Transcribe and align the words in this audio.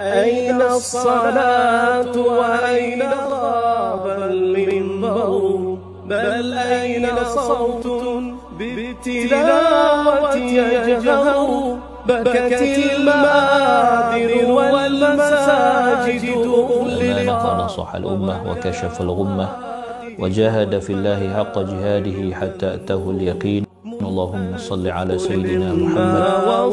أين 0.00 0.62
الصلاة 0.62 2.18
وأين 2.18 3.02
غاب 3.02 4.30
المنبر؟ 4.30 5.76
بل 6.06 6.54
أين 6.58 7.06
صوت 7.24 7.86
بالتلاوة 8.58 10.34
يجهر؟ 10.36 11.76
بكت 12.06 12.62
المآذر 12.92 14.50
والمساجد 14.52 16.24
ما 17.26 17.38
فنصح 17.38 17.94
الأمة 17.94 18.50
وكشف 18.50 19.00
الغمة 19.00 19.48
وجاهد 20.18 20.78
في 20.78 20.92
الله 20.92 21.34
حق 21.36 21.58
جهاده 21.58 22.34
حتى 22.36 22.74
أتاه 22.74 23.10
اليقين. 23.10 23.69
اللهم 24.09 24.57
صل 24.57 24.81
على 24.97 25.13
سيدنا 25.13 25.69
محمد 25.77 26.23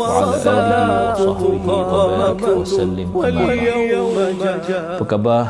وعلى 0.01 0.37
آله 0.49 1.21
وصحبه 1.29 1.61
وبارك 1.69 2.43
وسلم 2.65 3.09
Apa 4.97 5.05
khabar 5.05 5.45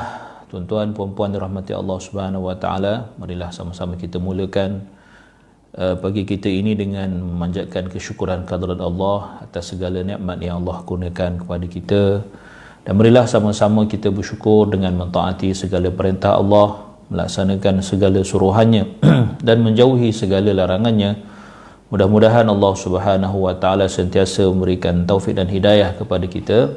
tuan-tuan 0.50 0.90
puan-puan 0.90 1.30
dirahmati 1.30 1.70
Allah 1.70 1.98
Subhanahu 2.02 2.50
wa 2.50 2.58
taala 2.58 3.14
marilah 3.14 3.54
sama-sama 3.54 3.94
kita 3.94 4.18
mulakan 4.18 4.90
uh, 5.78 5.94
pagi 6.02 6.26
kita 6.26 6.50
ini 6.50 6.74
dengan 6.74 7.14
memanjatkan 7.30 7.86
kesyukuran 7.94 8.42
kehadirat 8.42 8.82
Allah 8.82 9.46
atas 9.46 9.70
segala 9.70 10.02
nikmat 10.02 10.42
yang 10.42 10.66
Allah 10.66 10.82
kurniakan 10.82 11.46
kepada 11.46 11.66
kita 11.70 12.02
dan 12.82 12.92
marilah 12.98 13.30
sama-sama 13.30 13.86
kita 13.86 14.10
bersyukur 14.10 14.66
dengan 14.66 14.98
mentaati 14.98 15.54
segala 15.54 15.94
perintah 15.94 16.42
Allah 16.42 16.90
melaksanakan 17.06 17.86
segala 17.86 18.18
suruhannya 18.26 18.98
dan 19.46 19.62
menjauhi 19.62 20.10
segala 20.10 20.50
larangannya 20.50 21.30
mudah-mudahan 21.91 22.47
Allah 22.53 22.73
Subhanahu 22.75 23.37
wa 23.47 23.53
taala 23.55 23.87
sentiasa 23.87 24.43
memberikan 24.51 25.07
taufik 25.09 25.35
dan 25.39 25.47
hidayah 25.47 25.95
kepada 25.99 26.25
kita 26.27 26.75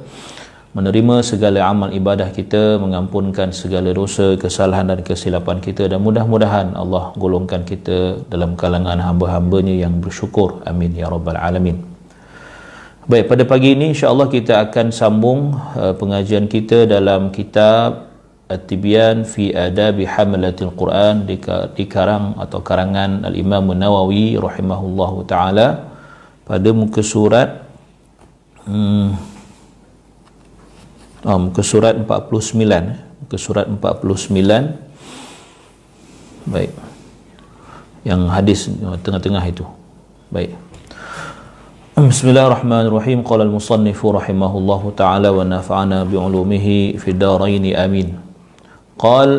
menerima 0.70 1.16
segala 1.26 1.66
amal 1.66 1.90
ibadah 1.90 2.30
kita 2.30 2.78
mengampunkan 2.78 3.50
segala 3.50 3.90
dosa 3.90 4.38
kesalahan 4.38 4.86
dan 4.86 5.02
kesilapan 5.02 5.58
kita 5.58 5.90
dan 5.90 5.98
mudah-mudahan 5.98 6.78
Allah 6.78 7.10
golongkan 7.18 7.66
kita 7.66 8.22
dalam 8.30 8.54
kalangan 8.54 9.02
hamba-hambanya 9.02 9.74
yang 9.74 9.98
bersyukur. 9.98 10.62
Amin 10.70 10.94
ya 10.94 11.10
rabbal 11.10 11.34
alamin. 11.34 11.82
Baik, 13.10 13.26
pada 13.26 13.42
pagi 13.42 13.74
ini 13.74 13.90
insya-Allah 13.90 14.30
kita 14.30 14.70
akan 14.70 14.94
sambung 14.94 15.58
uh, 15.74 15.90
pengajian 15.98 16.46
kita 16.46 16.86
dalam 16.86 17.34
kitab 17.34 18.09
At-Tibyan 18.50 19.22
fi 19.22 19.54
Adabi 19.54 20.02
Hamalatil 20.02 20.74
Quran 20.74 21.22
di, 21.22 21.38
karang 21.86 22.34
atau 22.34 22.58
karangan 22.66 23.22
Al-Imam 23.22 23.70
Nawawi 23.70 24.34
rahimahullahu 24.34 25.22
taala 25.22 25.86
pada 26.42 26.74
muka 26.74 26.98
surat 26.98 27.62
hmm, 28.66 29.14
oh, 31.30 31.38
muka 31.46 31.62
surat 31.62 31.94
49 31.94 33.22
muka 33.22 33.38
surat 33.38 33.70
49 33.70 36.50
baik. 36.50 36.74
Yang 38.02 38.22
hadis 38.32 38.64
tengah-tengah 39.04 39.44
itu. 39.46 39.62
Baik. 40.32 40.56
Bismillahirrahmanirrahim. 42.00 43.20
Qala 43.20 43.44
al-musannifu 43.44 44.16
rahimahullahu 44.16 44.96
ta'ala 44.96 45.36
wa 45.36 45.44
nafa'ana 45.44 46.08
bi'ulumihi 46.08 46.96
fi 46.96 47.12
daraini 47.12 47.76
amin 47.76 48.29
قال 48.99 49.29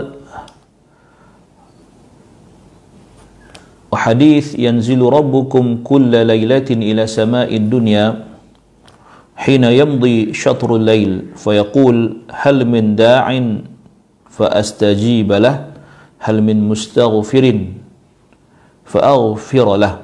وحديث 3.93 4.59
ينزل 4.59 5.01
ربكم 5.01 5.65
كل 5.85 6.13
ليلة 6.27 6.69
إلى 6.71 7.03
سماء 7.07 7.51
الدنيا 7.57 8.07
حين 9.37 9.65
يمضي 9.65 10.33
شطر 10.35 10.77
الليل 10.77 11.37
فيقول 11.37 11.97
هل 12.33 12.57
من 12.65 12.97
داع 12.97 13.27
فأستجيب 14.31 15.33
له 15.33 15.57
هل 16.19 16.37
من 16.43 16.69
مستغفر 16.69 17.45
فأغفر 18.85 19.69
له 19.77 19.95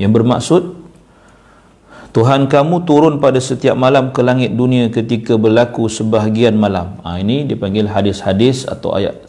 yang 0.00 0.16
bermaksud 0.16 0.80
Tuhan 2.15 2.47
kamu 2.47 2.87
turun 2.87 3.15
pada 3.23 3.39
setiap 3.43 3.75
malam 3.75 4.15
ke 4.15 4.23
langit 4.23 4.55
dunia 4.55 4.87
ketika 4.87 5.35
berlaku 5.35 5.91
sebahagian 5.91 6.55
malam. 6.55 6.95
Ha, 7.03 7.19
ini 7.19 7.43
dipanggil 7.43 7.91
hadis-hadis 7.91 8.63
atau 8.63 8.95
ayat 8.95 9.27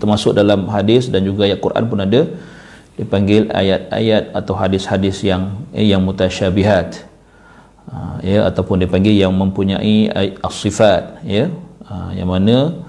termasuk 0.00 0.32
dalam 0.32 0.64
hadis 0.74 1.12
dan 1.12 1.28
juga 1.28 1.44
ayat 1.44 1.60
Quran 1.60 1.84
pun 1.92 2.00
ada 2.00 2.24
dipanggil 2.96 3.52
ayat-ayat 3.52 4.32
atau 4.32 4.54
hadis-hadis 4.56 5.20
yang 5.28 5.60
eh, 5.76 5.84
yang 5.92 6.00
mutasyabihat. 6.08 7.04
Ha, 7.92 8.24
ya 8.24 8.48
ataupun 8.48 8.80
dipanggil 8.80 9.12
yang 9.12 9.36
mempunyai 9.36 10.08
as-sifat 10.40 11.20
ya. 11.28 11.52
Ha, 11.84 12.16
yang 12.16 12.32
mana 12.32 12.80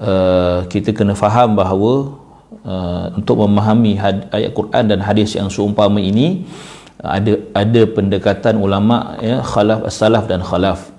uh, 0.00 0.64
kita 0.72 0.96
kena 0.96 1.12
faham 1.12 1.60
bahawa 1.60 2.16
uh, 2.64 3.06
untuk 3.20 3.36
memahami 3.44 4.00
ayat 4.32 4.50
Quran 4.56 4.84
dan 4.88 5.04
hadis 5.04 5.36
yang 5.36 5.52
seumpama 5.52 6.00
ini 6.00 6.48
ada 6.98 7.38
ada 7.54 7.82
pendekatan 7.86 8.58
ulama 8.58 9.14
ya 9.22 9.38
khalaf 9.42 9.86
as-salaf 9.86 10.26
dan 10.26 10.42
khalaf. 10.42 10.90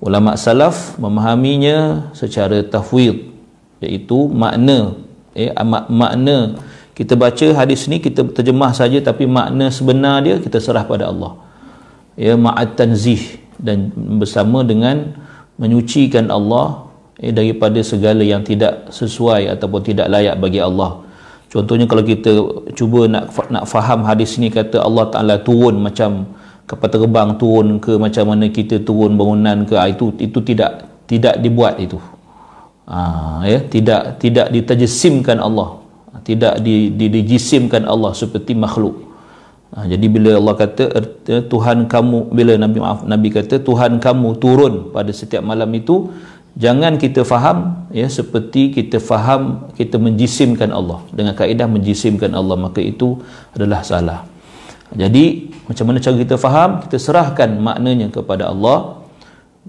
Ulama 0.00 0.34
salaf 0.34 0.96
memahaminya 0.96 2.10
secara 2.16 2.64
tafwid 2.64 3.30
iaitu 3.84 4.26
makna 4.32 4.96
ya 5.36 5.54
mak, 5.62 5.86
makna. 5.92 6.58
Kita 6.96 7.16
baca 7.16 7.46
hadis 7.56 7.88
ni 7.88 8.02
kita 8.02 8.26
terjemah 8.28 8.74
saja 8.76 8.98
tapi 9.00 9.24
makna 9.24 9.72
sebenar 9.72 10.20
dia 10.24 10.36
kita 10.42 10.58
serah 10.58 10.84
pada 10.84 11.08
Allah. 11.08 11.38
Ya 12.18 12.34
ma'at 12.36 12.76
tanzih 12.76 13.40
dan 13.56 13.92
bersama 13.94 14.66
dengan 14.66 15.14
menyucikan 15.60 16.28
Allah 16.32 16.90
ya, 17.20 17.30
daripada 17.30 17.78
segala 17.84 18.24
yang 18.24 18.42
tidak 18.42 18.90
sesuai 18.90 19.52
ataupun 19.56 19.80
tidak 19.84 20.08
layak 20.10 20.36
bagi 20.40 20.60
Allah 20.60 21.04
Contohnya 21.50 21.90
kalau 21.90 22.06
kita 22.06 22.30
cuba 22.78 23.10
nak 23.10 23.34
nak 23.50 23.64
faham 23.66 24.06
hadis 24.06 24.38
ni 24.38 24.54
kata 24.54 24.86
Allah 24.86 25.10
Taala 25.10 25.34
turun 25.42 25.82
macam 25.82 26.30
kapal 26.70 26.86
terbang 26.86 27.34
turun 27.42 27.82
ke 27.82 27.98
macam 27.98 28.30
mana 28.30 28.46
kita 28.46 28.78
turun 28.86 29.18
bangunan 29.18 29.66
ke 29.66 29.74
ah, 29.74 29.90
itu 29.90 30.14
itu 30.22 30.38
tidak 30.46 30.86
tidak 31.10 31.42
dibuat 31.42 31.82
itu. 31.82 31.98
Ha, 32.86 33.42
ya 33.50 33.58
tidak 33.66 34.22
tidak 34.22 34.46
ditajisimkan 34.54 35.42
Allah. 35.42 35.82
Tidak 36.22 36.62
di, 36.62 36.94
di, 36.94 37.06
dijisimkan 37.10 37.82
Allah 37.82 38.14
seperti 38.14 38.54
makhluk. 38.54 39.10
Ha, 39.74 39.90
jadi 39.90 40.06
bila 40.06 40.38
Allah 40.38 40.54
kata 40.54 40.84
er, 40.98 41.06
Tuhan 41.50 41.90
kamu 41.90 42.30
bila 42.30 42.54
Nabi 42.58 42.78
maaf 42.78 43.02
Nabi 43.02 43.28
kata 43.34 43.58
Tuhan 43.58 43.98
kamu 43.98 44.38
turun 44.38 44.74
pada 44.94 45.10
setiap 45.10 45.42
malam 45.42 45.70
itu 45.74 46.14
jangan 46.56 46.98
kita 46.98 47.22
faham 47.22 47.86
ya 47.94 48.06
seperti 48.06 48.74
kita 48.74 48.98
faham 48.98 49.70
kita 49.74 49.98
menjisimkan 49.98 50.70
Allah. 50.70 51.02
Dengan 51.14 51.34
kaedah 51.34 51.66
menjisimkan 51.70 52.30
Allah 52.34 52.56
maka 52.58 52.82
itu 52.82 53.18
adalah 53.54 53.82
salah. 53.86 54.26
Jadi 54.90 55.54
macam 55.70 55.84
mana 55.86 56.02
cara 56.02 56.16
kita 56.18 56.34
faham? 56.34 56.82
Kita 56.82 56.98
serahkan 56.98 57.50
maknanya 57.62 58.10
kepada 58.10 58.50
Allah. 58.50 58.98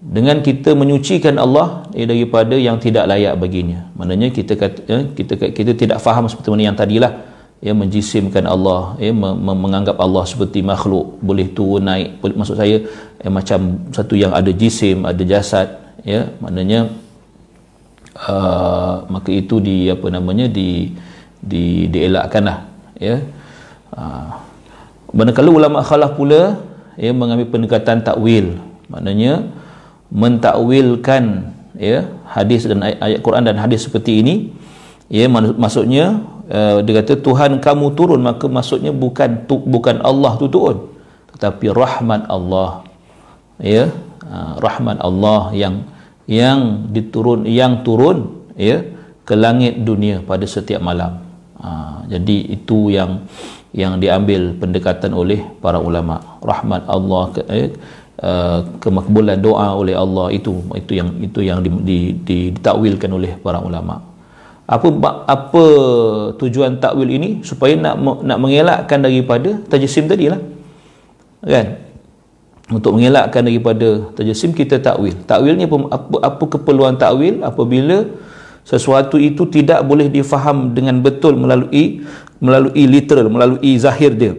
Dengan 0.02 0.42
kita 0.42 0.74
menyucikan 0.74 1.38
Allah 1.38 1.86
eh, 1.94 2.10
daripada 2.10 2.58
yang 2.58 2.82
tidak 2.82 3.06
layak 3.06 3.38
baginya. 3.38 3.86
Maknanya 3.94 4.34
kita 4.34 4.58
kata, 4.58 4.80
eh, 4.90 5.04
kita 5.14 5.34
kita 5.54 5.72
tidak 5.78 6.02
faham 6.02 6.26
seperti 6.26 6.50
mana 6.50 6.74
yang 6.74 6.78
tadilah 6.80 7.22
ya 7.62 7.78
menjisimkan 7.78 8.42
Allah 8.50 8.98
ya 8.98 9.14
menganggap 9.14 10.02
Allah 10.02 10.26
seperti 10.26 10.66
makhluk. 10.66 11.22
Boleh 11.22 11.54
turun 11.54 11.86
naik. 11.86 12.18
Maksud 12.18 12.58
saya 12.58 12.82
eh, 13.22 13.30
macam 13.30 13.86
satu 13.94 14.18
yang 14.18 14.34
ada 14.34 14.50
jisim 14.50 15.06
ada 15.06 15.22
jasad 15.22 15.70
ya 16.02 16.34
maknanya 16.42 16.92
uh, 18.18 19.06
maka 19.08 19.30
itu 19.32 19.62
di 19.62 19.88
apa 19.88 20.08
namanya 20.12 20.50
di 20.52 20.94
di 21.42 21.90
dielakkanlah 21.90 22.68
ya. 23.00 23.22
Uh, 23.92 24.30
manakala 25.12 25.52
ulama 25.52 25.84
khalaf 25.84 26.16
pula 26.16 26.62
ya 26.96 27.12
mengambil 27.12 27.50
pendekatan 27.50 28.06
takwil. 28.06 28.60
Maknanya 28.92 29.48
mentakwilkan 30.12 31.56
ya 31.80 32.12
hadis 32.28 32.68
dan 32.68 32.84
ayat, 32.84 33.00
ayat 33.00 33.20
Quran 33.24 33.44
dan 33.48 33.58
hadis 33.58 33.88
seperti 33.88 34.20
ini 34.20 34.36
ya 35.08 35.32
maksudnya 35.32 36.20
uh, 36.52 36.84
dia 36.84 37.00
kata 37.00 37.20
Tuhan 37.24 37.64
kamu 37.64 37.96
turun 37.96 38.20
maka 38.20 38.52
maksudnya 38.52 38.92
bukan 38.92 39.48
tu, 39.48 39.60
bukan 39.64 40.04
Allah 40.04 40.36
tu 40.36 40.52
turun 40.52 40.92
tetapi 41.36 41.72
rahmat 41.72 42.28
Allah 42.28 42.84
ya 43.64 43.88
rahmat 44.62 44.98
Allah 45.04 45.52
yang 45.52 45.76
yang 46.30 46.88
diturun 46.96 47.44
yang 47.50 47.84
turun 47.84 48.48
ya 48.56 48.84
ke 49.28 49.34
langit 49.36 49.82
dunia 49.84 50.24
pada 50.24 50.46
setiap 50.48 50.80
malam. 50.80 51.24
Ha, 51.62 52.04
jadi 52.08 52.38
itu 52.56 52.92
yang 52.92 53.28
yang 53.72 54.00
diambil 54.04 54.56
pendekatan 54.60 55.16
oleh 55.16 55.44
para 55.64 55.80
ulama. 55.80 56.20
Rahmat 56.44 56.84
Allah 56.92 57.24
ke, 57.32 57.42
eh, 57.48 57.72
uh, 58.20 58.60
kemakbulan 58.84 59.40
doa 59.40 59.72
oleh 59.76 59.96
Allah 59.96 60.28
itu 60.36 60.60
itu 60.76 60.92
yang 61.00 61.10
itu 61.24 61.40
yang 61.40 61.60
di, 61.64 61.70
di, 61.84 61.98
di, 62.20 62.38
ditakwilkan 62.52 63.12
oleh 63.12 63.40
para 63.40 63.64
ulama. 63.64 64.04
Apa 64.68 64.88
apa 65.28 65.66
tujuan 66.40 66.80
takwil 66.80 67.12
ini 67.12 67.44
supaya 67.44 67.76
nak 67.76 68.00
nak 68.24 68.38
mengelakkan 68.40 69.04
daripada 69.04 69.60
tajsim 69.68 70.08
tadilah. 70.08 70.40
Kan? 71.44 71.81
Untuk 72.72 72.96
mengelakkan 72.96 73.44
daripada 73.44 74.00
tajasim 74.16 74.56
kita 74.56 74.80
takwil. 74.80 75.12
Takwil 75.28 75.60
ni 75.60 75.68
apa, 75.68 76.18
apa, 76.24 76.44
keperluan 76.48 76.96
takwil? 76.96 77.44
Apabila 77.44 78.08
sesuatu 78.64 79.20
itu 79.20 79.44
tidak 79.52 79.84
boleh 79.84 80.08
difaham 80.08 80.72
dengan 80.72 81.04
betul 81.04 81.36
melalui 81.36 82.08
melalui 82.40 82.84
literal 82.88 83.28
melalui 83.28 83.76
zahir 83.76 84.16
dia. 84.16 84.34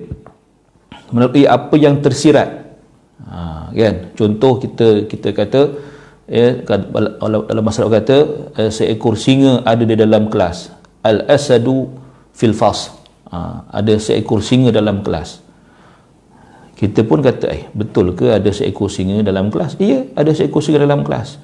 Melalui 1.12 1.44
apa 1.44 1.76
yang 1.76 2.00
tersirat. 2.00 2.80
Ha, 3.28 3.68
kan? 3.68 3.94
Contoh 4.16 4.56
kita 4.56 5.04
kita 5.04 5.28
kata 5.36 5.60
ya 6.24 6.64
dalam 6.64 7.62
masalah 7.62 8.00
kata 8.00 8.16
eh, 8.56 8.72
seekor 8.72 9.20
singa 9.20 9.60
ada 9.68 9.84
di 9.84 9.92
dalam 9.92 10.32
kelas. 10.32 10.72
Al 11.04 11.28
asadu 11.28 11.92
fil 12.32 12.56
fas. 12.56 12.88
Ha, 13.28 13.68
ada 13.76 13.92
seekor 14.00 14.40
singa 14.40 14.72
dalam 14.72 15.04
kelas 15.04 15.51
kita 16.76 17.04
pun 17.04 17.20
kata 17.20 17.46
eh 17.52 17.62
betul 17.76 18.16
ke 18.16 18.32
ada 18.32 18.50
seekor 18.50 18.88
singa 18.88 19.20
dalam 19.22 19.52
kelas? 19.52 19.76
Iya 19.78 20.08
ada 20.16 20.32
seekor 20.32 20.64
singa 20.64 20.82
dalam 20.82 21.04
kelas. 21.04 21.38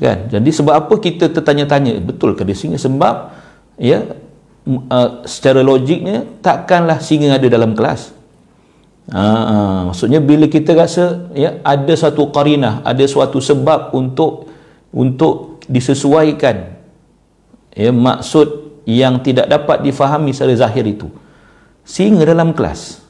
Kan? 0.00 0.32
Jadi 0.32 0.50
sebab 0.50 0.74
apa 0.86 0.94
kita 0.96 1.28
tertanya-tanya 1.28 2.00
betul 2.00 2.32
ke 2.32 2.42
ada 2.42 2.54
singa? 2.56 2.80
Sebab 2.80 3.14
ya 3.76 4.04
uh, 4.66 5.08
secara 5.28 5.60
logiknya 5.60 6.24
takkanlah 6.40 6.98
singa 7.04 7.36
ada 7.36 7.46
dalam 7.46 7.76
kelas. 7.76 8.16
Ha, 9.10 9.18
ha, 9.18 9.56
maksudnya 9.90 10.22
bila 10.22 10.46
kita 10.46 10.70
rasa 10.70 11.26
ya 11.34 11.58
ada 11.66 11.90
satu 11.98 12.30
qarinah 12.30 12.78
ada 12.86 13.02
suatu 13.10 13.42
sebab 13.42 13.90
untuk 13.90 14.46
untuk 14.94 15.58
disesuaikan 15.66 16.78
ya 17.74 17.90
maksud 17.90 18.78
yang 18.86 19.18
tidak 19.18 19.50
dapat 19.50 19.82
difahami 19.82 20.30
secara 20.30 20.54
zahir 20.54 20.86
itu 20.86 21.10
singa 21.82 22.22
dalam 22.22 22.54
kelas 22.54 23.02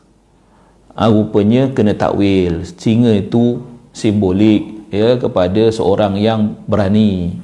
ha, 0.94 1.10
rupanya 1.10 1.70
kena 1.70 1.94
takwil. 1.94 2.64
Singa 2.64 3.14
itu 3.14 3.62
simbolik 3.90 4.90
ya 4.90 5.19
kepada 5.19 5.70
seorang 5.70 6.19
yang 6.19 6.58
berani 6.66 7.38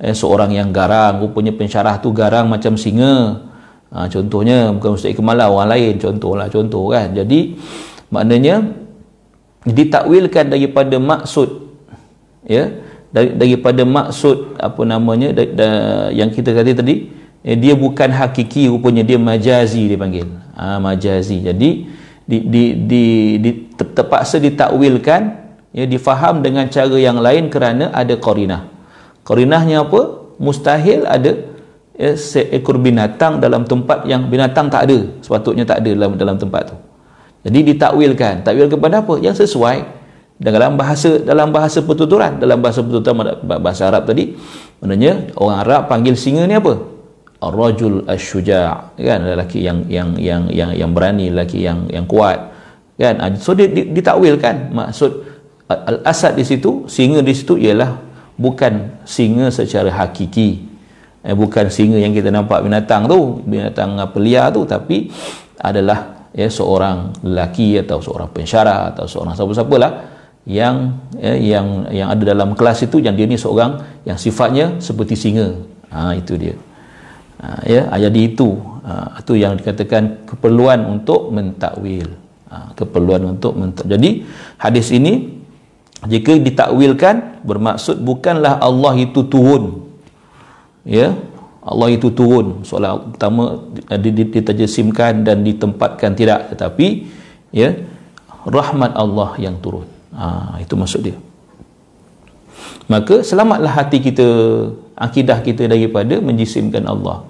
eh, 0.00 0.14
seorang 0.16 0.52
yang 0.52 0.72
garang. 0.72 1.20
Rupanya 1.20 1.52
pensyarah 1.54 2.00
tu 2.00 2.12
garang 2.12 2.48
macam 2.48 2.76
singa. 2.76 3.46
Ha, 3.90 4.06
contohnya 4.06 4.70
bukan 4.70 4.94
Ustaz 4.94 5.10
Ikmalah 5.10 5.50
orang 5.50 5.74
lain 5.74 5.94
contohlah 5.98 6.46
contoh 6.46 6.94
kan. 6.94 7.10
Jadi 7.10 7.58
maknanya 8.10 8.62
ditakwilkan 9.66 10.50
daripada 10.56 10.96
maksud 10.96 11.68
ya 12.48 12.70
dari, 13.12 13.34
daripada 13.36 13.82
maksud 13.84 14.56
apa 14.56 14.82
namanya 14.88 15.36
da, 15.36 15.44
da, 15.44 15.68
yang 16.14 16.32
kita 16.32 16.54
kata 16.56 16.80
tadi 16.80 17.12
eh, 17.44 17.58
dia 17.58 17.76
bukan 17.76 18.08
hakiki 18.08 18.70
rupanya 18.70 19.04
dia 19.04 19.18
majazi 19.20 19.90
dipanggil 19.90 20.30
ha, 20.54 20.78
majazi. 20.78 21.42
Jadi 21.42 21.99
di, 22.30 22.38
di, 22.46 22.64
di, 22.86 23.04
di 23.42 23.50
terpaksa 23.74 24.38
ditakwilkan 24.38 25.20
ya 25.74 25.82
difaham 25.90 26.46
dengan 26.46 26.70
cara 26.70 26.94
yang 26.94 27.18
lain 27.18 27.50
kerana 27.50 27.90
ada 27.90 28.14
qarinah. 28.14 28.70
Qarinahnya 29.26 29.82
apa? 29.82 30.22
Mustahil 30.38 31.04
ada 31.10 31.34
ya, 31.98 32.14
seekor 32.14 32.78
binatang 32.78 33.42
dalam 33.42 33.66
tempat 33.66 34.06
yang 34.06 34.30
binatang 34.30 34.70
tak 34.70 34.86
ada, 34.86 35.10
sepatutnya 35.20 35.66
tak 35.66 35.82
ada 35.82 35.90
dalam 35.90 36.14
dalam 36.14 36.36
tempat 36.38 36.70
tu. 36.70 36.76
Jadi 37.40 37.74
ditakwilkan. 37.74 38.46
Takwil 38.46 38.70
kepada 38.70 39.02
apa? 39.02 39.18
Yang 39.18 39.48
sesuai 39.48 39.84
dalam 40.40 40.78
bahasa 40.78 41.20
dalam 41.20 41.50
bahasa 41.50 41.82
pertuturan, 41.82 42.38
dalam 42.38 42.62
bahasa 42.62 42.80
pertuturan 42.80 43.36
bahasa 43.44 43.90
Arab 43.90 44.06
tadi, 44.06 44.38
maknanya 44.78 45.34
orang 45.36 45.58
Arab 45.66 45.82
panggil 45.90 46.14
singa 46.14 46.46
ni 46.46 46.56
apa? 46.56 46.99
Ar-rajul 47.40 48.04
asy-syuja' 48.04 48.94
kan? 49.00 49.20
Lelaki 49.24 49.64
yang 49.64 49.88
yang 49.88 50.14
yang 50.20 50.46
yang 50.52 50.70
yang 50.76 50.90
berani 50.92 51.32
lelaki 51.32 51.64
yang 51.64 51.88
yang 51.88 52.04
kuat 52.04 52.52
kan? 53.00 53.16
Ah, 53.18 53.32
so 53.40 53.56
dia 53.56 53.66
ditakwilkan. 53.68 54.70
Maksud 54.76 55.12
al-asad 55.66 56.36
di 56.36 56.44
situ 56.44 56.84
singa 56.86 57.24
di 57.24 57.32
situ 57.32 57.56
ialah 57.56 57.96
bukan 58.36 59.02
singa 59.08 59.48
secara 59.48 59.88
hakiki. 59.88 60.68
Eh, 61.20 61.36
bukan 61.36 61.68
singa 61.68 62.00
yang 62.00 62.16
kita 62.16 62.32
nampak 62.32 62.64
binatang 62.64 63.04
tu 63.04 63.44
binatang 63.44 64.00
pelia 64.12 64.48
tu 64.48 64.64
tapi 64.64 65.12
adalah 65.60 66.28
ya 66.32 66.48
seorang 66.48 67.12
lelaki 67.20 67.76
atau 67.76 68.00
seorang 68.00 68.32
pensyarah 68.32 68.96
atau 68.96 69.04
seorang 69.04 69.36
siapa-siapalah 69.36 69.92
yang 70.48 70.96
eh, 71.20 71.36
yang 71.52 71.92
yang 71.92 72.08
ada 72.08 72.32
dalam 72.32 72.56
kelas 72.56 72.88
itu 72.88 73.04
yang 73.04 73.12
dia 73.12 73.28
ni 73.28 73.36
seorang 73.36 74.00
yang 74.08 74.16
sifatnya 74.16 74.80
seperti 74.80 75.12
singa. 75.16 75.60
Ha, 75.90 76.14
itu 76.14 76.38
dia 76.38 76.54
Ha, 77.40 77.64
ya 77.64 77.88
jadi 77.96 78.20
itu. 78.28 78.60
Ha, 78.84 79.16
itu 79.24 79.32
yang 79.40 79.56
dikatakan 79.56 80.28
keperluan 80.28 80.84
untuk 80.84 81.32
mentakwil. 81.32 82.12
Ha, 82.52 82.76
keperluan 82.76 83.36
untuk 83.36 83.56
mentakwil 83.56 83.96
jadi 83.96 84.10
hadis 84.60 84.92
ini 84.92 85.40
jika 86.04 86.36
ditakwilkan 86.36 87.44
bermaksud 87.44 88.00
bukanlah 88.04 88.60
Allah 88.60 88.92
itu 89.00 89.24
turun. 89.24 89.88
Ya 90.84 91.16
Allah 91.64 91.88
itu 91.96 92.12
turun. 92.12 92.64
Soalan 92.64 93.16
pertama 93.16 93.64
ditajasimkan 93.88 95.24
dan 95.24 95.40
ditempatkan 95.44 96.12
tidak. 96.12 96.52
Tetapi 96.52 97.08
ya 97.56 97.72
rahmat 98.44 98.92
Allah 98.96 99.36
yang 99.40 99.56
turun. 99.64 99.88
Ha, 100.12 100.60
itu 100.60 100.76
maksud 100.76 101.00
dia. 101.08 101.16
Maka 102.88 103.24
selamatlah 103.24 103.70
hati 103.70 104.02
kita 104.02 104.28
akidah 104.98 105.40
kita 105.40 105.64
daripada 105.64 106.20
menjisimkan 106.20 106.84
Allah 106.84 107.29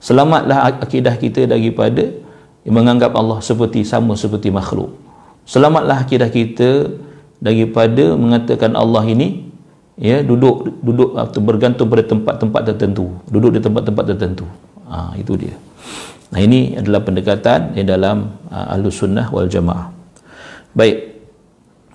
Selamatlah 0.00 0.80
akidah 0.80 1.14
kita 1.20 1.44
daripada 1.44 2.08
menganggap 2.64 3.12
Allah 3.12 3.44
seperti 3.44 3.84
sama 3.84 4.16
seperti 4.16 4.48
makhluk. 4.48 4.96
Selamatlah 5.44 6.00
akidah 6.04 6.32
kita 6.32 6.88
daripada 7.36 8.16
mengatakan 8.16 8.72
Allah 8.76 9.04
ini 9.04 9.48
ya 10.00 10.24
duduk 10.24 10.80
duduk 10.80 11.20
atau 11.20 11.40
bergantung 11.44 11.92
pada 11.92 12.04
tempat-tempat 12.04 12.62
tertentu, 12.72 13.12
duduk 13.28 13.56
di 13.56 13.60
tempat-tempat 13.60 14.04
tertentu. 14.16 14.48
Ha, 14.88 15.12
itu 15.20 15.36
dia. 15.36 15.54
Nah 16.30 16.40
ini 16.40 16.78
adalah 16.78 17.04
pendekatan 17.04 17.76
di 17.76 17.82
dalam 17.84 18.40
uh, 18.48 18.72
Ahlus 18.72 19.02
Sunnah 19.02 19.28
wal 19.28 19.50
Jamaah. 19.50 19.92
Baik. 20.72 21.20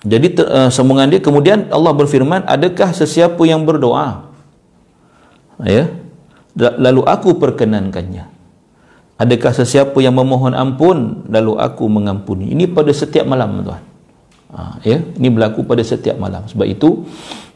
Jadi 0.06 0.26
ter, 0.38 0.46
uh, 0.46 0.70
sambungan 0.70 1.10
dia 1.10 1.18
kemudian 1.18 1.66
Allah 1.74 1.90
berfirman, 1.90 2.46
adakah 2.46 2.94
sesiapa 2.94 3.40
yang 3.48 3.66
berdoa? 3.66 4.28
Ya, 5.64 5.88
lalu 6.56 7.04
aku 7.04 7.36
perkenankannya. 7.36 8.32
Adakah 9.16 9.52
sesiapa 9.52 9.96
yang 10.04 10.12
memohon 10.12 10.52
ampun 10.52 11.24
lalu 11.32 11.56
aku 11.56 11.88
mengampuni? 11.88 12.52
Ini 12.52 12.68
pada 12.68 12.92
setiap 12.92 13.24
malam 13.24 13.64
tuan. 13.64 13.80
Ha, 14.52 14.76
ya 14.84 15.00
ini 15.00 15.28
berlaku 15.32 15.64
pada 15.64 15.80
setiap 15.80 16.20
malam. 16.20 16.44
Sebab 16.44 16.68
itu 16.68 17.04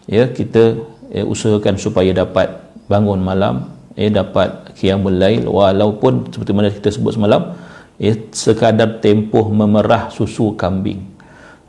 ya 0.09 0.29
kita 0.33 0.81
ya, 1.13 1.23
usahakan 1.25 1.77
supaya 1.77 2.17
dapat 2.17 2.49
bangun 2.89 3.21
malam 3.21 3.69
ya 3.93 4.09
dapat 4.09 4.73
qiyamul 4.73 5.21
lail. 5.21 5.45
Walaupun 5.53 6.33
seperti 6.33 6.53
mana 6.57 6.73
kita 6.73 6.89
sebut 6.89 7.13
semalam 7.21 7.53
ya 8.01 8.17
sekadar 8.33 9.05
tempoh 9.05 9.53
memerah 9.53 10.09
susu 10.09 10.57
kambing. 10.57 11.13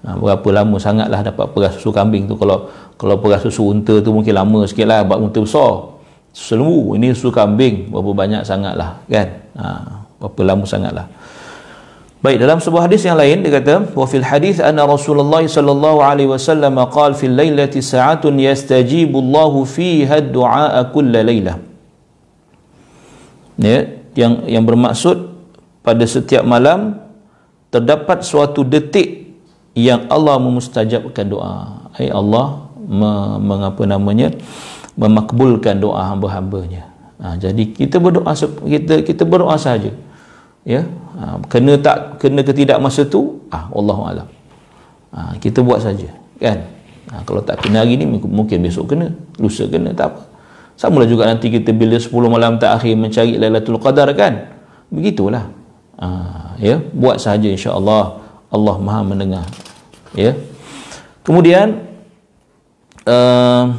Ha, 0.08 0.16
berapa 0.16 0.48
lama 0.56 0.80
sangatlah 0.80 1.20
dapat 1.20 1.52
perah 1.52 1.72
susu 1.76 1.92
kambing 1.92 2.32
tu. 2.32 2.40
Kalau 2.40 2.72
kalau 2.96 3.20
perah 3.20 3.44
susu 3.44 3.68
unta 3.68 4.00
tu 4.00 4.16
mungkin 4.16 4.40
lama 4.40 4.64
sikitlah 4.64 5.04
sebab 5.04 5.20
unta 5.20 5.44
besar 5.44 5.91
selembu 6.32 6.96
ini 6.96 7.12
susu 7.12 7.30
kambing 7.32 7.92
berapa 7.92 8.12
banyak 8.16 8.42
sangatlah 8.48 9.04
kan? 9.08 9.28
Ha, 9.56 9.66
berapa 10.20 10.42
lama 10.48 10.66
sangatlah. 10.68 11.08
Baik 12.22 12.38
dalam 12.38 12.62
sebuah 12.62 12.86
hadis 12.86 13.02
yang 13.02 13.18
lain 13.18 13.42
dia 13.42 13.50
kata 13.58 13.98
wa 13.98 14.06
fil 14.06 14.22
hadis 14.22 14.62
anna 14.62 14.86
Rasulullah 14.86 15.42
sallallahu 15.42 16.06
alaihi 16.06 16.30
wasallam 16.30 16.78
qala 16.94 17.18
fil 17.18 17.34
lailati 17.34 17.82
sa'atun 17.82 18.38
yastajibu 18.38 19.18
Allah 19.18 19.54
fiha 19.66 20.22
ad-du'a 20.22 20.86
kull 20.94 21.10
lailah 21.10 21.58
ya 23.58 23.90
yang 24.14 24.46
yang 24.46 24.64
bermaksud 24.66 25.34
pada 25.82 26.06
setiap 26.06 26.46
malam 26.46 27.02
terdapat 27.74 28.22
suatu 28.22 28.62
detik 28.62 29.34
yang 29.74 30.06
Allah 30.12 30.36
memustajabkan 30.38 31.26
doa. 31.32 31.90
Ai 31.96 32.12
Allah 32.12 32.70
mengapa 33.40 33.88
namanya 33.88 34.36
memakbulkan 34.96 35.80
doa 35.80 36.12
hamba-hambanya. 36.12 36.92
Ha, 37.22 37.38
jadi 37.38 37.70
kita 37.70 38.02
berdoa 38.02 38.34
kita 38.66 39.06
kita 39.06 39.24
berdoa 39.24 39.56
saja. 39.56 39.94
Ya. 40.66 40.86
Ha, 41.18 41.38
kena 41.46 41.78
tak 41.78 42.18
kena 42.18 42.42
ke 42.42 42.54
tidak 42.54 42.82
masa 42.82 43.06
tu? 43.06 43.46
Ah, 43.54 43.70
Allahu 43.70 44.02
alam. 44.10 44.28
Ha, 45.14 45.38
kita 45.38 45.62
buat 45.62 45.84
saja, 45.84 46.08
kan? 46.42 46.66
Ha, 47.12 47.22
kalau 47.28 47.44
tak 47.44 47.62
kena 47.62 47.84
hari 47.84 48.00
ni 48.00 48.08
mungkin 48.08 48.64
besok 48.64 48.96
kena, 48.96 49.12
lusa 49.38 49.68
kena 49.68 49.92
tak 49.92 50.16
apa. 50.16 50.22
Samalah 50.80 51.06
juga 51.06 51.30
nanti 51.30 51.54
kita 51.54 51.76
bila 51.76 52.00
10 52.00 52.10
malam 52.26 52.58
terakhir 52.58 52.98
mencari 52.98 53.38
Lailatul 53.38 53.78
Qadar 53.78 54.10
kan? 54.18 54.50
Begitulah. 54.90 55.46
Ha, 56.02 56.08
ya, 56.58 56.82
buat 56.96 57.22
saja 57.22 57.46
insya-Allah. 57.46 58.18
Allah 58.50 58.76
Maha 58.82 59.02
mendengar. 59.06 59.46
Ya. 60.18 60.34
Kemudian 61.22 61.86
uh, 63.06 63.78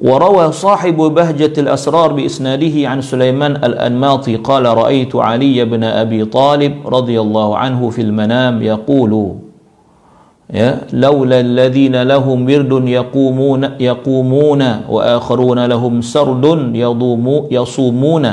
وروى 0.00 0.52
صاحب 0.52 0.96
بهجة 0.96 1.52
الأسرار 1.60 2.12
بإسناده 2.12 2.88
عن 2.88 3.00
سليمان 3.00 3.56
الأنماطي 3.56 4.36
قال 4.36 4.64
رأيت 4.64 5.16
علي 5.16 5.64
بن 5.64 5.84
أبي 5.84 6.24
طالب 6.24 6.74
رضي 6.88 7.20
الله 7.20 7.48
عنه 7.56 7.90
في 7.90 8.02
المنام 8.02 8.62
يقول 8.62 9.12
يا 10.50 10.80
لولا 10.92 11.40
الذين 11.40 12.02
لهم 12.02 12.38
ورد 12.48 12.88
يقومون 12.88 13.62
يقومون 13.80 14.62
وآخرون 14.88 15.58
لهم 15.66 15.94
سرد 16.00 16.44
يضوم 16.74 17.46
يصومون. 17.50 18.26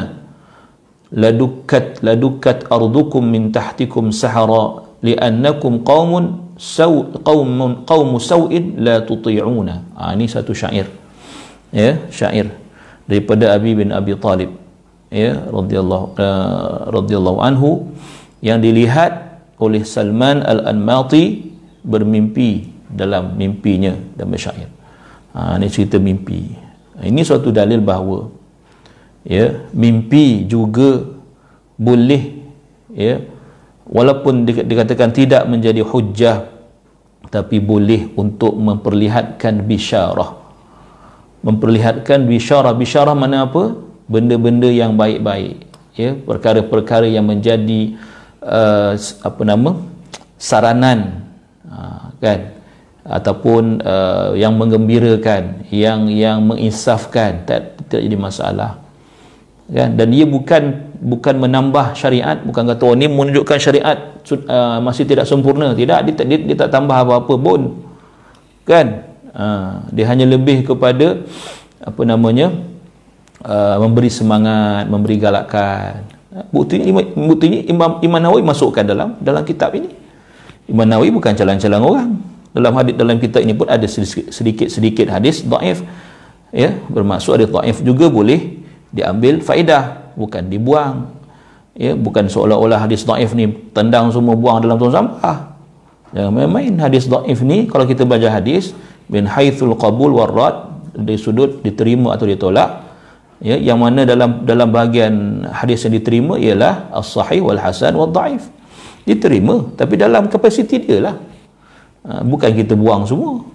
لدكت 1.11 2.03
لدكت 2.03 2.59
أرضكم 2.71 3.23
من 3.23 3.51
تحتكم 3.51 4.11
سحرا 4.11 4.83
لأنكم 5.03 5.77
قوم 5.77 6.13
سوء 6.57 7.05
قوم 7.25 7.73
قوم 7.87 8.11
سوء 8.19 8.53
لا 8.77 8.99
تطيعون. 8.99 9.69
آه، 9.69 9.81
يعني 9.99 10.27
satu 10.27 10.51
syair 10.51 10.96
ya 11.77 12.01
syair 12.09 12.49
daripada 13.05 13.53
Abi 13.53 13.77
bin 13.77 13.93
Abi 13.93 14.17
Talib 14.17 14.57
ya 15.13 15.45
radhiyallahu 15.53 16.05
uh, 16.17 16.89
radhiyallahu 16.89 17.39
anhu 17.45 17.93
yang 18.41 18.57
dilihat 18.57 19.45
oleh 19.57 19.81
Salman 19.85 20.41
Al-Anmati 20.45 21.53
bermimpi 21.81 22.69
dalam 22.87 23.35
mimpinya 23.35 23.97
dan 24.13 24.29
bersyair. 24.29 24.69
Ha, 25.33 25.57
ini 25.57 25.67
cerita 25.69 25.97
mimpi. 25.97 26.53
Ini 26.97 27.21
suatu 27.21 27.49
dalil 27.53 27.81
bahawa 27.81 28.29
ya, 29.25 29.65
mimpi 29.73 30.45
juga 30.49 31.05
boleh 31.77 32.41
ya, 32.93 33.21
walaupun 33.85 34.45
dikatakan 34.45 35.13
tidak 35.13 35.45
menjadi 35.45 35.81
hujah 35.85 36.49
tapi 37.27 37.59
boleh 37.61 38.13
untuk 38.17 38.55
memperlihatkan 38.55 39.65
bisyarah. 39.67 40.46
Memperlihatkan 41.47 42.27
bisyarah. 42.27 42.75
Bisyarah 42.75 43.15
mana 43.15 43.47
apa? 43.47 43.79
Benda-benda 44.11 44.67
yang 44.67 44.99
baik-baik. 44.99 45.63
Ya, 45.95 46.13
perkara-perkara 46.13 47.07
yang 47.07 47.25
menjadi 47.25 47.95
uh, 48.43 48.93
apa 49.23 49.41
nama? 49.47 49.79
saranan 50.37 51.27
Ha, 51.67 52.15
kan 52.23 52.39
ataupun 53.03 53.83
uh, 53.83 54.31
yang 54.39 54.55
menggembirakan 54.55 55.67
yang 55.67 56.07
yang 56.07 56.39
menginsafkan 56.39 57.43
tak 57.43 57.75
tidak 57.91 58.07
jadi 58.07 58.15
masalah 58.15 58.79
kan 59.67 59.99
dan 59.99 60.07
dia 60.15 60.23
bukan 60.23 60.95
bukan 60.95 61.43
menambah 61.43 61.91
syariat 61.91 62.39
bukan 62.39 62.71
kata 62.71 62.83
oh 62.87 62.95
ni 62.95 63.11
menunjukkan 63.11 63.59
syariat 63.59 63.99
uh, 64.47 64.79
masih 64.79 65.03
tidak 65.03 65.27
sempurna 65.27 65.75
tidak 65.75 66.07
dia, 66.07 66.23
dia, 66.23 66.39
dia 66.39 66.55
tak 66.55 66.71
tambah 66.71 66.95
apa-apa 66.95 67.35
pun 67.35 67.83
kan 68.63 69.03
uh, 69.37 69.85
dia 69.93 70.05
hanya 70.09 70.25
lebih 70.25 70.65
kepada 70.65 71.21
apa 71.77 72.01
namanya 72.03 72.51
uh, 73.45 73.77
memberi 73.79 74.09
semangat 74.09 74.89
memberi 74.89 75.21
galakan 75.21 76.03
buktinya 76.49 76.89
buktinya 77.13 77.61
Imam 77.69 78.01
Imam 78.01 78.19
Nawawi 78.19 78.41
masukkan 78.41 78.83
dalam 78.83 79.15
dalam 79.21 79.45
kitab 79.45 79.77
ini 79.77 80.07
Imam 80.67 80.83
Nawawi 80.83 81.09
bukan 81.15 81.31
calang-calang 81.33 81.83
orang. 81.83 82.09
Dalam 82.51 82.73
hadis 82.75 82.93
dalam 82.99 83.15
kitab 83.23 83.41
ini 83.43 83.55
pun 83.55 83.71
ada 83.71 83.87
sedikit-sedikit 83.87 85.07
hadis 85.07 85.41
dhaif. 85.47 85.81
Ya, 86.51 86.75
bermaksud 86.91 87.39
ada 87.39 87.45
dhaif 87.47 87.79
juga 87.83 88.11
boleh 88.11 88.59
diambil 88.91 89.39
faedah, 89.39 90.15
bukan 90.19 90.51
dibuang. 90.51 91.15
Ya, 91.77 91.95
bukan 91.95 92.27
seolah-olah 92.27 92.83
hadis 92.83 93.07
dhaif 93.07 93.31
ni 93.31 93.47
tendang 93.71 94.11
semua 94.11 94.35
buang 94.35 94.59
dalam 94.59 94.75
tong 94.75 94.91
sampah. 94.91 95.55
Jangan 96.11 96.31
main-main 96.35 96.73
hadis 96.83 97.07
dhaif 97.07 97.39
ni 97.43 97.67
kalau 97.71 97.87
kita 97.87 98.03
baca 98.03 98.27
hadis 98.27 98.75
bin 99.07 99.27
haitsul 99.27 99.75
qabul 99.79 100.15
war 100.15 100.31
rad 100.31 100.55
dari 100.93 101.19
sudut 101.19 101.63
diterima 101.63 102.15
atau 102.15 102.27
ditolak. 102.27 102.85
Ya 103.37 103.53
yang 103.53 103.77
mana 103.77 104.01
dalam 104.01 104.49
dalam 104.49 104.73
bahagian 104.73 105.45
hadis 105.53 105.85
yang 105.85 105.93
diterima 105.93 106.41
ialah 106.41 106.89
as-sahih 106.89 107.45
wal 107.45 107.61
hasan 107.61 107.93
wal 107.93 108.09
dhaif 108.09 108.49
diterima 109.05 109.61
tapi 109.77 109.93
dalam 109.93 110.25
kapasiti 110.25 110.81
dia 110.81 110.99
lah. 111.05 111.15
Ha, 112.07 112.25
bukan 112.25 112.49
kita 112.51 112.73
buang 112.73 113.05
semua. 113.05 113.45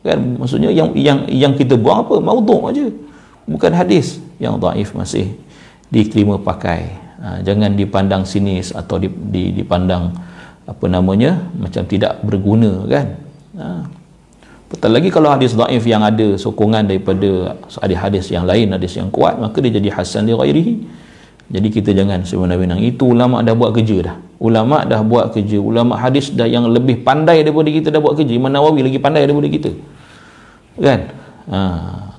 Kan? 0.00 0.40
Maksudnya 0.40 0.72
yang 0.72 0.96
yang 0.96 1.28
yang 1.28 1.52
kita 1.52 1.76
buang 1.76 2.08
apa? 2.08 2.16
Maudhu' 2.16 2.64
aja. 2.72 2.86
Bukan 3.44 3.72
hadis 3.76 4.18
yang 4.40 4.56
daif 4.56 4.96
masih 4.96 5.36
diterima 5.92 6.40
pakai. 6.40 6.96
Ha, 7.20 7.26
jangan 7.44 7.76
dipandang 7.76 8.24
sinis 8.24 8.72
atau 8.72 8.96
dipandang 9.30 10.16
apa 10.66 10.86
namanya 10.90 11.44
macam 11.60 11.84
tidak 11.84 12.24
berguna 12.24 12.88
kan? 12.88 13.06
Ha. 13.60 13.66
Lagi 14.82 15.08
kalau 15.08 15.32
hadis 15.32 15.56
daif 15.56 15.84
yang 15.88 16.04
ada 16.04 16.36
sokongan 16.36 16.84
daripada 16.84 17.56
hadis-hadis 17.80 18.28
yang 18.30 18.44
lain, 18.44 18.70
hadis 18.72 18.96
yang 18.96 19.08
kuat, 19.08 19.40
maka 19.40 19.58
dia 19.64 19.76
jadi 19.80 19.88
hasan 19.92 20.28
li 20.28 20.34
ghairihi. 20.36 20.74
Jadi 21.46 21.68
kita 21.70 21.94
jangan 21.94 22.26
sebenarnya 22.26 22.74
itu 22.82 23.06
ulama 23.06 23.38
dah 23.38 23.54
buat 23.54 23.70
kerja 23.70 23.96
dah. 24.02 24.16
Ulama 24.42 24.82
dah 24.82 24.98
buat 25.06 25.30
kerja. 25.30 25.62
Ulama 25.62 25.94
hadis 25.94 26.34
dah 26.34 26.42
yang 26.42 26.66
lebih 26.66 27.06
pandai 27.06 27.46
daripada 27.46 27.70
kita 27.70 27.88
dah 27.94 28.02
buat 28.02 28.18
kerja. 28.18 28.34
Imam 28.34 28.50
Nawawi 28.50 28.82
lagi 28.82 28.98
pandai 28.98 29.30
daripada 29.30 29.46
kita. 29.46 29.70
Kan? 30.82 31.00
Ha, 31.46 31.58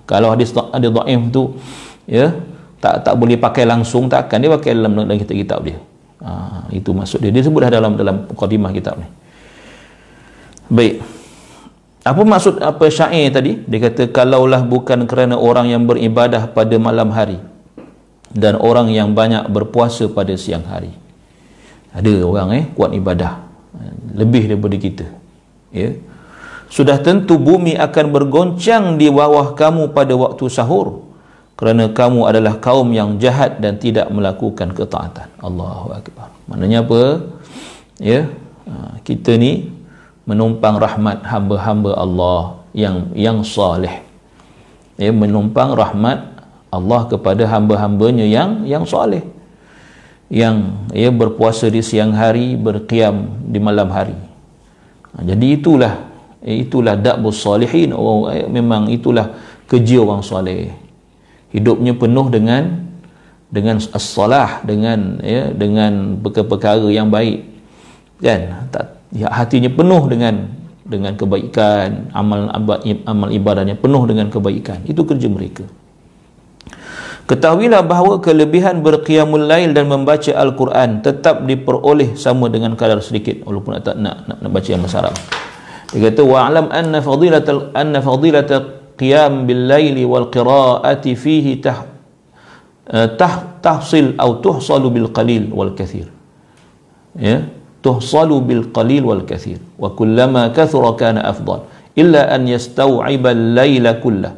kalau 0.08 0.32
hadis 0.32 0.56
ada 0.56 0.88
dhaif 0.88 1.22
tu 1.36 1.60
ya 2.08 2.32
tak 2.80 3.04
tak 3.04 3.14
boleh 3.20 3.36
pakai 3.36 3.68
langsung 3.68 4.08
takkan 4.08 4.40
dia 4.40 4.48
pakai 4.48 4.72
dalam 4.80 4.96
dalam 4.96 5.20
kitab 5.20 5.36
kitab 5.36 5.60
dia. 5.68 5.78
Ha, 6.24 6.64
itu 6.72 6.96
maksud 6.96 7.20
dia. 7.20 7.28
Dia 7.28 7.44
sebut 7.44 7.68
dah 7.68 7.72
dalam 7.84 8.00
dalam 8.00 8.32
mukadimah 8.32 8.72
kitab 8.72 8.96
ni. 8.96 9.08
Baik. 10.72 11.17
Apa 12.08 12.24
maksud 12.24 12.64
apa 12.64 12.88
syair 12.88 13.28
tadi? 13.34 13.60
Dia 13.68 13.80
kata 13.90 14.08
kalaulah 14.08 14.64
bukan 14.64 15.04
kerana 15.04 15.36
orang 15.36 15.68
yang 15.68 15.84
beribadah 15.84 16.48
pada 16.52 16.76
malam 16.80 17.12
hari 17.12 17.38
dan 18.32 18.56
orang 18.60 18.92
yang 18.92 19.12
banyak 19.12 19.48
berpuasa 19.52 20.08
pada 20.12 20.36
siang 20.40 20.64
hari. 20.64 20.92
Ada 21.92 22.24
orang 22.24 22.48
eh 22.56 22.66
kuat 22.72 22.96
ibadah. 22.96 23.44
Lebih 24.18 24.50
daripada 24.50 24.78
kita 24.80 25.06
ya. 25.70 25.94
Sudah 26.68 27.00
tentu 27.00 27.40
bumi 27.40 27.80
akan 27.80 28.06
bergoncang 28.12 29.00
di 29.00 29.08
bawah 29.08 29.56
kamu 29.56 29.96
pada 29.96 30.12
waktu 30.18 30.52
sahur 30.52 31.08
kerana 31.56 31.90
kamu 31.90 32.28
adalah 32.28 32.60
kaum 32.60 32.92
yang 32.92 33.16
jahat 33.18 33.58
dan 33.64 33.80
tidak 33.80 34.12
melakukan 34.12 34.76
ketaatan. 34.76 35.32
Allahu 35.40 35.96
akbar. 35.96 36.30
Maknanya 36.52 36.84
apa? 36.84 37.24
Ya 37.98 38.30
ha, 38.68 39.00
kita 39.02 39.40
ni 39.40 39.77
menumpang 40.28 40.76
rahmat 40.78 41.24
hamba-hamba 41.24 41.96
Allah 41.96 42.42
yang 42.76 43.16
yang 43.16 43.42
soleh 43.42 44.04
ya 45.00 45.10
menumpang 45.16 45.74
rahmat 45.74 46.20
Allah 46.68 47.08
kepada 47.08 47.48
hamba-hambanya 47.48 48.28
yang 48.28 48.68
yang 48.68 48.84
soleh 48.84 49.24
yang 50.28 50.84
ia 50.92 51.08
berpuasa 51.08 51.72
di 51.72 51.80
siang 51.80 52.12
hari 52.12 52.60
berqiam 52.60 53.48
di 53.48 53.64
malam 53.64 53.88
hari. 53.88 54.20
Ha, 55.16 55.24
jadi 55.24 55.56
itulah 55.56 55.94
itulah 56.44 57.00
da'bus 57.00 57.40
salihin. 57.40 57.96
Oh, 57.96 58.28
eh, 58.28 58.44
memang 58.44 58.92
itulah 58.92 59.32
kerja 59.64 60.04
orang 60.04 60.20
soleh 60.20 60.76
hidupnya 61.56 61.96
penuh 61.96 62.28
dengan 62.28 62.92
dengan 63.48 63.80
as-salah 63.80 64.60
dengan 64.68 65.24
ya 65.24 65.56
dengan 65.56 66.20
perkara-perkara 66.20 66.92
yang 66.92 67.08
baik. 67.08 67.48
Kan? 68.20 68.68
Tak 68.68 68.97
ya, 69.14 69.28
hatinya 69.32 69.72
penuh 69.72 70.04
dengan 70.10 70.48
dengan 70.88 71.20
kebaikan 71.20 72.12
amal 72.16 72.48
amal 73.04 73.30
ibadahnya 73.30 73.76
penuh 73.76 74.08
dengan 74.08 74.32
kebaikan 74.32 74.88
itu 74.88 75.04
kerja 75.04 75.28
mereka 75.28 75.68
Ketahuilah 77.28 77.84
bahawa 77.84 78.24
kelebihan 78.24 78.80
berqiyamul 78.80 79.52
lail 79.52 79.76
dan 79.76 79.92
membaca 79.92 80.32
Al-Quran 80.32 81.04
tetap 81.04 81.44
diperoleh 81.44 82.16
sama 82.16 82.48
dengan 82.48 82.72
kadar 82.80 83.04
sedikit 83.04 83.44
walaupun 83.44 83.84
tak 83.84 84.00
nak, 84.00 84.32
nak, 84.32 84.38
nak 84.40 84.48
baca 84.48 84.70
yang 84.72 84.80
besar. 84.80 85.12
Dia 85.92 86.08
kata 86.08 86.24
wa'lam 86.24 86.72
anna 86.72 87.04
fadilat 87.04 87.44
anna 87.76 88.00
fadilat 88.00 88.48
qiyam 88.96 89.44
bil 89.44 89.68
laili 89.68 90.08
wal 90.08 90.32
qira'ati 90.32 91.20
fihi 91.20 91.60
tah 91.60 91.84
eh, 92.96 93.12
tah 93.20 93.60
tahsil 93.60 94.16
atau 94.16 94.40
tuhsalu 94.40 94.88
bil 94.88 95.08
qalil 95.12 95.52
wal 95.52 95.76
kathir. 95.76 96.08
Ya, 97.20 97.44
tuhsalu 97.82 98.36
bil 98.44 98.64
qalil 98.74 99.04
wal 99.08 99.24
kathir. 99.24 99.62
Wa 99.78 99.94
kullama 99.94 100.50
kathura 100.54 100.94
kana 100.98 101.26
afdal. 101.26 101.66
Illa 101.98 102.30
an 102.30 102.46
yastaw'iba 102.46 103.34
al-laila 103.34 103.98
kullah. 103.98 104.34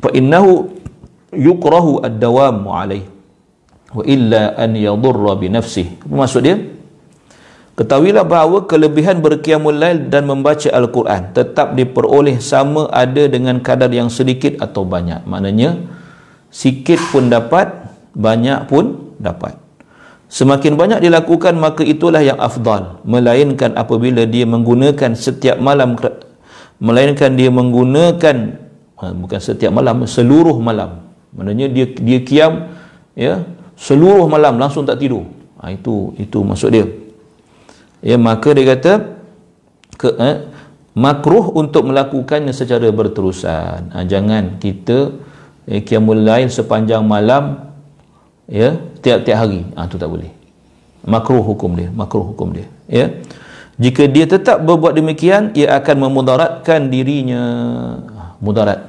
Fa 0.00 0.10
innahu 0.10 0.70
yukrahu 1.34 2.02
ad-dawam 2.02 2.66
alaih 2.66 3.06
wa 3.94 4.02
illa 4.06 4.54
an 4.58 4.74
yadurra 4.74 5.38
bi 5.38 5.46
nafsih. 5.50 5.98
Apa 6.06 6.14
maksud 6.14 6.42
dia? 6.42 6.56
Ketahuilah 7.78 8.28
bahawa 8.28 8.68
kelebihan 8.68 9.24
berqiyamul 9.24 9.72
lail 9.72 10.12
dan 10.12 10.28
membaca 10.28 10.68
al-Quran 10.68 11.32
tetap 11.32 11.72
diperoleh 11.72 12.36
sama 12.36 12.92
ada 12.92 13.24
dengan 13.24 13.56
kadar 13.62 13.88
yang 13.88 14.12
sedikit 14.12 14.60
atau 14.60 14.84
banyak. 14.84 15.24
Maknanya 15.24 15.80
sikit 16.52 17.00
pun 17.08 17.32
dapat 17.32 17.72
banyak 18.12 18.68
pun 18.68 19.14
dapat 19.16 19.56
semakin 20.30 20.78
banyak 20.78 21.02
dilakukan 21.02 21.58
maka 21.58 21.82
itulah 21.82 22.22
yang 22.22 22.38
afdal. 22.38 23.02
Melainkan 23.02 23.74
apabila 23.74 24.22
dia 24.24 24.46
menggunakan 24.46 25.18
setiap 25.18 25.58
malam 25.58 25.98
melainkan 26.80 27.36
dia 27.36 27.52
menggunakan 27.52 28.56
ha, 28.96 29.12
bukan 29.12 29.40
setiap 29.42 29.74
malam 29.74 30.08
seluruh 30.08 30.56
malam. 30.62 31.12
Maknanya 31.36 31.68
dia 31.68 31.86
dia 31.90 32.18
kiam 32.24 32.72
ya 33.12 33.44
seluruh 33.76 34.26
malam 34.30 34.56
langsung 34.56 34.88
tak 34.88 34.98
tidur. 35.02 35.28
Ha, 35.60 35.76
itu 35.76 36.16
itu 36.16 36.40
maksud 36.40 36.72
dia. 36.72 36.88
Ya 38.00 38.16
maka 38.16 38.56
dia 38.56 38.64
kata 38.64 38.92
ke, 40.00 40.08
eh, 40.16 40.36
makruh 40.96 41.52
untuk 41.52 41.84
melakukannya 41.84 42.56
secara 42.56 42.88
berterusan. 42.88 43.92
Ha, 43.92 44.08
jangan 44.08 44.56
kita 44.56 45.12
eh, 45.68 45.84
qiyamul 45.84 46.24
lail 46.24 46.48
sepanjang 46.48 47.04
malam 47.04 47.69
ya 48.50 48.76
tiap-tiap 49.00 49.36
hari. 49.38 49.62
Ah 49.78 49.86
ha, 49.86 49.88
tu 49.88 49.96
tak 49.96 50.10
boleh. 50.10 50.28
Makruh 51.06 51.40
hukum 51.40 51.78
dia 51.78 51.88
makruh 51.94 52.34
hukum 52.34 52.52
dia. 52.52 52.66
Ya. 52.90 53.22
Jika 53.80 54.04
dia 54.04 54.28
tetap 54.28 54.60
berbuat 54.60 54.92
demikian 54.92 55.56
ia 55.56 55.78
akan 55.80 56.10
memudaratkan 56.10 56.92
dirinya. 56.92 57.42
Mudarat. 58.42 58.84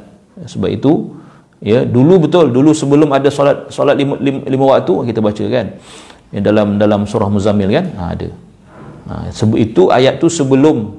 Sebab 0.49 0.67
itu 0.67 1.15
ya 1.61 1.85
dulu 1.85 2.27
betul 2.27 2.49
dulu 2.49 2.73
sebelum 2.73 3.13
ada 3.13 3.29
solat 3.29 3.69
solat 3.69 3.95
lima, 3.95 4.17
lima, 4.17 4.41
lima 4.43 4.65
waktu 4.75 5.13
kita 5.13 5.23
baca 5.23 5.43
kan. 5.47 5.67
Ya, 6.31 6.39
dalam 6.43 6.81
dalam 6.81 7.05
surah 7.07 7.29
muzammil 7.31 7.71
kan? 7.71 7.85
Ha, 7.95 8.03
ada. 8.17 8.27
Ha, 9.07 9.13
sebab 9.31 9.55
itu 9.59 9.91
ayat 9.91 10.23
tu 10.23 10.27
sebelum 10.31 10.95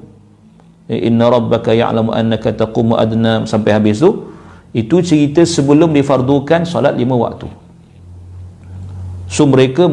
ya, 0.85 0.97
inna 1.09 1.29
rabbaka 1.29 1.73
ya'lamu 1.73 2.13
annaka 2.13 2.53
taqumu 2.53 2.93
adna 2.97 3.45
sampai 3.49 3.73
habis 3.73 3.97
tu 4.01 4.29
itu 4.73 5.01
cerita 5.01 5.45
sebelum 5.45 5.93
difardukan 5.93 6.65
solat 6.65 6.93
lima 6.97 7.17
waktu 7.17 7.62
so 9.33 9.49
mereka 9.49 9.89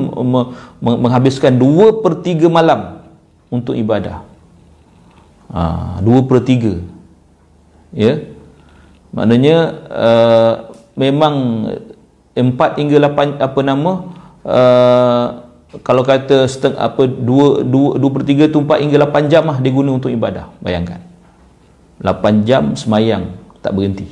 menghabiskan 0.84 1.56
dua 1.56 2.04
per 2.04 2.20
tiga 2.20 2.52
malam 2.52 3.00
untuk 3.48 3.72
ibadah. 3.72 4.20
Ha, 5.48 5.98
dua 6.04 6.20
per 6.28 6.44
tiga. 6.44 6.76
Ya? 7.96 8.20
Maknanya 9.16 9.56
uh, 9.88 10.52
memang 10.94 11.34
empat 12.36 12.78
hingga 12.78 13.00
lapan 13.00 13.40
apa 13.40 13.60
nama 13.64 13.92
uh, 14.44 15.26
kalau 15.82 16.04
kata 16.04 16.46
seteng, 16.46 16.76
apa 16.76 17.08
dua, 17.08 17.64
dua, 17.64 17.96
dua 17.96 18.10
per 18.12 18.22
tiga 18.28 18.44
tu 18.46 18.60
empat 18.60 18.84
hingga 18.84 19.08
lapan 19.08 19.26
jam 19.32 19.48
lah 19.48 19.56
dia 19.56 19.72
guna 19.72 19.96
untuk 19.96 20.12
ibadah. 20.12 20.52
Bayangkan. 20.60 21.00
Lapan 22.04 22.44
jam 22.44 22.76
semayang 22.76 23.32
tak 23.64 23.72
berhenti. 23.72 24.04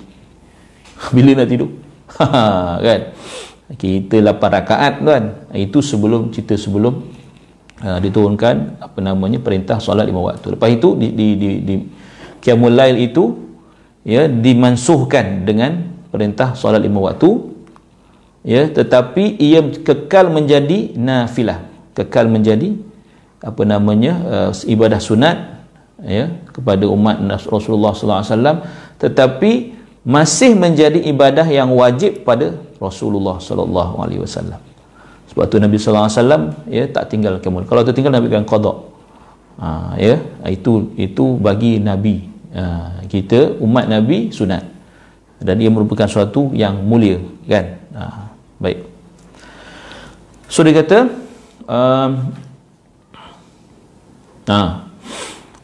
Bila 1.14 1.44
nak 1.44 1.48
tidur? 1.52 1.68
Kan 2.88 3.00
kita 3.76 4.24
lapan 4.24 4.64
rakaat 4.64 4.94
kan 5.04 5.22
itu 5.52 5.84
sebelum 5.84 6.32
cerita 6.32 6.56
sebelum 6.56 7.04
uh, 7.84 7.98
diturunkan 8.00 8.80
apa 8.80 8.98
namanya 9.04 9.36
perintah 9.44 9.76
solat 9.76 10.08
lima 10.08 10.24
waktu. 10.24 10.56
Lepas 10.56 10.68
itu 10.72 10.96
di, 10.96 11.12
di, 11.12 11.26
di, 11.36 11.50
di 11.60 11.74
Qiyamul 12.40 12.72
Lail 12.72 12.96
itu 12.96 13.36
ya 14.08 14.24
dimansuhkan 14.24 15.44
dengan 15.44 15.84
perintah 16.08 16.56
solat 16.56 16.80
lima 16.80 17.12
waktu. 17.12 17.28
Ya 18.46 18.64
tetapi 18.72 19.36
ia 19.36 19.60
kekal 19.60 20.32
menjadi 20.32 20.96
nafilah. 20.96 21.68
Kekal 21.92 22.30
menjadi 22.32 22.72
apa 23.44 23.62
namanya 23.68 24.12
uh, 24.24 24.50
ibadah 24.64 24.96
sunat 24.96 25.60
ya 26.00 26.32
kepada 26.56 26.88
umat 26.88 27.20
Rasulullah 27.44 27.92
sallallahu 27.92 28.20
alaihi 28.24 28.32
wasallam. 28.32 28.58
Tetapi 28.96 29.52
masih 30.08 30.56
menjadi 30.56 31.04
ibadah 31.04 31.44
yang 31.44 31.68
wajib 31.76 32.24
pada 32.24 32.56
Rasulullah 32.78 33.36
sallallahu 33.42 33.98
alaihi 34.00 34.22
wasallam. 34.22 34.58
Sebab 35.28 35.44
tu 35.50 35.60
Nabi 35.60 35.76
sallallahu 35.76 36.08
alaihi 36.08 36.18
wasallam 36.18 36.42
ya 36.70 36.84
tak 36.88 37.12
tinggal 37.12 37.36
kemudian. 37.42 37.68
Kalau 37.68 37.82
tertinggal 37.84 38.14
Nabi 38.14 38.32
akan 38.32 38.46
qada 38.48 38.72
ha, 39.60 39.68
ya 39.98 40.16
itu 40.48 40.94
itu 40.96 41.36
bagi 41.36 41.82
nabi 41.82 42.24
ha, 42.54 43.02
kita 43.10 43.58
umat 43.60 43.86
Nabi 43.90 44.32
sunat. 44.32 44.64
Dan 45.38 45.62
ia 45.62 45.70
merupakan 45.70 46.10
suatu 46.10 46.50
yang 46.50 46.82
mulia 46.82 47.22
kan? 47.46 47.78
Ha, 47.94 48.02
baik. 48.58 48.78
So 50.50 50.66
dia 50.66 50.74
kata 50.74 51.12
um, 51.68 52.10
ha, 54.48 54.87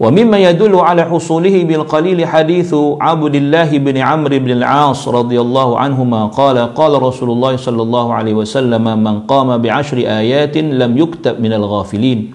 ومما 0.00 0.38
يدل 0.38 0.74
على 0.74 1.02
حصوله 1.06 1.64
بالقليل 1.64 2.26
حديث 2.26 2.74
عبد 3.00 3.34
الله 3.34 3.78
بن 3.78 3.96
عمرو 3.96 4.38
بن 4.38 4.50
العاص 4.50 5.08
رضي 5.08 5.40
الله 5.40 5.78
عنهما 5.78 6.26
قال 6.26 6.58
قال 6.74 7.02
رسول 7.02 7.30
الله 7.30 7.56
صلى 7.56 7.82
الله 7.82 8.06
عليه 8.14 8.34
وسلم 8.34 8.84
من 9.04 9.20
قام 9.20 9.58
بعشر 9.62 9.96
آيات 9.96 10.56
لم 10.58 10.98
يكتب 10.98 11.40
من 11.40 11.52
الغافلين 11.52 12.34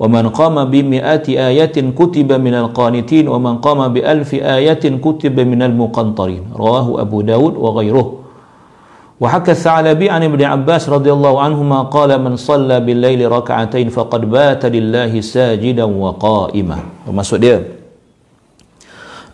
ومن 0.00 0.28
قام 0.28 0.64
بمئة 0.64 1.26
آية 1.28 1.76
كتب 1.92 2.32
من 2.32 2.54
القانتين 2.54 3.28
ومن 3.28 3.54
قام 3.58 3.88
بألف 3.92 4.34
آية 4.34 4.84
كتب 4.98 5.40
من 5.40 5.62
المقنطرين. 5.62 6.42
رواه 6.56 7.00
أبو 7.00 7.20
داود 7.20 7.54
وغيره. 7.56 8.23
وحكى 9.19 9.51
الثعلبي 9.51 10.07
عن 10.07 10.21
ابن 10.23 10.41
عباس 10.43 10.87
رضي 10.87 11.11
الله 11.11 11.33
عنهما 11.41 11.79
قال 11.91 12.15
من 12.23 12.39
صلى 12.39 12.79
بالليل 12.87 13.19
ركعتين 13.27 13.91
فقد 13.91 14.21
بات 14.31 14.63
لله 14.63 15.11
ساجدا 15.11 15.83
وقائما 15.83 16.77
maksud 17.11 17.39
dia 17.43 17.59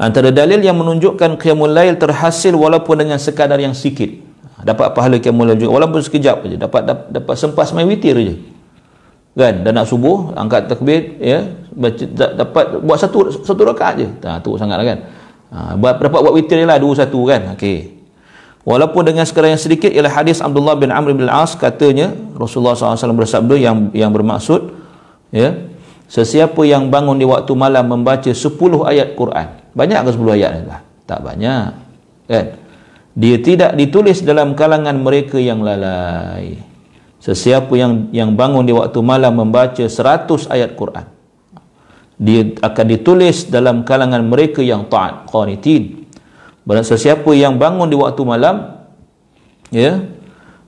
antara 0.01 0.34
dalil 0.34 0.58
yang 0.58 0.73
menunjukkan 0.82 1.38
qiyamul 1.38 1.69
lail 1.69 2.01
terhasil 2.01 2.58
walaupun 2.58 3.06
dengan 3.06 3.21
sekadar 3.21 3.62
yang 3.62 3.78
sikit 3.78 4.10
dapat 4.65 4.89
pahala 4.97 5.21
qiyamul 5.21 5.54
lail 5.54 5.62
juga 5.62 5.78
walaupun 5.78 6.01
sekejap 6.01 6.41
saja 6.41 6.58
dapat 6.58 6.82
dapat 7.13 7.36
sempas 7.38 7.69
main 7.69 7.86
witir 7.86 8.17
saja 8.17 8.36
kan 9.36 9.54
dan 9.62 9.71
nak 9.78 9.86
subuh 9.86 10.34
angkat 10.34 10.71
takbir 10.71 11.19
ya 11.21 11.45
baca, 11.78 12.04
dapat 12.41 12.65
buat 12.82 12.97
satu 12.97 13.30
satu 13.43 13.62
rakaat 13.67 13.93
je 14.01 14.08
tak 14.17 14.41
tu 14.41 14.58
sangatlah 14.58 14.95
kan 14.95 14.99
ha, 15.54 15.60
buat 15.78 16.01
dapat 16.01 16.19
buat 16.25 16.34
witir 16.34 16.63
lah 16.65 16.82
dua 16.82 16.95
satu 16.97 17.19
kan 17.30 17.54
okey 17.54 17.95
walaupun 18.66 19.03
dengan 19.07 19.25
sekadar 19.25 19.53
yang 19.53 19.61
sedikit 19.61 19.88
ialah 19.88 20.12
hadis 20.12 20.40
Abdullah 20.40 20.77
bin 20.77 20.92
Amr 20.92 21.16
bin 21.16 21.27
Al-As 21.29 21.57
katanya 21.57 22.12
Rasulullah 22.37 22.77
SAW 22.77 23.16
bersabda 23.16 23.55
yang 23.57 23.77
yang 23.92 24.11
bermaksud 24.12 24.73
ya 25.35 25.57
sesiapa 26.11 26.59
yang 26.66 26.88
bangun 26.88 27.16
di 27.16 27.27
waktu 27.29 27.53
malam 27.57 27.88
membaca 27.88 28.31
10 28.31 28.51
ayat 28.87 29.14
Quran 29.16 29.49
banyak 29.73 29.99
ke 30.01 30.11
10 30.16 30.37
ayat 30.37 30.53
lah 30.66 30.81
tak 31.05 31.20
banyak 31.25 31.73
kan? 32.31 32.46
Dia 33.11 33.37
tidak 33.42 33.75
ditulis 33.75 34.23
dalam 34.23 34.55
kalangan 34.55 34.94
mereka 34.94 35.35
yang 35.35 35.66
lalai. 35.66 36.62
Sesiapa 37.18 37.75
yang 37.75 38.07
yang 38.14 38.38
bangun 38.38 38.64
di 38.64 38.70
waktu 38.70 39.03
malam 39.03 39.35
membaca 39.35 39.83
100 39.83 40.46
ayat 40.46 40.79
Quran 40.79 41.05
dia 42.20 42.53
akan 42.61 42.87
ditulis 42.92 43.49
dalam 43.49 43.81
kalangan 43.81 44.20
mereka 44.20 44.61
yang 44.61 44.85
taat 44.92 45.25
qanitin. 45.33 45.99
Barang 46.70 46.87
sesiapa 46.87 47.26
yang 47.35 47.59
bangun 47.59 47.90
di 47.90 47.98
waktu 47.98 48.22
malam 48.22 48.78
ya 49.74 50.06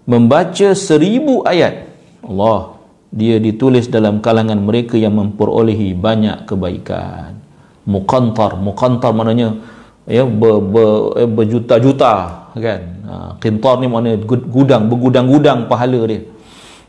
membaca 0.03 0.75
seribu 0.75 1.47
ayat 1.47 1.87
Allah 2.27 2.75
dia 3.15 3.39
ditulis 3.39 3.87
dalam 3.87 4.19
kalangan 4.19 4.59
mereka 4.59 4.99
yang 4.99 5.15
memperolehi 5.15 5.95
banyak 5.95 6.43
kebaikan. 6.43 7.39
Muqantar 7.87 8.59
muqantar 8.59 9.15
maknanya 9.15 9.63
ya 10.11 10.27
ber, 10.27 10.59
ber, 10.59 11.23
eh, 11.23 11.31
berjuta-juta 11.31 12.15
kan? 12.51 12.81
Ha, 13.07 13.15
qintar 13.39 13.79
ni 13.79 13.87
maknanya 13.87 14.27
gudang 14.27 14.91
bergudang-gudang 14.91 15.71
pahala 15.71 16.03
dia. 16.11 16.27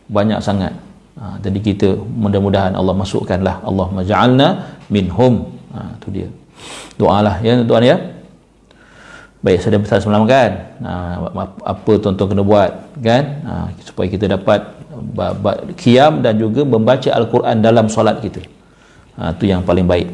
Banyak 0.09 0.41
sangat. 0.41 0.73
Ha, 1.21 1.37
jadi 1.37 1.61
kita 1.61 2.01
mudah-mudahan 2.01 2.73
Allah 2.73 2.97
masukkanlah. 2.97 3.61
Allah 3.61 3.87
maja'alna 3.93 4.47
minhum. 4.89 5.53
Ha, 5.69 6.01
tu 6.01 6.09
dia. 6.09 6.33
Doalah 6.97 7.45
ya 7.45 7.61
tuan 7.61 7.85
ya 7.85 8.12
baik 9.43 9.59
saya 9.59 9.75
besar 9.77 9.99
semalam 9.99 10.23
kan? 10.23 10.73
Ha, 10.79 11.19
apa 11.67 11.91
tuan-tuan 11.99 12.31
kena 12.31 12.43
buat 12.47 12.71
kan? 13.03 13.23
Ha, 13.43 13.53
supaya 13.83 14.07
kita 14.07 14.31
dapat 14.31 14.71
kiam 15.75 16.23
dan 16.23 16.39
juga 16.39 16.63
membaca 16.63 17.11
Al-Quran 17.11 17.59
dalam 17.59 17.91
solat 17.91 18.23
kita. 18.23 18.39
Ha, 19.19 19.35
tu 19.35 19.43
yang 19.43 19.61
paling 19.67 19.83
baik. 19.83 20.07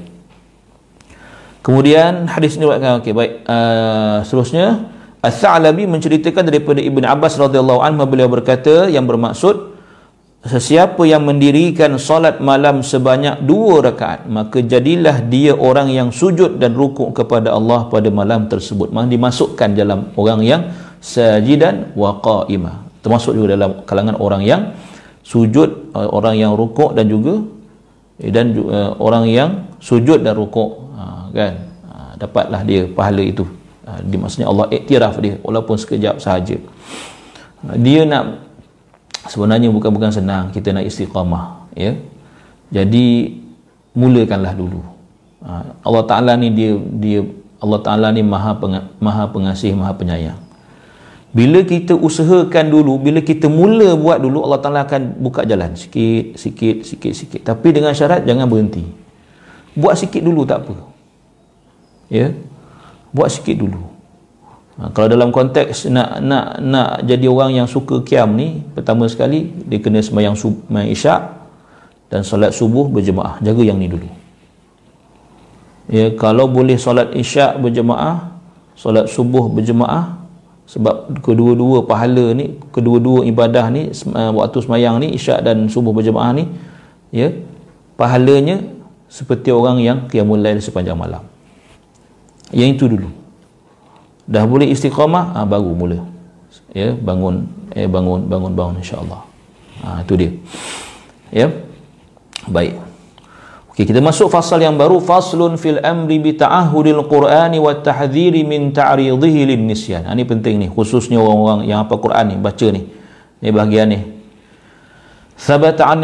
Kemudian 1.61 2.25
hadis 2.25 2.57
ini 2.57 2.65
okay, 2.65 3.13
baik. 3.13 3.45
Uh, 3.45 4.25
seterusnya 4.25 4.89
Al-Tha'labi 5.19 5.83
menceritakan 5.85 6.47
daripada 6.47 6.79
Ibn 6.79 7.03
Abbas 7.03 7.35
radhiyallahu 7.35 7.83
anhu 7.83 8.07
beliau 8.07 8.31
berkata 8.31 8.87
yang 8.87 9.03
bermaksud 9.03 9.68
Sesiapa 10.39 11.03
yang 11.03 11.27
mendirikan 11.27 11.99
solat 11.99 12.39
malam 12.39 12.79
sebanyak 12.79 13.43
dua 13.43 13.83
rakaat 13.83 14.23
maka 14.23 14.63
jadilah 14.63 15.19
dia 15.27 15.51
orang 15.51 15.91
yang 15.91 16.15
sujud 16.15 16.63
dan 16.63 16.79
rukuk 16.79 17.11
kepada 17.11 17.51
Allah 17.51 17.91
pada 17.91 18.07
malam 18.07 18.47
tersebut. 18.47 18.87
Maka 18.95 19.11
dimasukkan 19.11 19.75
dalam 19.75 20.15
orang 20.15 20.39
yang 20.47 20.61
sajidan 21.03 21.91
wa 21.91 22.23
qa'imah. 22.23 23.03
Termasuk 23.03 23.35
juga 23.35 23.59
dalam 23.59 23.83
kalangan 23.83 24.15
orang 24.15 24.47
yang 24.47 24.61
sujud, 25.27 25.91
uh, 25.91 26.07
orang 26.07 26.39
yang 26.39 26.55
rukuk 26.55 26.95
dan 26.95 27.11
juga 27.11 27.43
eh, 28.23 28.31
dan 28.31 28.55
uh, 28.55 28.95
orang 28.95 29.27
yang 29.27 29.49
sujud 29.83 30.23
dan 30.23 30.39
rukuk 30.39 30.91
ha, 30.95 31.27
kan 31.31 31.55
ha, 31.87 31.93
dapatlah 32.19 32.63
dia 32.63 32.87
pahala 32.87 33.23
itu. 33.23 33.43
Ha, 33.87 34.03
maksudnya 34.03 34.47
Allah 34.47 34.71
iktiraf 34.71 35.19
dia 35.19 35.35
walaupun 35.43 35.75
sekejap 35.79 36.19
sahaja. 36.19 36.59
Dia 37.79 38.07
nak 38.07 38.48
sebenarnya 39.27 39.67
bukan 39.67 39.91
bukan 39.91 40.11
senang 40.13 40.53
kita 40.53 40.71
nak 40.71 40.87
istiqamah 40.87 41.67
ya. 41.75 41.97
Jadi 42.69 43.35
mulakanlah 43.97 44.53
dulu. 44.53 44.79
Ha, 45.43 45.75
Allah 45.83 46.03
Taala 46.05 46.31
ni 46.37 46.53
dia 46.53 46.77
dia 46.77 47.25
Allah 47.59 47.79
Taala 47.83 48.07
ni 48.13 48.23
maha 48.23 48.55
maha 49.01 49.23
pengasih 49.27 49.75
maha 49.75 49.91
penyayang. 49.97 50.39
Bila 51.29 51.61
kita 51.61 51.93
usahakan 51.93 52.71
dulu 52.71 52.97
bila 53.01 53.19
kita 53.19 53.49
mula 53.51 53.93
buat 53.97 54.21
dulu 54.21 54.45
Allah 54.45 54.61
Taala 54.61 54.79
akan 54.85 55.19
buka 55.19 55.43
jalan. 55.43 55.75
Sikit 55.75 56.37
sikit 56.39 56.85
sikit 56.85 57.13
sikit. 57.17 57.41
Tapi 57.43 57.75
dengan 57.75 57.91
syarat 57.91 58.23
jangan 58.23 58.47
berhenti. 58.47 58.85
Buat 59.73 59.97
sikit 59.97 60.21
dulu 60.21 60.45
tak 60.45 60.63
apa. 60.63 60.75
Ya? 62.09 62.33
Buat 63.09 63.33
sikit 63.33 63.57
dulu 63.57 63.88
ha, 64.79 64.89
kalau 64.95 65.11
dalam 65.11 65.29
konteks 65.29 65.91
nak 65.91 66.23
nak 66.23 66.63
nak 66.63 67.03
jadi 67.03 67.27
orang 67.27 67.51
yang 67.51 67.67
suka 67.67 67.99
kiam 68.07 68.33
ni 68.39 68.63
pertama 68.73 69.05
sekali 69.11 69.51
dia 69.67 69.83
kena 69.83 69.99
sembahyang 69.99 70.39
sembahyang 70.39 70.89
isyak 70.89 71.21
dan 72.09 72.25
solat 72.25 72.55
subuh 72.55 72.89
berjemaah. 72.89 73.37
Jaga 73.43 73.61
yang 73.61 73.77
ni 73.77 73.85
dulu. 73.85 74.09
Ya 75.91 76.09
kalau 76.17 76.49
boleh 76.49 76.79
solat 76.79 77.13
isyak 77.13 77.61
berjemaah 77.61 78.39
solat 78.79 79.11
subuh 79.11 79.51
berjemaah 79.51 80.15
sebab 80.69 81.19
kedua-dua 81.19 81.83
pahala 81.83 82.31
ni 82.31 82.55
kedua-dua 82.71 83.27
ibadah 83.27 83.67
ni 83.73 83.91
uh, 83.91 84.31
waktu 84.37 84.57
semayang 84.63 85.01
ni 85.03 85.17
isyak 85.17 85.43
dan 85.43 85.67
subuh 85.67 85.91
berjemaah 85.91 86.31
ni 86.31 86.47
ya 87.11 87.33
pahalanya 87.99 88.63
seperti 89.09 89.49
orang 89.49 89.81
yang 89.81 90.05
qiyamul 90.07 90.39
lail 90.39 90.61
sepanjang 90.63 90.95
malam. 90.95 91.25
Yang 92.53 92.69
itu 92.77 92.85
dulu 92.85 93.18
dah 94.29 94.45
boleh 94.45 94.69
istiqamah 94.69 95.33
ha, 95.33 95.39
baru 95.49 95.73
mula. 95.73 96.05
Ya 96.69 96.93
bangun 96.93 97.49
eh 97.73 97.89
bangun 97.89 98.29
bangun 98.29 98.53
bangun 98.53 98.75
insyaallah. 98.85 99.25
Ha, 99.81 100.05
itu 100.05 100.13
dia. 100.13 100.31
Ya? 101.33 101.47
Baik. 102.45 102.77
Okey 103.73 103.89
kita 103.89 103.97
masuk 104.05 104.29
fasal 104.29 104.61
yang 104.61 104.77
baru. 104.77 105.01
Faslun 105.01 105.57
fil 105.57 105.81
amri 105.81 106.21
bi 106.21 106.37
ta'ahudil 106.37 107.09
qur'ani 107.09 107.57
wa 107.57 107.73
tahdhiri 107.73 108.45
min 108.45 108.69
ta'ridhihi 108.69 109.49
lin 109.49 109.65
nisyan. 109.65 110.05
Ha, 110.05 110.13
ini 110.13 110.29
penting 110.29 110.61
ni 110.61 110.67
khususnya 110.69 111.17
orang-orang 111.17 111.65
yang 111.65 111.89
apa 111.89 111.97
Quran 111.97 112.25
ni 112.29 112.35
baca 112.37 112.67
ni. 112.69 112.85
Ni 113.41 113.49
bahagian 113.49 113.89
ni 113.89 114.18
ثبت 115.38 115.78
عن 115.82 115.98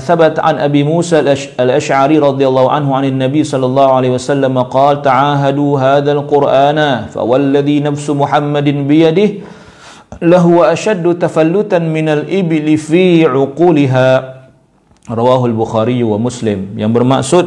ثبت 0.00 0.40
عن 0.40 0.54
ابي 0.58 0.82
موسى 0.88 1.20
الاشعري 1.60 2.16
رضي 2.18 2.44
الله 2.48 2.66
عنه 2.70 2.88
عن 2.96 3.04
النبي 3.04 3.44
صلى 3.44 3.66
الله 3.66 3.88
عليه 3.92 4.10
وسلم 4.16 4.54
قال 4.72 5.02
تعاهدوا 5.04 5.72
هذا 5.80 6.12
القران 6.12 6.78
فوالذي 7.12 7.76
نفس 7.80 8.06
محمد 8.10 8.68
بيده 8.88 9.30
لهو 10.22 10.64
اشد 10.64 11.04
تفلتا 11.18 11.78
من 11.78 12.08
الابل 12.08 12.68
في 12.76 13.26
عقولها 13.28 14.08
رواه 15.10 15.42
البخاري 15.46 16.00
ومسلم 16.00 16.80
yang 16.80 16.92
bermaksud 16.92 17.46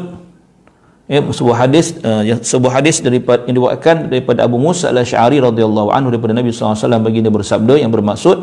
ya, 1.10 1.20
sebuah 1.22 1.58
hadis 1.66 1.98
uh, 2.02 2.24
sebuah 2.40 2.82
hadis 2.82 3.02
daripada 3.02 3.46
yang 3.50 3.58
diwakilkan 3.62 4.10
daripada 4.10 4.46
Abu 4.46 4.62
Musa 4.62 4.90
al-Asy'ari 4.94 5.42
radhiyallahu 5.42 5.90
anhu 5.94 6.14
daripada 6.14 6.34
Nabi 6.38 6.54
sallallahu 6.54 6.78
alaihi 6.78 6.86
wasallam 6.86 7.04
baginda 7.04 7.30
bersabda 7.34 7.74
yang 7.78 7.92
bermaksud 7.94 8.38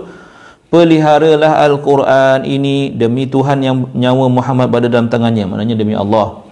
peliharalah 0.75 1.63
Al-Quran 1.63 2.43
ini 2.43 2.91
demi 2.91 3.23
Tuhan 3.31 3.63
yang 3.63 3.87
nyawa 3.95 4.27
Muhammad 4.27 4.67
berada 4.67 4.91
dalam 4.91 5.07
tangannya. 5.07 5.47
Maknanya 5.47 5.75
demi 5.79 5.95
Allah. 5.95 6.43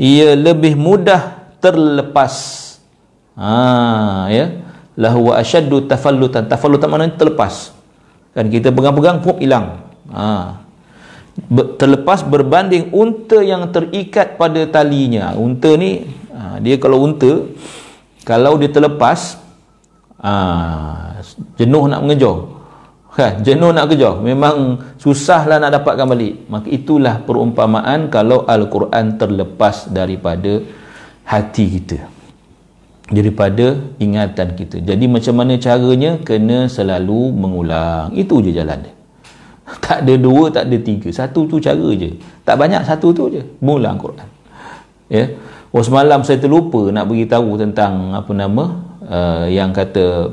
Ia 0.00 0.32
lebih 0.32 0.80
mudah 0.80 1.52
terlepas. 1.60 2.32
Ha, 3.36 4.32
ya. 4.32 4.64
Lahu 4.96 5.36
asyaddu 5.36 5.84
tafallutan. 5.84 6.48
Tafallutan 6.48 6.88
maknanya 6.88 7.20
terlepas. 7.20 7.76
Kan 8.32 8.48
kita 8.48 8.72
pegang-pegang 8.72 9.20
pun 9.20 9.36
hilang. 9.36 9.84
Ha. 10.08 10.64
terlepas 11.76 12.24
berbanding 12.24 12.96
unta 12.96 13.44
yang 13.44 13.68
terikat 13.68 14.40
pada 14.40 14.64
talinya. 14.72 15.36
Unta 15.36 15.76
ni 15.76 16.08
ha, 16.32 16.56
dia 16.64 16.80
kalau 16.80 17.04
unta 17.04 17.44
kalau 18.24 18.56
dia 18.56 18.72
terlepas 18.72 19.36
ha, 20.16 21.20
jenuh 21.60 21.84
nak 21.92 22.00
mengejar 22.00 22.55
kan? 23.16 23.40
Jenuh 23.40 23.72
nak 23.72 23.90
kejar 23.90 24.20
memang 24.20 24.78
susahlah 25.00 25.56
nak 25.56 25.80
dapatkan 25.80 26.06
balik. 26.06 26.46
Maka 26.52 26.68
itulah 26.68 27.24
perumpamaan 27.24 28.12
kalau 28.12 28.44
al-Quran 28.44 29.16
terlepas 29.16 29.88
daripada 29.88 30.60
hati 31.24 31.64
kita. 31.80 31.98
Daripada 33.08 33.80
ingatan 33.98 34.54
kita. 34.54 34.82
Jadi 34.82 35.04
macam 35.08 35.34
mana 35.40 35.56
caranya? 35.56 36.18
Kena 36.20 36.68
selalu 36.68 37.32
mengulang. 37.32 38.12
Itu 38.12 38.44
je 38.44 38.52
jalan 38.52 38.84
dia. 38.84 38.94
Tak 39.82 40.06
ada 40.06 40.14
dua 40.14 40.50
tak 40.54 40.70
ada 40.70 40.78
tiga. 40.78 41.10
Satu 41.10 41.50
tu 41.50 41.58
cara 41.58 41.88
je. 41.96 42.14
Tak 42.46 42.54
banyak 42.54 42.86
satu 42.86 43.10
tu 43.10 43.30
je. 43.30 43.42
Mengulang 43.58 43.98
Quran. 43.98 44.28
Ya? 45.10 45.34
Oh 45.74 45.82
semalam 45.82 46.22
saya 46.22 46.38
terlupa 46.38 46.88
nak 46.94 47.10
beritahu 47.10 47.58
tentang 47.58 48.14
apa 48.14 48.32
nama 48.32 48.64
uh, 49.04 49.44
yang 49.50 49.76
kata 49.76 50.32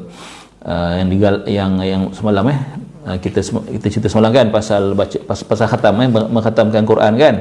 uh, 0.64 0.92
yang 1.00 1.08
digal 1.12 1.36
yang 1.48 1.72
yang 1.84 2.02
semalam 2.16 2.48
eh? 2.50 2.60
Uh, 3.04 3.18
kita 3.20 3.44
kita 3.44 3.88
cerita 3.92 4.08
semalam 4.08 4.32
kan 4.32 4.48
pasal 4.48 4.96
baca 4.96 5.18
pasal, 5.28 5.46
pasal 5.48 5.68
khatam 5.68 5.94
eh? 6.04 6.10
Mengkhatamkan 6.10 6.84
Quran 6.88 7.14
kan? 7.20 7.36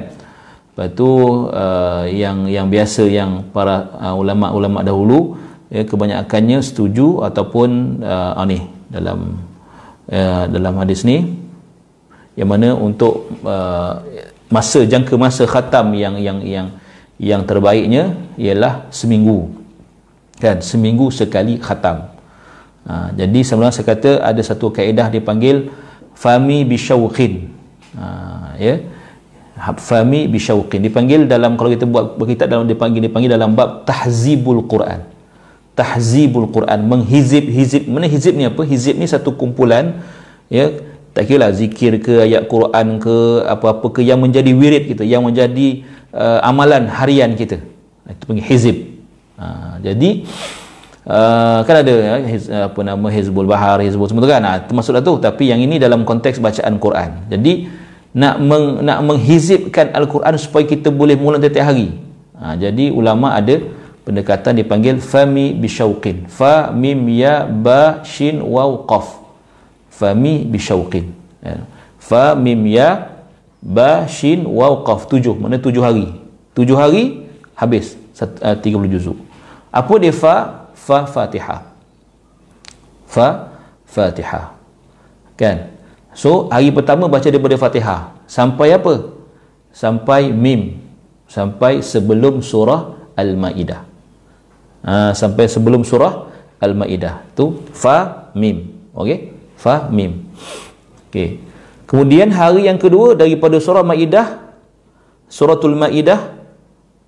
Lepas 0.73 0.89
tu 0.97 1.09
uh, 1.53 2.05
yang 2.09 2.49
yang 2.49 2.67
biasa 2.73 3.07
yang 3.07 3.47
para 3.53 3.93
uh, 4.01 4.15
ulama-ulama 4.17 4.81
dahulu 4.81 5.37
ya 5.69 5.85
kebanyakannya 5.85 6.65
setuju 6.65 7.23
ataupun 7.25 8.01
uh, 8.03 8.41
uh, 8.41 8.45
ni 8.49 8.65
dalam 8.91 9.39
uh, 10.11 10.45
dalam 10.49 10.75
hadis 10.81 11.07
ni. 11.07 11.39
Yang 12.33 12.49
mana 12.49 12.69
untuk 12.73 13.29
uh, 13.45 14.01
masa 14.49 14.89
jangka 14.89 15.21
masa 15.21 15.45
khatam 15.45 15.93
yang 15.93 16.17
yang 16.17 16.41
yang 16.41 16.67
yang 17.21 17.45
terbaiknya 17.45 18.17
ialah 18.41 18.89
seminggu. 18.89 19.53
Kan? 20.41 20.65
Seminggu 20.65 21.13
sekali 21.13 21.61
khatam 21.61 22.12
Ha, 22.83 23.15
jadi 23.15 23.41
sebelum 23.47 23.71
saya 23.71 23.87
kata 23.95 24.19
ada 24.19 24.43
satu 24.43 24.75
kaedah 24.75 25.07
dipanggil 25.13 25.71
fami 26.19 26.67
bisyauqin. 26.67 27.51
Ha, 27.95 28.07
ya. 28.59 28.83
Fami 29.63 30.27
bisyauqin 30.27 30.83
dipanggil 30.83 31.31
dalam 31.31 31.55
kalau 31.55 31.71
kita 31.71 31.87
buat 31.87 32.19
berkitab 32.19 32.51
dalam 32.51 32.67
dipanggil 32.67 32.99
dipanggil 32.99 33.31
dalam 33.31 33.55
bab 33.55 33.87
tahzibul 33.87 34.67
Quran. 34.67 35.07
Tahzibul 35.79 36.51
Quran 36.51 36.85
menghizib 36.85 37.47
hizib 37.49 37.87
mana 37.87 38.11
hizib 38.11 38.35
ni 38.35 38.45
apa? 38.45 38.67
Hizib 38.67 38.99
ni 38.99 39.07
satu 39.07 39.33
kumpulan 39.39 40.03
ya 40.51 40.69
tak 41.13 41.29
kira 41.29 41.49
lah 41.49 41.51
zikir 41.53 42.01
ke 42.01 42.25
ayat 42.25 42.49
Quran 42.49 42.97
ke 42.97 43.17
apa-apa 43.45 43.87
ke 43.93 44.01
yang 44.01 44.21
menjadi 44.21 44.51
wirid 44.57 44.89
kita 44.89 45.05
yang 45.05 45.23
menjadi 45.23 45.85
uh, 46.11 46.41
amalan 46.43 46.89
harian 46.89 47.37
kita. 47.39 47.61
Itu 48.09 48.25
panggil 48.27 48.45
hizib. 48.49 48.77
Ha, 49.39 49.79
jadi 49.81 50.25
Uh, 51.03 51.67
kan 51.67 51.83
ada 51.83 51.95
ya, 51.99 52.15
hiz, 52.23 52.47
apa 52.47 52.79
nama 52.87 53.11
Hizbul 53.11 53.51
Bahar, 53.51 53.83
Hizbul 53.83 54.07
semua 54.07 54.23
tu 54.23 54.31
kan. 54.31 54.39
Ha, 54.39 54.63
termasuklah 54.63 55.03
tu 55.03 55.19
tapi 55.19 55.51
yang 55.51 55.59
ini 55.59 55.83
dalam 55.83 56.07
konteks 56.07 56.39
bacaan 56.39 56.79
Quran. 56.79 57.27
Jadi 57.27 57.67
nak 58.15 58.39
meng, 58.39 58.87
nak 58.87 59.03
menghizibkan 59.03 59.91
Al-Quran 59.99 60.39
supaya 60.39 60.63
kita 60.63 60.95
boleh 60.95 61.19
mengulang 61.19 61.43
setiap 61.43 61.75
hari. 61.75 61.99
Ha, 62.39 62.55
jadi 62.55 62.95
ulama 62.95 63.35
ada 63.35 63.59
pendekatan 64.07 64.63
dipanggil 64.63 65.03
fami 65.03 65.59
bisyauqin. 65.59 66.31
Fa 66.31 66.71
mim 66.71 67.11
ya 67.11 67.51
ba 67.51 68.07
shin 68.07 68.39
waw 68.39 68.87
qaf. 68.87 69.19
Fami 69.91 70.47
bisyauqin. 70.47 71.11
Ya. 71.43 71.67
Fa 71.99 72.39
mim 72.39 72.63
ya 72.71 73.11
ba 73.59 74.07
shin 74.07 74.47
waw 74.47 74.87
qaf. 74.87 75.11
Tujuh. 75.11 75.35
Mana 75.35 75.59
tujuh 75.59 75.83
hari? 75.83 76.15
Tujuh 76.55 76.79
hari 76.79 77.27
habis. 77.59 77.99
Sat, 78.15 78.39
uh, 78.39 78.55
30 78.55 78.87
juzuk. 78.87 79.19
Apa 79.75 79.99
dia 79.99 80.15
fa? 80.15 80.62
Fa 80.83 81.07
fatihah 81.07 81.63
fa 83.07 83.29
fatihah 83.87 84.63
kan? 85.43 85.73
So 86.13 86.47
hari 86.53 86.69
pertama 86.71 87.09
baca 87.09 87.25
daripada 87.25 87.57
fatihah 87.57 88.13
sampai 88.29 88.77
apa? 88.77 89.11
Sampai 89.73 90.31
mim. 90.31 90.79
Sampai 91.27 91.81
sebelum 91.81 92.45
surah 92.45 92.93
al-maidah. 93.17 93.89
Ha, 94.85 95.17
sampai 95.17 95.49
sebelum 95.49 95.81
surah 95.81 96.29
al-maidah. 96.61 97.25
Tu 97.33 97.49
fa 97.73 98.29
mim. 98.37 98.69
Okey? 98.93 99.33
Fa 99.57 99.89
mim. 99.89 100.29
Okey. 101.09 101.41
Kemudian 101.89 102.29
hari 102.37 102.69
yang 102.69 102.77
kedua 102.77 103.17
daripada 103.17 103.57
surah 103.57 103.81
maidah 103.81 104.53
suratul 105.33 105.73
maidah 105.73 106.37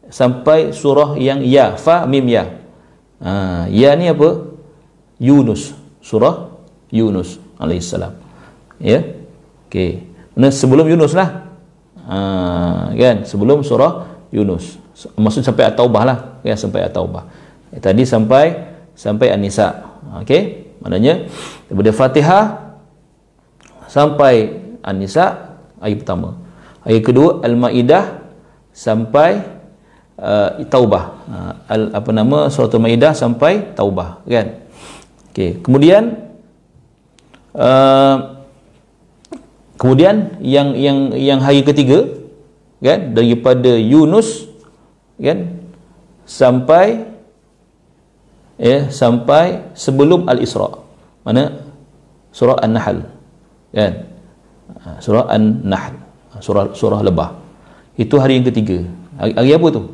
sampai 0.09 0.73
surah 0.73 1.21
yang 1.21 1.45
ya. 1.45 1.77
Fa 1.77 2.09
mim 2.09 2.25
ya 2.25 2.64
Ha, 3.25 3.65
ya 3.73 3.97
ni 3.97 4.13
apa? 4.13 4.53
Yunus. 5.17 5.73
Surah 6.05 6.53
Yunus 6.93 7.41
alaihissalam. 7.57 8.13
Ya. 8.77 9.01
Okey. 9.67 10.05
Nah, 10.37 10.53
sebelum 10.53 10.85
Yunus 10.85 11.17
lah. 11.17 11.49
Ha, 12.05 12.93
kan? 12.93 13.25
Sebelum 13.25 13.65
surah 13.65 14.13
Yunus. 14.29 14.77
Maksud 15.17 15.41
sampai 15.41 15.73
At-Taubah 15.73 16.03
lah. 16.05 16.19
Ya, 16.45 16.55
sampai 16.55 16.85
At-Taubah. 16.85 17.25
Tadi 17.81 18.05
sampai 18.05 18.77
sampai 18.95 19.33
An-Nisa. 19.33 19.89
Okey. 20.23 20.77
Maknanya 20.85 21.27
daripada 21.67 21.91
Fatihah 21.97 22.45
sampai 23.89 24.53
An-Nisa 24.85 25.57
ayat 25.81 26.05
pertama. 26.05 26.37
Ayat 26.85 27.03
kedua 27.03 27.41
Al-Maidah 27.41 28.21
sampai 28.77 29.41
uh, 30.19 30.63
taubah. 30.71 31.05
Uh, 31.27 31.53
al, 31.71 31.83
apa 31.95 32.11
nama 32.15 32.39
surah 32.51 32.71
al-maidah 32.71 33.13
sampai 33.15 33.75
taubah 33.75 34.23
kan? 34.27 34.63
Okey 35.35 35.59
kemudian 35.67 36.31
uh, 37.55 38.47
kemudian 39.79 40.39
yang 40.39 40.75
yang 40.79 41.11
yang 41.15 41.39
hari 41.43 41.67
ketiga 41.67 42.07
kan? 42.79 43.15
Daripada 43.17 43.75
Yunus 43.75 44.47
kan? 45.19 45.63
Sampai 46.25 47.05
ya 48.57 48.89
sampai 48.89 49.75
sebelum 49.75 50.31
al-Isra. 50.31 50.81
Mana? 51.27 51.65
Surah 52.35 52.59
An-Nahl 52.63 53.07
kan? 53.71 53.93
Ha, 54.83 54.89
surah 54.99 55.31
An-Nahl 55.31 55.95
ha, 56.35 56.37
surah 56.43 56.75
surah 56.75 57.01
lebah. 57.03 57.39
Itu 57.95 58.19
hari 58.19 58.43
yang 58.43 58.47
ketiga. 58.51 58.83
Hari, 59.15 59.33
hari 59.39 59.51
apa 59.55 59.67
tu 59.71 59.94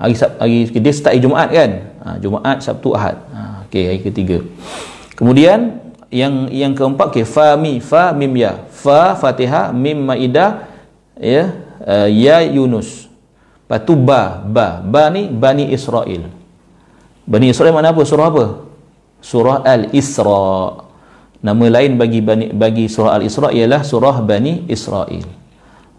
hari 0.00 0.14
hari 0.16 0.80
dia 0.80 0.92
start 0.96 1.12
hari 1.12 1.20
Jumaat 1.20 1.48
kan? 1.52 1.70
Ha, 2.00 2.08
Jumaat 2.16 2.64
Sabtu 2.64 2.96
Ahad. 2.96 3.20
Ha, 3.28 3.68
okey 3.68 3.84
hari 3.84 4.00
ketiga. 4.00 4.40
Kemudian 5.12 5.84
yang 6.08 6.48
yang 6.48 6.72
keempat 6.72 7.12
okey 7.12 7.28
fa 7.28 7.54
mi 7.60 7.78
fa 7.84 8.16
mim 8.16 8.32
ya. 8.32 8.64
Fa 8.72 9.12
Fatihah 9.12 9.76
mim 9.76 10.00
Maidah 10.00 10.64
ya 11.20 11.52
uh, 11.84 12.08
ya 12.08 12.40
Yunus. 12.40 13.12
Lepas 13.68 13.84
tu 13.84 13.92
ba 13.94 14.40
ba. 14.40 14.80
Ba 14.80 15.12
ni 15.12 15.28
Bani 15.28 15.68
Israel. 15.68 16.32
Bani 17.28 17.52
Israel 17.52 17.76
mana 17.76 17.92
apa? 17.92 18.02
Surah 18.02 18.26
apa? 18.32 18.44
Surah 19.20 19.60
Al-Isra' 19.68 20.90
nama 21.40 21.64
lain 21.72 21.96
bagi 21.96 22.20
bani, 22.20 22.52
bagi 22.52 22.88
surah 22.88 23.16
al-Isra 23.16 23.48
ialah 23.48 23.80
surah 23.80 24.20
Bani 24.20 24.68
Israel. 24.68 25.24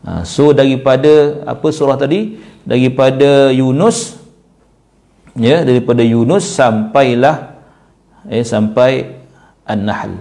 Ha, 0.02 0.26
so 0.26 0.54
daripada 0.54 1.46
apa 1.46 1.68
surah 1.70 1.98
tadi? 1.98 2.38
Daripada 2.62 3.50
Yunus 3.50 4.22
ya 5.34 5.64
daripada 5.64 6.04
Yunus 6.04 6.46
sampailah 6.46 7.58
eh 8.30 8.46
sampai 8.46 9.18
An-Nahl. 9.66 10.14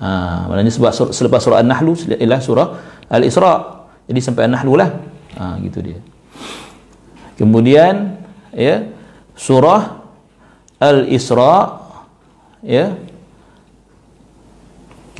Ha, 0.00 0.48
maknanya 0.48 0.72
sebab 0.72 0.90
sur, 0.96 1.08
selepas 1.12 1.40
surah 1.42 1.60
An-Nahl 1.60 1.92
ialah 1.92 2.40
surah 2.40 2.68
Al-Isra. 3.10 3.84
Jadi 4.06 4.20
sampai 4.22 4.46
An-Nahl 4.46 4.70
lah. 4.78 4.90
Ha, 5.36 5.58
gitu 5.64 5.82
dia. 5.82 5.98
Kemudian 7.34 8.20
ya 8.54 8.86
surah 9.34 10.04
Al-Isra 10.78 11.80
ya 12.62 12.94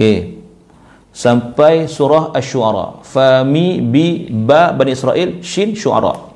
Okey. 0.00 0.40
Sampai 1.12 1.84
surah 1.84 2.32
Asy-Syu'ara. 2.32 3.04
Fa 3.04 3.44
mi 3.44 3.84
bi 3.84 4.32
ba 4.32 4.72
Bani 4.72 4.96
Israel 4.96 5.44
shin 5.44 5.76
Syu'ara. 5.76 6.29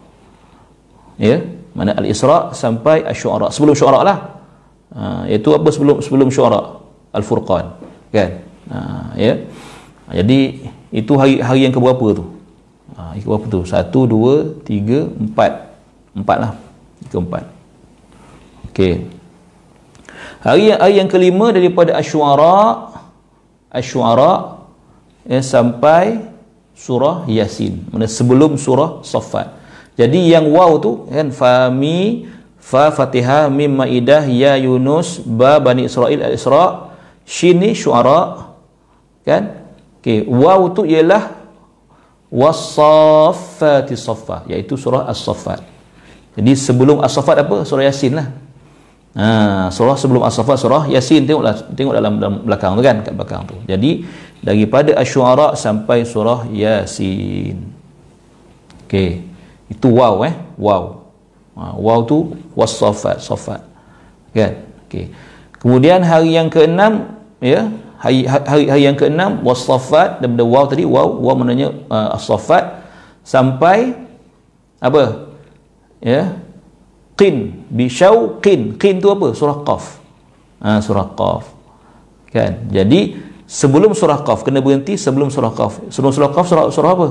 Ya, 1.14 1.46
mana 1.74 1.94
Al-Isra 1.94 2.50
sampai 2.54 3.06
Asy-Syu'ara. 3.06 3.50
Sebelum 3.54 3.74
Syu'ara 3.78 4.00
lah. 4.02 4.18
Ha, 4.94 5.26
iaitu 5.30 5.50
apa 5.54 5.68
sebelum 5.70 6.02
sebelum 6.02 6.28
Syu'ara? 6.30 6.82
Al-Furqan. 7.14 7.78
Kan? 8.10 8.30
Ha, 8.70 8.78
ya. 9.18 9.46
Jadi 10.10 10.70
itu 10.94 11.12
hari 11.18 11.38
hari 11.38 11.66
yang 11.66 11.74
keberapa 11.74 12.06
tu? 12.14 12.24
Ha, 12.98 13.14
hari 13.14 13.22
keberapa 13.22 13.46
tu? 13.46 13.60
Satu, 13.66 14.10
dua, 14.10 14.58
tiga, 14.66 15.06
empat. 15.06 15.78
Empat 16.14 16.36
lah. 16.38 16.52
Keempat. 17.10 17.44
Okey. 18.70 19.06
Hari 20.42 20.74
yang, 20.74 20.78
hari 20.82 20.94
yang 20.98 21.08
kelima 21.10 21.54
daripada 21.54 21.94
Asy-Syu'ara 21.98 22.90
Asy-Syu'ara 23.74 24.62
ya, 25.26 25.42
sampai 25.42 26.22
surah 26.78 27.26
Yasin. 27.26 27.86
Mana 27.90 28.06
sebelum 28.06 28.54
surah 28.54 29.02
Saffat. 29.02 29.50
Jadi 29.94 30.34
yang 30.34 30.50
waw 30.50 30.82
tu 30.82 31.06
kan 31.06 31.30
fami 31.30 32.26
fa 32.58 32.90
Fatihah 32.90 33.46
mim 33.46 33.70
Maidah 33.70 34.26
ya 34.26 34.58
Yunus 34.58 35.22
ba 35.22 35.62
Bani 35.62 35.86
Israel 35.86 36.18
al-Isra 36.18 36.90
shin 37.22 37.62
ni 37.62 37.78
Syu'ara 37.78 38.54
kan? 39.22 39.64
Okey, 40.02 40.26
waw 40.28 40.68
tu 40.74 40.84
ialah 40.84 41.32
wasaffati 42.28 43.94
saffa 43.94 44.42
iaitu 44.50 44.74
surah 44.74 45.06
As-Saffat. 45.06 45.62
Jadi 46.34 46.52
sebelum 46.58 46.98
As-Saffat 46.98 47.46
apa? 47.46 47.62
Surah 47.62 47.86
Yasin 47.86 48.18
lah. 48.18 48.28
Ha, 49.14 49.70
surah 49.70 49.94
sebelum 49.94 50.26
As-Safat 50.26 50.58
surah 50.58 50.82
Yasin 50.90 51.22
tengoklah 51.22 51.54
tengok 51.70 51.94
dalam, 51.94 52.18
dalam 52.18 52.42
belakang 52.42 52.74
tu 52.74 52.82
kan 52.82 52.96
kat 53.06 53.14
belakang 53.14 53.46
tu. 53.46 53.54
Jadi 53.70 54.02
daripada 54.42 54.98
Asy-Syu'ara 54.98 55.54
sampai 55.54 56.02
surah 56.02 56.50
Yasin. 56.50 57.62
Okey. 58.90 59.33
Itu 59.68 59.88
waw 59.96 60.24
eh, 60.28 60.34
waw. 60.60 61.04
Ha, 61.54 61.78
waw 61.78 62.02
tu 62.04 62.34
was-safat, 62.58 63.22
safat. 63.22 63.62
Kan? 64.34 64.66
Okey. 64.86 65.14
Kemudian 65.62 66.02
hari 66.04 66.34
yang 66.34 66.50
keenam 66.50 67.16
ya, 67.38 67.70
hari 67.96 68.26
hari, 68.26 68.68
hari 68.68 68.82
yang 68.84 68.98
keenam 68.98 69.40
was-safat. 69.46 70.20
Daripada 70.20 70.44
waw 70.44 70.64
tadi 70.68 70.84
waw, 70.84 71.08
waw 71.08 71.34
maknanya 71.38 71.72
uh, 71.88 72.18
as-safat. 72.18 72.84
Sampai 73.24 73.96
apa? 74.82 75.32
Ya, 76.04 76.36
qin. 77.16 77.64
Bi 77.72 77.88
syauqin 77.88 78.76
qin 78.76 79.00
tu 79.00 79.08
apa? 79.08 79.32
Surah 79.32 79.64
qaf. 79.64 80.02
Ha, 80.60 80.84
surah 80.84 81.16
qaf. 81.16 81.48
Kan? 82.28 82.68
Jadi 82.68 83.16
sebelum 83.48 83.96
surah 83.96 84.20
qaf 84.26 84.44
kena 84.44 84.60
berhenti 84.60 84.98
sebelum 85.00 85.32
surah 85.32 85.54
qaf. 85.54 85.88
Sebelum 85.88 86.12
surah 86.12 86.30
qaf 86.34 86.44
surah, 86.50 86.66
surah 86.68 86.92
apa? 86.92 87.08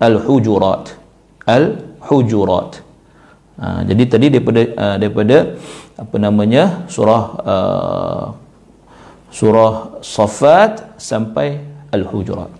Al 0.00 0.22
hujurat 0.24 1.03
al 1.46 1.80
hujurat 2.00 2.80
ha, 3.60 3.84
jadi 3.84 4.02
tadi 4.08 4.26
daripada 4.32 4.62
uh, 4.64 4.96
daripada 5.00 5.36
apa 5.94 6.16
namanya 6.18 6.88
surah 6.90 7.24
uh, 7.44 8.26
surah 9.30 10.02
safat 10.02 10.98
sampai 10.98 11.60
al 11.94 12.04
hujurat 12.08 12.50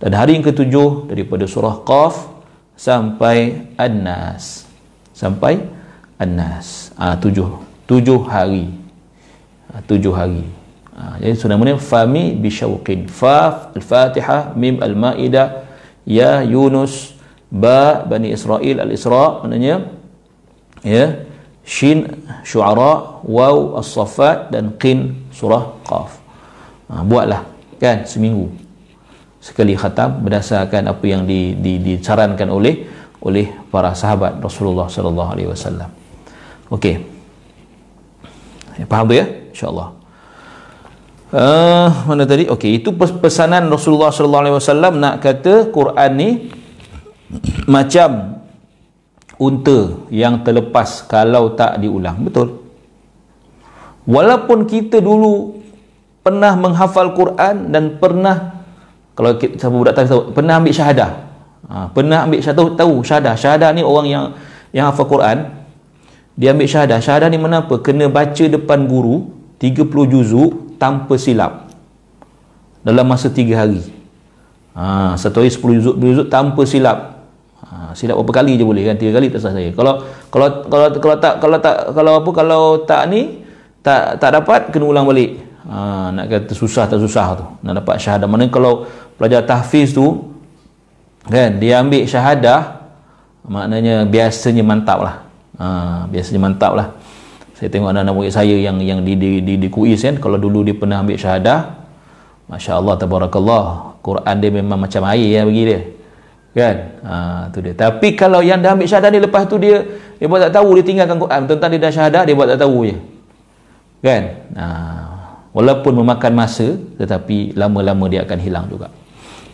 dan 0.00 0.12
hari 0.16 0.38
yang 0.38 0.46
ketujuh 0.46 1.10
daripada 1.10 1.44
surah 1.44 1.82
qaf 1.84 2.28
sampai 2.76 3.68
an-nas 3.76 4.70
sampai 5.12 5.80
An-Nas. 6.20 6.92
Ah 7.00 7.16
tujuh. 7.16 7.48
Tujuh 7.88 8.20
hari. 8.28 8.68
Ha, 9.72 9.80
tujuh 9.88 10.12
hari. 10.12 10.44
Ha, 10.92 11.16
jadi 11.16 11.32
sudah 11.32 11.56
namanya 11.56 11.80
fami 11.80 12.36
bisyauqin. 12.36 13.08
Fa 13.08 13.72
al-Fatihah, 13.72 14.52
mim 14.52 14.84
al-Maidah, 14.84 15.64
ya 16.04 16.44
Yunus, 16.44 17.16
ba 17.50 18.06
Bani 18.06 18.30
Israel 18.30 18.86
al-Isra 18.86 19.42
maknanya 19.42 19.90
ya 20.86 21.26
shin 21.66 22.06
syuara 22.46 23.20
waw 23.26 23.76
as-saffat 23.82 24.54
dan 24.54 24.78
qin 24.78 25.26
surah 25.34 25.76
qaf. 25.84 26.16
Ha, 26.90 27.02
buatlah 27.02 27.46
kan 27.78 28.06
seminggu 28.06 28.50
sekali 29.42 29.74
khatam 29.74 30.22
berdasarkan 30.22 30.90
apa 30.90 31.04
yang 31.06 31.22
di, 31.24 31.56
di, 31.58 31.80
disarankan 31.80 32.48
oleh 32.52 32.86
oleh 33.20 33.52
para 33.68 33.92
sahabat 33.92 34.40
Rasulullah 34.40 34.88
sallallahu 34.88 35.30
alaihi 35.32 35.48
wasallam. 35.50 35.90
Okey. 36.72 37.02
Ya, 38.78 38.84
faham 38.88 39.04
tu 39.10 39.14
ya? 39.18 39.26
Insya-Allah. 39.52 39.88
Uh, 41.30 41.88
mana 42.10 42.26
tadi? 42.26 42.50
Okey, 42.50 42.82
itu 42.82 42.90
pesanan 42.96 43.70
Rasulullah 43.70 44.10
sallallahu 44.10 44.42
alaihi 44.48 44.56
wasallam 44.56 44.92
nak 44.98 45.22
kata 45.22 45.70
Quran 45.70 46.10
ni 46.16 46.30
macam 47.66 48.42
unta 49.40 49.78
yang 50.12 50.42
terlepas 50.44 51.06
kalau 51.06 51.54
tak 51.56 51.80
diulang. 51.80 52.20
Betul. 52.26 52.60
Walaupun 54.04 54.66
kita 54.66 54.98
dulu 54.98 55.62
pernah 56.20 56.52
menghafal 56.58 57.14
Quran 57.14 57.70
dan 57.70 57.96
pernah 57.96 58.60
kalau 59.14 59.36
kita 59.36 59.68
budak 59.68 59.96
tahu 59.96 60.32
pernah 60.34 60.58
ambil 60.58 60.72
syahadah. 60.74 61.10
Ha, 61.70 61.86
pernah 61.92 62.26
ambil 62.26 62.40
syahadah 62.42 62.66
tahu 62.74 62.94
syahadah. 63.04 63.34
Syahadah 63.36 63.70
ni 63.76 63.82
orang 63.84 64.06
yang 64.08 64.24
yang 64.74 64.90
hafal 64.90 65.06
Quran 65.06 65.60
dia 66.40 66.56
ambil 66.56 66.64
syahadah 66.64 66.98
syahadah 67.04 67.28
ni 67.28 67.36
mana 67.36 67.60
apa 67.60 67.76
kena 67.84 68.08
baca 68.08 68.44
depan 68.48 68.88
guru 68.88 69.28
30 69.60 69.84
juzuk 70.08 70.80
tanpa 70.80 71.20
silap 71.20 71.68
dalam 72.80 73.04
masa 73.04 73.28
3 73.28 73.44
hari 73.52 73.84
ha, 74.72 75.12
satu 75.20 75.44
hari 75.44 75.52
10 75.52 75.60
juzuk 75.84 75.94
10 76.00 76.10
juzuk 76.16 76.28
tanpa 76.32 76.62
silap 76.64 77.19
ha, 77.66 77.92
silap 77.92 78.16
berapa 78.20 78.42
kali 78.42 78.56
je 78.56 78.64
boleh 78.64 78.82
kan? 78.88 78.96
3 78.96 79.12
kali 79.12 79.26
tak 79.28 79.40
sah 79.44 79.52
saya. 79.52 79.70
Kalau 79.76 80.04
kalau 80.32 80.48
kalau 80.66 80.86
kalau 80.96 81.16
tak 81.20 81.34
kalau 81.38 81.58
tak 81.60 81.76
kalau 81.92 82.12
apa 82.24 82.30
kalau 82.32 82.62
tak 82.88 83.02
ni 83.12 83.44
tak 83.84 84.20
tak 84.20 84.30
dapat 84.40 84.72
kena 84.72 84.84
ulang 84.88 85.04
balik. 85.04 85.40
Ha, 85.68 86.08
nak 86.10 86.24
kata 86.26 86.52
susah 86.56 86.88
tak 86.88 86.98
susah 86.98 87.26
tu. 87.36 87.44
Nak 87.64 87.84
dapat 87.84 88.00
syahadah. 88.00 88.26
Mana 88.26 88.48
kalau 88.48 88.88
pelajar 89.20 89.44
tahfiz 89.44 89.92
tu 89.92 90.32
kan 91.28 91.60
dia 91.60 91.84
ambil 91.84 92.08
syahadah 92.08 92.80
maknanya 93.44 94.08
biasanya 94.08 94.64
mantap 94.64 94.98
lah. 95.04 95.16
Ha, 95.60 95.66
biasanya 96.08 96.40
mantap 96.40 96.72
lah. 96.72 96.96
Saya 97.60 97.68
tengok 97.68 97.92
anak-anak 97.92 98.14
murid 98.16 98.32
saya 98.32 98.56
yang 98.56 98.80
yang 98.80 99.04
di 99.04 99.12
di 99.20 99.44
di, 99.44 99.60
di 99.60 99.68
kuis 99.68 100.00
kan 100.00 100.16
kalau 100.16 100.40
dulu 100.40 100.64
dia 100.64 100.72
pernah 100.72 101.04
ambil 101.04 101.20
syahadah 101.20 101.76
Masya 102.48 102.80
Allah 102.80 102.96
Tabarakallah. 102.96 103.64
Quran 104.00 104.36
dia 104.40 104.48
memang 104.48 104.80
macam 104.80 105.04
air 105.12 105.28
ya 105.28 105.44
bagi 105.44 105.64
dia 105.68 105.99
kan? 106.54 106.76
Ha, 107.06 107.14
tu 107.54 107.62
dia. 107.62 107.74
Tapi 107.74 108.18
kalau 108.18 108.42
yang 108.42 108.58
dah 108.58 108.74
ambil 108.74 108.86
syahadah 108.90 109.10
ni 109.14 109.18
lepas 109.22 109.46
tu 109.46 109.56
dia 109.58 109.86
dia 110.18 110.26
buat 110.26 110.42
tak 110.42 110.58
tahu 110.58 110.68
dia 110.78 110.84
tinggalkan 110.84 111.18
Quran. 111.18 111.40
Tentang 111.46 111.68
dia 111.70 111.80
dah 111.80 111.92
syahadah 111.92 112.22
dia 112.26 112.34
buat 112.34 112.48
tak 112.50 112.60
tahu 112.60 112.76
je. 112.90 112.96
Kan? 114.02 114.22
Ha, 114.58 114.66
walaupun 115.54 115.92
memakan 116.02 116.32
masa 116.34 116.74
tetapi 116.98 117.54
lama-lama 117.54 118.04
dia 118.10 118.26
akan 118.26 118.38
hilang 118.42 118.66
juga. 118.66 118.90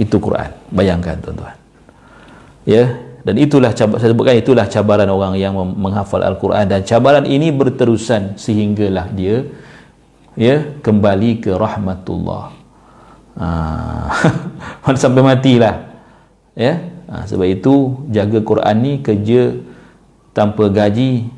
Itu 0.00 0.16
Quran. 0.20 0.48
Bayangkan 0.72 1.20
tuan-tuan. 1.20 1.56
Ya? 2.64 2.84
Dan 3.26 3.42
itulah 3.42 3.74
saya 3.74 3.90
sebutkan 3.90 4.38
itulah 4.38 4.70
cabaran 4.70 5.10
orang 5.10 5.34
yang 5.34 5.58
menghafal 5.58 6.22
Al-Quran. 6.22 6.70
Dan 6.70 6.80
cabaran 6.86 7.26
ini 7.26 7.50
berterusan 7.50 8.38
sehinggalah 8.38 9.10
dia 9.10 9.42
ya 10.38 10.80
kembali 10.80 11.42
ke 11.42 11.50
rahmatullah. 11.52 12.54
Ha, 13.36 13.46
sampai 15.02 15.20
matilah 15.20 15.85
ya? 16.56 16.80
Ha, 17.06 17.28
sebab 17.28 17.46
itu 17.46 18.02
jaga 18.10 18.42
Quran 18.42 18.76
ni 18.82 18.92
kerja 18.98 19.54
tanpa 20.34 20.66
gaji 20.66 21.30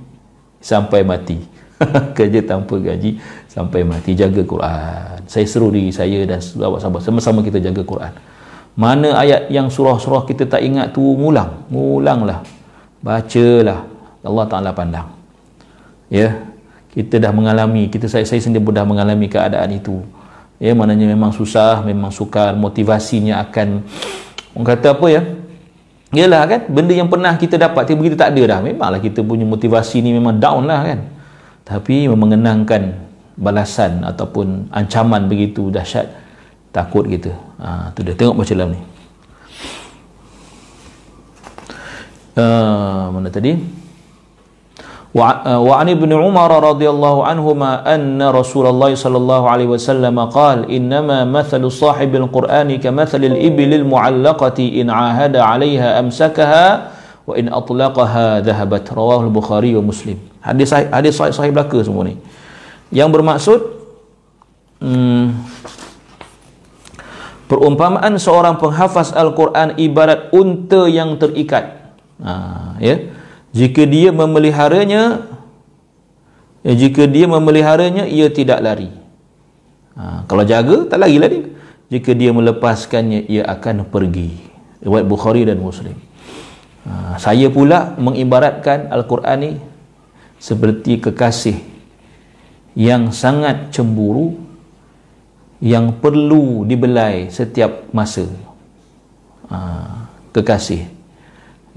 sampai 0.65 1.05
mati. 1.05 1.39
Kerja 2.19 2.43
tanpa 2.43 2.75
gaji 2.83 3.23
sampai 3.47 3.87
mati. 3.87 4.19
Jaga 4.19 4.43
Quran. 4.43 5.23
Saya 5.31 5.47
seru 5.47 5.71
diri 5.71 5.95
saya 5.95 6.27
dan 6.27 6.43
sahabat-sahabat 6.43 7.03
sama-sama 7.05 7.39
kita 7.47 7.63
jaga 7.63 7.87
Quran. 7.87 8.11
Mana 8.75 9.15
ayat 9.15 9.47
yang 9.51 9.71
surah-surah 9.71 10.27
kita 10.27 10.47
tak 10.47 10.63
ingat 10.63 10.91
tu 10.91 11.03
ngulang 11.03 11.67
ngulanglah 11.71 12.43
bacalah. 13.03 13.87
Allah 14.27 14.47
Ta'ala 14.51 14.71
pandang. 14.75 15.09
Ya? 16.11 16.43
Kita 16.91 17.23
dah 17.23 17.31
mengalami 17.31 17.87
kita 17.87 18.11
saya, 18.11 18.27
saya 18.27 18.43
sendiri 18.43 18.65
pun 18.65 18.75
dah 18.75 18.83
mengalami 18.83 19.31
keadaan 19.31 19.71
itu. 19.71 20.03
Ya 20.59 20.75
maknanya 20.75 21.07
memang 21.07 21.31
susah 21.31 21.87
memang 21.87 22.11
sukar. 22.11 22.59
Motivasinya 22.59 23.39
akan 23.47 23.87
orang 24.59 24.67
kata 24.75 24.99
apa 24.99 25.07
ya? 25.07 25.23
Yalah 26.11 26.43
kan 26.51 26.61
benda 26.67 26.93
yang 26.97 27.07
pernah 27.07 27.37
kita 27.39 27.55
dapat 27.55 27.87
tiba-tiba 27.87 28.11
kita 28.11 28.19
tak 28.27 28.31
ada 28.35 28.43
dah. 28.57 28.59
Memanglah 28.59 28.99
kita 28.99 29.23
punya 29.23 29.47
motivasi 29.47 30.03
ni 30.03 30.11
memang 30.11 30.43
down 30.43 30.67
lah 30.67 30.83
kan. 30.83 31.07
Tapi 31.63 32.11
mengenangkan 32.11 32.97
balasan 33.39 34.03
ataupun 34.03 34.67
ancaman 34.75 35.31
begitu 35.31 35.71
dahsyat 35.71 36.11
takut 36.75 37.07
kita. 37.07 37.31
Ha, 37.63 37.95
tu 37.95 38.03
dia. 38.03 38.19
Tengok 38.19 38.35
macam 38.35 38.55
dalam 38.59 38.71
ni. 38.75 38.81
Uh, 42.39 43.11
mana 43.15 43.31
tadi 43.31 43.78
وعن 45.14 45.88
ابن 45.90 46.10
عمر 46.10 46.52
رضي 46.70 46.90
الله 46.90 47.16
عنهما 47.26 47.72
أن 47.96 48.18
رسول 48.18 48.66
الله 48.66 48.98
صلى 48.98 49.18
الله 49.18 49.42
عليه 49.50 49.68
وسلم 49.70 50.18
قال 50.34 50.66
إنما 50.66 51.30
مثل 51.30 51.62
صاحب 51.72 52.16
القرآن 52.16 52.70
كمثل 52.82 53.22
الإبل 53.22 53.72
المعلقة 53.74 54.58
إن 54.58 54.90
عاهد 54.90 55.38
عليها 55.38 56.00
أمسكها 56.02 56.66
وإن 57.30 57.54
أطلقها 57.54 58.40
ذهبت 58.40 58.86
رواه 58.94 59.22
البخاري 59.30 59.78
ومسلم 59.78 60.34
hadis 60.44 60.68
sahih, 60.70 60.88
hadis 60.92 61.14
sahih, 61.16 61.34
sahih 61.34 61.52
belaka 61.56 61.80
semua 61.80 62.04
ni 62.04 62.20
yang 62.92 63.10
bermaksud 63.10 63.64
hmm, 64.84 65.32
perumpamaan 67.48 68.20
seorang 68.20 68.60
penghafaz 68.60 69.16
Al-Quran 69.16 69.80
ibarat 69.80 70.30
unta 70.36 70.86
yang 70.92 71.16
terikat 71.16 71.96
ha, 72.20 72.76
ya 72.84 73.00
Jika 73.53 73.89
dia 73.89 74.13
memeliharanya 74.13 75.25
ya, 76.61 76.75
jika 76.77 77.09
dia 77.09 77.25
memeliharanya 77.25 78.05
ia 78.05 78.29
tidak 78.29 78.61
lari. 78.61 78.93
Ha, 79.97 80.29
kalau 80.29 80.45
jaga 80.45 80.85
tak 80.85 81.01
lari 81.01 81.17
lah 81.17 81.29
dia. 81.33 81.45
Jika 81.89 82.13
dia 82.13 82.37
melepaskannya 82.37 83.25
ia 83.33 83.49
akan 83.49 83.89
pergi. 83.89 84.37
Riwayat 84.85 85.07
Bukhari 85.09 85.49
dan 85.49 85.57
Muslim. 85.57 85.97
Ha, 86.85 87.17
saya 87.17 87.49
pula 87.49 87.97
mengibaratkan 87.97 88.93
Al-Quran 88.93 89.39
ni 89.41 89.53
seperti 90.37 91.01
kekasih 91.01 91.59
yang 92.79 93.11
sangat 93.11 93.75
cemburu 93.75 94.39
yang 95.59 95.99
perlu 95.99 96.63
dibelai 96.69 97.33
setiap 97.33 97.89
masa. 97.97 98.29
Ha, 99.49 99.59
kekasih 100.37 100.98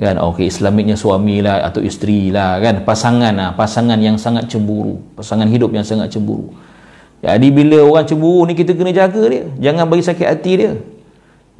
kan? 0.01 0.17
Okey 0.17 0.49
islamiknya 0.49 0.97
suami 0.97 1.45
lah 1.45 1.61
atau 1.61 1.85
isteri 1.85 2.33
lah 2.33 2.57
kan? 2.57 2.81
Pasangan 2.81 3.33
lah 3.37 3.49
pasangan 3.53 4.01
yang 4.01 4.17
sangat 4.17 4.49
cemburu. 4.49 4.97
Pasangan 5.13 5.45
hidup 5.45 5.69
yang 5.69 5.85
sangat 5.85 6.09
cemburu. 6.09 6.49
Jadi 7.21 7.47
bila 7.53 7.85
orang 7.85 8.09
cemburu 8.09 8.49
ni 8.49 8.57
kita 8.57 8.73
kena 8.73 8.89
jaga 8.89 9.21
dia. 9.29 9.45
Jangan 9.61 9.85
bagi 9.85 10.03
sakit 10.03 10.25
hati 10.25 10.51
dia. 10.57 10.73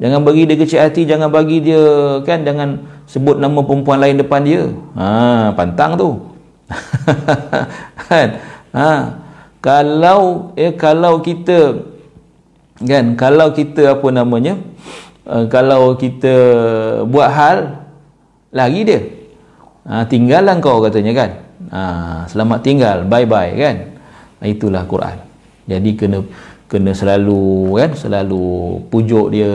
Jangan 0.02 0.26
bagi 0.26 0.42
dia 0.50 0.58
kecil 0.58 0.82
hati 0.82 1.06
jangan 1.06 1.30
bagi 1.30 1.62
dia 1.62 2.18
kan? 2.26 2.42
Jangan 2.42 2.82
sebut 3.06 3.38
nama 3.38 3.62
perempuan 3.62 4.02
lain 4.02 4.18
depan 4.18 4.42
dia. 4.42 4.66
Ha 4.98 5.54
pantang 5.54 5.94
tu. 5.94 6.10
Kan? 8.08 8.40
Ha 8.74 9.22
kalau 9.62 10.50
eh 10.58 10.74
kalau 10.74 11.22
kita 11.22 11.86
kan? 12.82 13.14
Kalau 13.14 13.54
kita 13.54 13.94
apa 13.94 14.08
namanya? 14.10 14.58
Uh, 15.22 15.46
kalau 15.46 15.94
kita 15.94 16.34
buat 17.06 17.30
hal 17.30 17.81
lagi 18.52 18.80
dia. 18.84 19.00
Ha, 19.82 20.06
tinggallah 20.06 20.60
kau 20.62 20.78
katanya 20.84 21.12
kan? 21.16 21.30
Ha, 21.72 21.80
selamat 22.30 22.58
tinggal 22.62 22.96
bye 23.08 23.26
bye 23.26 23.50
kan? 23.56 23.76
Itulah 24.44 24.86
Quran. 24.86 25.18
Jadi 25.66 25.90
kena 25.98 26.22
kena 26.70 26.92
selalu 26.94 27.74
kan? 27.80 27.90
Selalu 27.96 28.44
pujuk 28.92 29.34
dia 29.34 29.50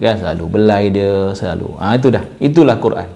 kan? 0.00 0.18
Selalu 0.18 0.44
belai 0.50 0.84
dia 0.90 1.36
selalu. 1.36 1.78
Ha, 1.78 1.94
itu 1.94 2.08
dah. 2.10 2.24
Itulah 2.42 2.76
Quran. 2.80 3.08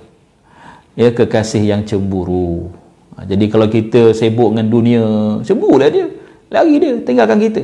Ya 0.95 1.11
kekasih 1.11 1.65
yang 1.67 1.83
cemburu. 1.83 2.71
Ha, 3.19 3.27
jadi 3.27 3.51
kalau 3.51 3.67
kita 3.67 4.15
sibuk 4.15 4.55
dengan 4.55 4.71
dunia 4.71 5.03
cemburulah 5.43 5.91
dia. 5.91 6.07
Lagi 6.53 6.75
dia 6.79 6.95
tinggalkan 7.03 7.41
kita. 7.43 7.63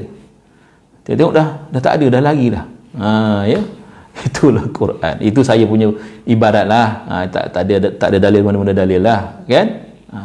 Kita 1.06 1.14
tengok 1.14 1.34
dah 1.36 1.48
dah 1.70 1.80
tak 1.84 2.00
ada 2.00 2.06
dah 2.18 2.22
lagi 2.24 2.46
dah. 2.50 2.64
Ha, 2.98 3.10
ya 3.46 3.60
itulah 4.27 4.65
Quran 4.71 5.15
itu 5.19 5.43
saya 5.43 5.67
punya 5.67 5.91
ibarat 6.23 6.65
lah 6.65 6.87
ha, 7.07 7.15
tak, 7.27 7.51
tak, 7.51 7.61
ada, 7.67 7.89
tak 7.99 8.07
ada 8.15 8.19
dalil 8.31 8.41
mana-mana 8.47 8.71
dalil 8.71 9.03
lah 9.03 9.43
kan 9.43 9.67
ha. 10.11 10.19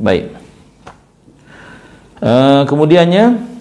baik 0.00 0.24
uh, 2.24 2.62
kemudiannya 2.64 3.54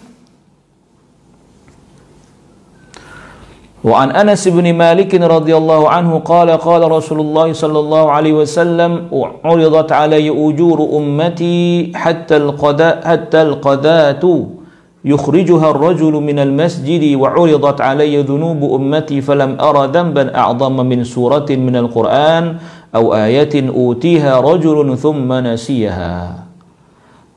وعن 3.84 4.16
أنس 4.16 4.48
بن 4.48 4.64
مالك 4.80 5.12
رضي 5.12 5.52
الله 5.52 5.82
عنه 5.90 6.12
قال 6.24 6.50
قال 6.56 6.82
رسول 6.92 7.20
الله 7.20 7.48
صلى 7.54 7.80
الله 7.80 8.06
عليه 8.12 8.34
وسلم 8.34 8.92
عرضت 9.44 9.92
علي 9.92 10.32
أجور 10.32 10.80
أمتي 10.98 11.92
حتى 11.92 12.36
القداء 12.38 12.96
حتى 13.04 13.42
القداة 13.42 14.24
يخرجها 15.09 15.67
الرجل 15.71 16.15
من 16.21 16.39
المسجد 16.39 17.05
وعرضت 17.17 17.79
علي 17.81 18.15
ذنوب 18.29 18.61
أمتي 18.77 19.25
فلم 19.25 19.57
أرى 19.57 19.83
ذنبا 19.97 20.25
أعظم 20.37 20.77
من 20.85 21.01
سورة 21.05 21.49
من 21.49 21.75
القرآن 21.77 22.45
أو 22.95 23.05
آية 23.17 23.55
أوتيها 23.69 24.33
رجل 24.41 24.77
ثم 24.99 25.29
نسيها 25.33 26.13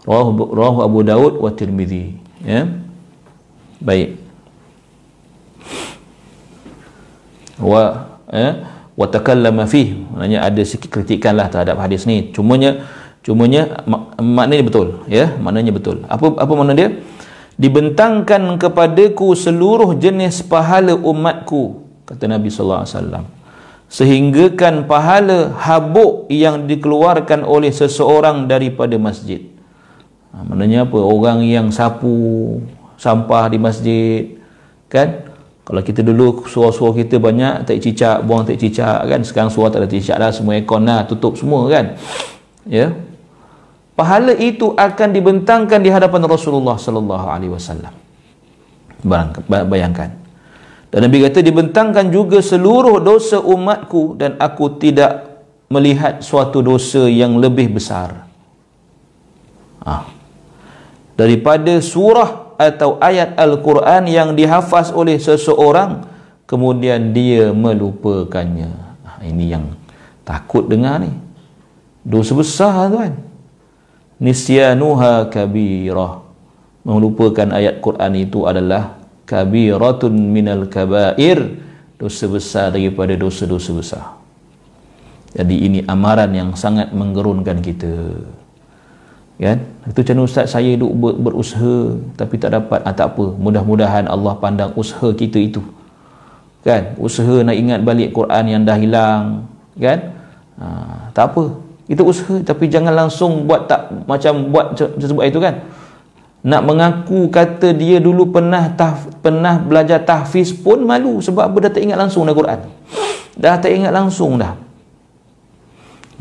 رواه, 0.08 0.28
رواه 0.52 0.76
أبو 0.84 1.00
داود 1.02 1.34
والترمذي 1.40 2.06
بيء 3.82 4.10
و 7.62 7.74
وتكلم 8.98 9.58
فيه 9.66 9.90
maknanya 10.12 10.40
ada 10.46 10.62
sikit 10.66 10.92
kritikan 10.92 11.38
lah 11.38 11.48
terhadap 11.48 11.80
hadis 11.80 12.04
ni 12.10 12.34
cumanya 12.36 12.84
cumanya 13.22 13.86
mak 13.86 14.18
maknanya 14.18 14.64
betul 14.66 14.88
ya 15.06 15.38
maknanya 15.38 15.72
betul 15.74 16.02
apa 16.10 16.26
apa 16.38 16.52
makna 16.58 16.74
dia 16.74 16.90
dibentangkan 17.60 18.56
kepadaku 18.56 19.36
seluruh 19.36 19.96
jenis 19.98 20.44
pahala 20.46 20.96
umatku 20.96 21.82
kata 22.12 22.28
Nabi 22.28 22.52
sallallahu 22.52 22.84
alaihi 22.84 22.96
wasallam. 22.96 23.26
Sehinggakan 23.92 24.88
pahala 24.88 25.52
habuk 25.60 26.32
yang 26.32 26.64
dikeluarkan 26.64 27.44
oleh 27.44 27.76
seseorang 27.76 28.48
daripada 28.48 28.96
masjid. 28.96 29.52
Ha, 30.32 30.48
maknanya 30.48 30.88
apa? 30.88 30.96
Orang 30.96 31.44
yang 31.44 31.76
sapu 31.76 32.60
sampah 32.96 33.52
di 33.52 33.58
masjid 33.60 34.40
kan? 34.88 35.28
Kalau 35.68 35.84
kita 35.84 36.04
dulu 36.04 36.48
suara-suara 36.48 37.04
kita 37.04 37.20
banyak 37.20 37.68
tak 37.68 37.84
cicak 37.84 38.24
buang 38.24 38.48
tak 38.48 38.64
cicak 38.64 39.08
kan? 39.08 39.20
Sekarang 39.28 39.52
suara 39.52 39.76
tak 39.76 39.84
ada 39.84 39.90
cicak 39.92 40.16
dah 40.20 40.32
semua 40.32 40.56
aircon 40.56 40.88
lah 40.88 41.04
tutup 41.04 41.36
semua 41.36 41.68
kan? 41.68 42.00
Ya 42.64 42.96
pahala 43.96 44.34
itu 44.38 44.74
akan 44.74 45.10
dibentangkan 45.12 45.80
di 45.84 45.90
hadapan 45.92 46.26
Rasulullah 46.26 46.76
sallallahu 46.80 47.28
alaihi 47.28 47.54
wasallam. 47.54 47.94
Bayangkan. 49.48 50.22
Dan 50.92 51.08
Nabi 51.08 51.24
kata 51.24 51.40
dibentangkan 51.40 52.12
juga 52.12 52.44
seluruh 52.44 53.00
dosa 53.00 53.40
umatku 53.40 54.20
dan 54.20 54.36
aku 54.36 54.76
tidak 54.76 55.32
melihat 55.72 56.20
suatu 56.20 56.60
dosa 56.60 57.08
yang 57.08 57.40
lebih 57.40 57.72
besar. 57.72 58.28
Ah. 59.80 60.04
Daripada 61.16 61.80
surah 61.80 62.60
atau 62.60 63.00
ayat 63.00 63.40
Al-Quran 63.40 64.04
yang 64.12 64.36
dihafaz 64.36 64.92
oleh 64.92 65.16
seseorang 65.16 66.04
kemudian 66.44 67.16
dia 67.16 67.56
melupakannya. 67.56 68.68
Ah, 69.08 69.24
ini 69.24 69.56
yang 69.56 69.72
takut 70.28 70.68
dengar 70.68 71.00
ni. 71.00 71.16
Dosa 72.04 72.36
besar 72.36 72.92
tuan. 72.92 73.16
Nisyanuha 74.22 75.34
kabirah. 75.34 76.22
Melupakan 76.86 77.50
ayat 77.58 77.82
Quran 77.82 78.14
itu 78.22 78.46
adalah 78.46 79.02
kabiratun 79.26 80.14
minal 80.14 80.70
kabair 80.70 81.58
dosa 81.98 82.26
besar 82.30 82.70
daripada 82.70 83.18
dosa-dosa 83.18 83.72
besar. 83.74 84.06
Jadi 85.34 85.56
ini 85.66 85.80
amaran 85.90 86.30
yang 86.38 86.50
sangat 86.54 86.94
menggerunkan 86.94 87.66
kita. 87.66 87.94
Kan? 89.42 89.58
Itu 89.90 90.06
macam 90.06 90.30
ustaz 90.30 90.54
saya 90.54 90.78
duk 90.78 90.94
ber, 90.94 91.18
berusaha 91.18 91.98
tapi 92.14 92.38
tak 92.38 92.54
dapat. 92.54 92.86
Ah, 92.86 92.94
tak 92.94 93.18
apa. 93.18 93.26
Mudah-mudahan 93.42 94.06
Allah 94.06 94.38
pandang 94.38 94.70
usaha 94.78 95.10
kita 95.18 95.42
itu. 95.42 95.66
Kan? 96.62 96.94
Usaha 97.02 97.42
nak 97.42 97.58
ingat 97.58 97.82
balik 97.82 98.14
Quran 98.14 98.46
yang 98.54 98.62
dah 98.70 98.78
hilang. 98.78 99.50
Kan? 99.82 100.14
Ha, 100.62 100.68
tak 101.10 101.34
apa 101.34 101.71
itu 101.92 102.08
usaha 102.08 102.40
tapi 102.40 102.72
jangan 102.72 102.96
langsung 102.96 103.44
buat 103.44 103.68
tak 103.68 103.92
macam 104.08 104.48
buat 104.48 104.80
sebut 104.80 105.28
itu 105.28 105.44
kan? 105.44 105.60
Nak 106.48 106.62
mengaku 106.64 107.28
kata 107.28 107.76
dia 107.76 108.00
dulu 108.00 108.32
pernah 108.32 108.72
tah, 108.72 108.96
pernah 109.20 109.60
belajar 109.60 110.00
tahfiz 110.00 110.56
pun 110.56 110.88
malu 110.88 111.20
sebab 111.20 111.52
apa? 111.52 111.68
Dah 111.68 111.72
tak 111.76 111.84
ingat 111.84 112.00
langsung 112.00 112.24
dah 112.24 112.32
Quran. 112.32 112.60
Dah 113.36 113.60
tak 113.60 113.76
ingat 113.76 113.92
langsung 113.92 114.40
dah. 114.40 114.56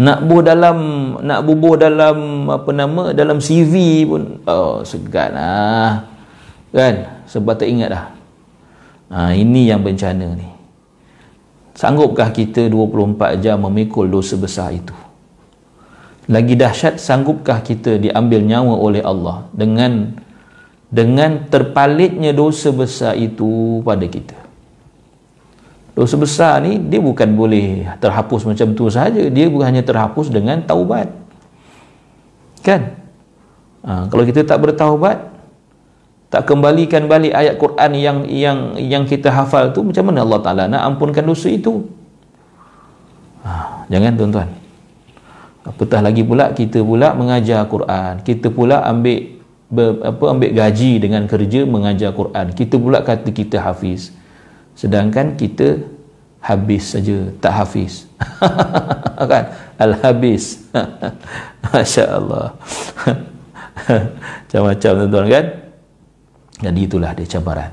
Nak 0.02 0.26
bubuh 0.26 0.42
dalam 0.42 0.78
nak 1.22 1.40
bubuh 1.46 1.78
dalam 1.78 2.50
apa 2.50 2.70
nama 2.74 3.14
dalam 3.14 3.38
CV 3.38 4.02
pun 4.10 4.42
oh 4.50 4.82
segan 4.82 5.38
lah. 5.38 6.02
Kan? 6.74 7.22
Sebab 7.30 7.54
tak 7.54 7.70
ingat 7.70 7.94
dah. 7.94 8.04
Ha, 9.14 9.38
ini 9.38 9.70
yang 9.70 9.86
bencana 9.86 10.34
ni. 10.34 10.50
Sanggupkah 11.78 12.34
kita 12.34 12.66
24 12.66 13.38
jam 13.38 13.62
memikul 13.62 14.10
dosa 14.10 14.34
besar 14.34 14.74
itu 14.74 15.09
lagi 16.30 16.54
dahsyat 16.54 17.02
sanggupkah 17.02 17.58
kita 17.58 17.98
diambil 17.98 18.38
nyawa 18.46 18.78
oleh 18.78 19.02
Allah 19.02 19.50
dengan 19.50 20.14
dengan 20.86 21.50
terpalitnya 21.50 22.30
dosa 22.30 22.70
besar 22.70 23.18
itu 23.18 23.82
pada 23.82 24.06
kita? 24.06 24.38
Dosa 25.98 26.14
besar 26.14 26.62
ni 26.62 26.78
dia 26.78 27.02
bukan 27.02 27.34
boleh 27.34 27.82
terhapus 27.98 28.46
macam 28.46 28.78
tu 28.78 28.86
saja 28.86 29.26
dia 29.26 29.50
bukan 29.50 29.74
hanya 29.74 29.82
terhapus 29.82 30.30
dengan 30.30 30.62
taubat. 30.62 31.10
Kan? 32.62 32.94
Ha, 33.82 34.06
kalau 34.06 34.22
kita 34.22 34.46
tak 34.46 34.62
bertaubat 34.62 35.34
tak 36.30 36.46
kembalikan 36.46 37.10
balik 37.10 37.34
ayat 37.34 37.58
Quran 37.58 37.90
yang 37.98 38.18
yang 38.30 38.58
yang 38.78 39.02
kita 39.02 39.34
hafal 39.34 39.74
tu 39.74 39.82
macam 39.82 40.14
mana 40.14 40.22
Allah 40.22 40.40
Taala 40.46 40.64
nak 40.70 40.94
ampunkan 40.94 41.26
dosa 41.26 41.50
itu? 41.50 41.90
Ha, 43.42 43.82
jangan 43.90 44.14
tuan-tuan 44.14 44.59
apatah 45.64 46.00
lagi 46.00 46.24
pula 46.24 46.52
kita 46.56 46.80
pula 46.80 47.12
mengajar 47.12 47.64
Quran. 47.68 48.24
Kita 48.24 48.48
pula 48.48 48.84
ambil 48.84 49.40
ber, 49.68 50.00
apa 50.02 50.24
ambil 50.32 50.50
gaji 50.50 50.98
dengan 50.98 51.24
kerja 51.28 51.64
mengajar 51.68 52.10
Quran. 52.16 52.52
Kita 52.56 52.76
pula 52.76 53.04
kata 53.04 53.28
kita 53.30 53.60
hafiz. 53.60 54.12
Sedangkan 54.74 55.36
kita 55.36 55.84
habis 56.40 56.96
saja 56.96 57.28
tak 57.38 57.52
hafiz. 57.64 58.08
Kan? 59.30 59.52
Al 59.76 59.92
habis. 60.00 60.64
masya-Allah. 61.72 62.56
Macam-macam 64.48 64.90
tuan-tuan 64.96 65.26
kan? 65.28 65.44
Jadi 66.60 66.80
itulah 66.84 67.10
dia 67.16 67.24
cabaran. 67.24 67.72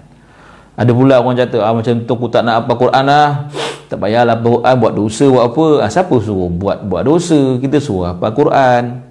Ada 0.78 0.92
pula 0.94 1.20
orang 1.20 1.36
kata 1.36 1.58
ah, 1.66 1.74
macam 1.74 2.06
tu 2.06 2.14
aku 2.14 2.28
tak 2.30 2.46
nak 2.46 2.64
apa 2.64 2.74
Quran 2.78 3.04
lah 3.10 3.50
tak 3.88 3.98
payahlah 4.04 4.36
Quran 4.40 4.76
buat 4.80 4.94
dosa 4.94 5.26
buat 5.32 5.46
apa. 5.52 5.66
Ah, 5.84 5.92
siapa 5.92 6.16
suruh 6.20 6.52
buat 6.52 6.84
buat 6.84 7.04
dosa? 7.08 7.56
Kita 7.60 7.80
suruh 7.80 8.12
apa 8.12 8.32
Quran. 8.36 9.08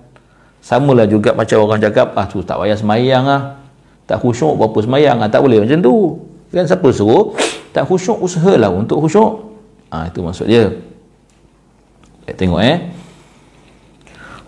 Samalah 0.60 1.08
juga 1.08 1.32
macam 1.32 1.56
orang 1.64 1.80
cakap 1.80 2.12
ah 2.12 2.26
tu 2.28 2.42
tak 2.42 2.58
payah 2.60 2.76
semayang 2.76 3.24
lah 3.24 3.56
tak 4.06 4.22
khusyuk 4.22 4.54
apa-apa 4.54 4.78
semayang 4.86 5.18
ah, 5.18 5.28
tak 5.28 5.42
boleh. 5.42 5.66
Macam 5.66 5.82
tu. 5.82 5.94
Kan 6.54 6.64
siapa 6.64 6.88
suruh? 6.94 7.34
Tak 7.74 7.90
khusyuk 7.90 8.22
usahalah 8.22 8.70
untuk 8.70 9.02
khusyuk. 9.02 9.52
Ha, 9.90 10.08
itu 10.08 10.22
maksud 10.22 10.46
dia. 10.46 10.72
Kita 12.24 12.32
tengok 12.38 12.62
eh 12.62 12.78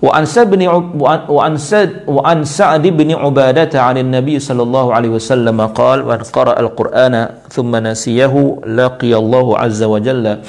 wa 0.03 0.11
an 0.19 0.27
sa'd 0.27 0.51
bin 0.51 0.67
wa 0.67 1.41
an 1.47 1.55
sa'd 1.55 2.03
wa 2.03 2.21
an 2.27 2.43
sa'd 2.43 2.83
bin 2.83 3.15
ubadah 3.15 3.71
'an 3.71 4.03
nabi 4.03 4.35
sallallahu 4.35 4.91
alaihi 4.91 5.15
wasallam 5.15 5.63
qala 5.71 6.03
wa 6.03 6.19
qara 6.19 6.59
al-qur'ana 6.59 7.47
thumma 7.47 7.79
nasiyahu 7.79 8.67
laqiya 8.67 9.15
Allah 9.21 9.47
azza 9.63 9.87
wa 9.87 9.99
jalla 10.03 10.43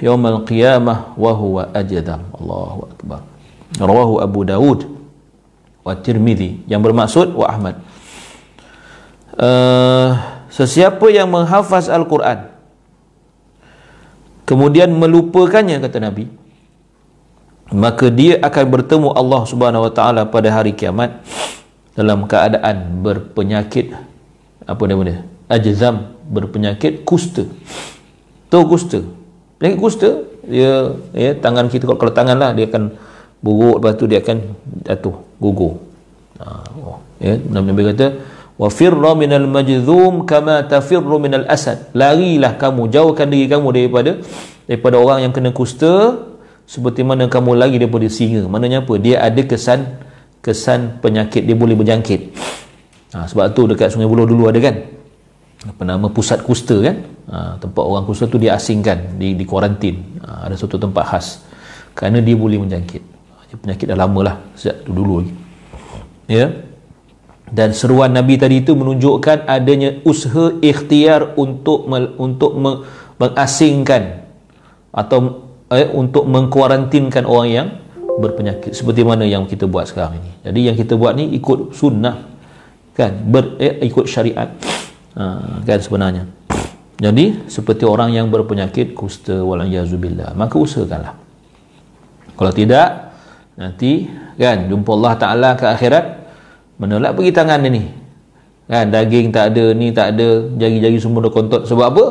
يوم 0.00 0.24
القيامة 0.26 1.20
وهو 1.20 1.76
أجدم 1.76 2.20
الله 2.40 2.74
أكبر 2.96 3.20
رواه 3.84 4.10
أبو 4.24 4.40
داود 4.48 4.80
والترمذي 5.84 6.68
yang 6.72 6.80
bermaksud 6.80 7.36
wa 7.36 7.46
Ahmad 7.48 7.76
uh, 9.36 10.16
sesiapa 10.48 11.04
yang 11.12 11.28
menghafaz 11.28 11.92
Al-Quran 11.92 12.48
kemudian 14.48 14.88
melupakannya 14.92 15.84
kata 15.84 16.00
Nabi 16.00 16.26
maka 17.73 18.13
dia 18.13 18.37
akan 18.41 18.65
bertemu 18.69 19.09
Allah 19.17 19.41
Subhanahu 19.49 19.89
Wa 19.89 19.93
Taala 19.93 20.21
pada 20.29 20.53
hari 20.53 20.77
kiamat 20.77 21.17
dalam 21.97 22.29
keadaan 22.29 23.01
berpenyakit 23.01 23.95
apa 24.65 24.83
nama 24.85 25.01
dia? 25.01 25.17
Ajzam 25.49 26.13
berpenyakit 26.29 27.05
kusta. 27.07 27.49
Tu 28.49 28.59
kusta? 28.69 29.01
Penyakit 29.57 29.79
kusta 29.81 30.09
dia 30.45 30.93
ya 31.17 31.33
tangan 31.33 31.71
kita 31.73 31.89
kalau 31.89 32.13
tangan 32.13 32.37
lah 32.37 32.53
dia 32.53 32.69
akan 32.69 32.93
buruk 33.41 33.81
lepas 33.81 33.97
tu 33.97 34.05
dia 34.05 34.21
akan 34.21 34.37
jatuh 34.85 35.15
gugur. 35.41 35.81
Ha, 36.37 36.45
oh, 36.81 37.01
ya 37.17 37.39
Nabi 37.39 37.81
kata 37.81 38.19
wa 38.59 38.69
firra 38.69 39.17
minal 39.17 39.47
majzum 39.49 40.25
kama 40.29 40.65
tafirru 40.69 41.17
minal 41.17 41.49
asad. 41.49 41.89
Larilah 41.97 42.61
kamu 42.61 42.93
jauhkan 42.93 43.25
diri 43.25 43.49
kamu 43.49 43.73
daripada 43.73 44.11
daripada 44.69 44.95
orang 45.01 45.25
yang 45.25 45.33
kena 45.33 45.49
kusta 45.49 46.21
seperti 46.65 47.05
mana 47.05 47.29
kamu 47.29 47.53
lari 47.57 47.77
daripada 47.77 48.09
singa. 48.09 48.49
Maknanya 48.49 48.85
apa? 48.85 48.93
Dia 48.97 49.21
ada 49.21 49.41
kesan 49.45 50.01
kesan 50.41 51.01
penyakit. 51.01 51.45
Dia 51.45 51.57
boleh 51.57 51.73
berjangkit. 51.77 52.21
Ha, 53.15 53.25
sebab 53.29 53.53
tu 53.53 53.69
dekat 53.69 53.93
sungai 53.93 54.09
buloh 54.09 54.25
dulu 54.25 54.49
ada 54.49 54.59
kan? 54.61 54.75
Apa 55.65 55.81
nama? 55.81 56.09
Pusat 56.09 56.45
kusta 56.45 56.77
kan? 56.81 56.95
Ha, 57.29 57.37
tempat 57.57 57.83
orang 57.85 58.05
kusta 58.05 58.29
tu 58.29 58.37
dia 58.37 58.57
asingkan 58.57 59.17
di, 59.17 59.33
di 59.33 59.45
kuarantin. 59.45 60.21
Ha, 60.21 60.49
ada 60.49 60.55
satu 60.57 60.77
tempat 60.77 61.05
khas. 61.05 61.41
Kerana 61.95 62.19
dia 62.19 62.35
boleh 62.35 62.59
menjangkit. 62.61 63.15
Penyakit 63.55 63.87
dah 63.87 63.95
lama 63.95 64.19
lah 64.19 64.35
sejak 64.59 64.83
dulu 64.83 65.23
lagi. 65.23 65.33
Ya? 66.27 66.51
Dan 67.47 67.71
seruan 67.71 68.11
Nabi 68.11 68.35
tadi 68.35 68.59
itu 68.65 68.75
menunjukkan 68.75 69.47
adanya 69.47 70.01
usaha 70.03 70.51
ikhtiar 70.59 71.37
untuk 71.39 71.87
untuk 72.19 72.51
mengasingkan 73.15 74.27
atau 74.91 75.45
eh, 75.73 75.89
untuk 75.89 76.29
mengkuarantinkan 76.29 77.23
orang 77.25 77.49
yang 77.49 77.67
berpenyakit. 78.21 78.75
Seperti 78.75 79.01
mana 79.01 79.25
yang 79.25 79.49
kita 79.49 79.65
buat 79.65 79.89
sekarang 79.89 80.21
ini. 80.21 80.31
Jadi 80.45 80.59
yang 80.71 80.75
kita 80.77 80.93
buat 80.95 81.13
ni 81.17 81.33
ikut 81.35 81.73
sunnah 81.73 82.25
kan? 82.93 83.11
Ber, 83.25 83.57
eh, 83.57 83.81
ikut 83.85 84.05
syariat. 84.05 84.51
Ha, 85.15 85.23
kan 85.63 85.79
sebenarnya. 85.79 86.27
Jadi 86.95 87.47
seperti 87.51 87.83
orang 87.83 88.15
yang 88.15 88.31
berpenyakit 88.31 88.95
kusta 88.95 89.35
walayazubillah 89.43 90.31
maka 90.35 90.55
usahakanlah. 90.55 91.15
Kalau 92.35 92.51
tidak 92.51 93.15
nanti 93.55 94.07
kan 94.35 94.67
jumpa 94.67 94.91
Allah 94.95 95.13
Taala 95.15 95.49
ke 95.55 95.63
akhirat 95.67 96.05
menolak 96.79 97.15
pergi 97.15 97.31
tangan 97.31 97.63
dia 97.63 97.71
ni 97.71 97.83
kan 98.67 98.91
daging 98.91 99.31
tak 99.31 99.55
ada 99.55 99.65
ni 99.71 99.95
tak 99.95 100.15
ada 100.15 100.51
jari-jari 100.59 100.97
semua 100.99 101.23
dah 101.23 101.31
kontot 101.31 101.63
sebab 101.63 101.85
apa 101.95 102.05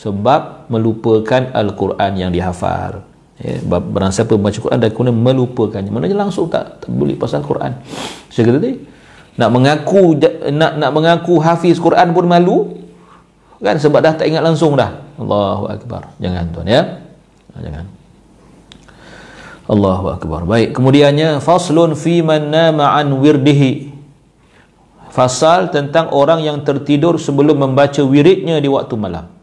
sebab 0.00 0.72
melupakan 0.72 1.52
Al-Quran 1.52 2.12
yang 2.16 2.30
dihafal. 2.32 3.04
Ya, 3.40 3.56
barang 3.64 4.12
siapa 4.12 4.36
membaca 4.36 4.56
Quran 4.56 4.80
dan 4.80 4.92
kemudian 4.92 5.16
melupakannya. 5.16 5.88
Maknanya 5.92 6.28
langsung 6.28 6.48
tak, 6.52 6.84
tak 6.84 6.90
boleh 6.92 7.16
pasal 7.16 7.40
Quran. 7.40 7.72
Saya 8.32 8.48
kata 8.48 8.60
tadi 8.60 8.76
nak 9.40 9.48
mengaku 9.48 10.20
nak 10.52 10.72
nak 10.76 10.90
mengaku 10.92 11.40
hafiz 11.40 11.80
Quran 11.80 12.12
pun 12.12 12.28
malu 12.28 12.80
kan? 13.64 13.80
Sebab 13.80 14.00
dah 14.04 14.12
tak 14.16 14.28
ingat 14.28 14.44
langsung 14.44 14.76
dah. 14.76 14.92
Allahu 15.16 15.72
Akbar. 15.72 16.12
Jangan 16.20 16.52
tuan 16.52 16.68
ya. 16.68 16.82
Jangan. 17.56 17.84
Allahu 19.72 20.06
Akbar. 20.12 20.44
Baik 20.44 20.76
kemudiannya 20.76 21.40
faslun 21.40 21.96
fi 21.96 22.20
man 22.20 22.52
nama 22.52 23.00
an 23.00 23.08
wirdihi. 23.24 23.88
Fasal 25.08 25.72
tentang 25.72 26.12
orang 26.12 26.44
yang 26.44 26.60
tertidur 26.60 27.16
sebelum 27.16 27.56
membaca 27.56 28.04
wiridnya 28.04 28.60
di 28.60 28.68
waktu 28.68 28.94
malam. 29.00 29.39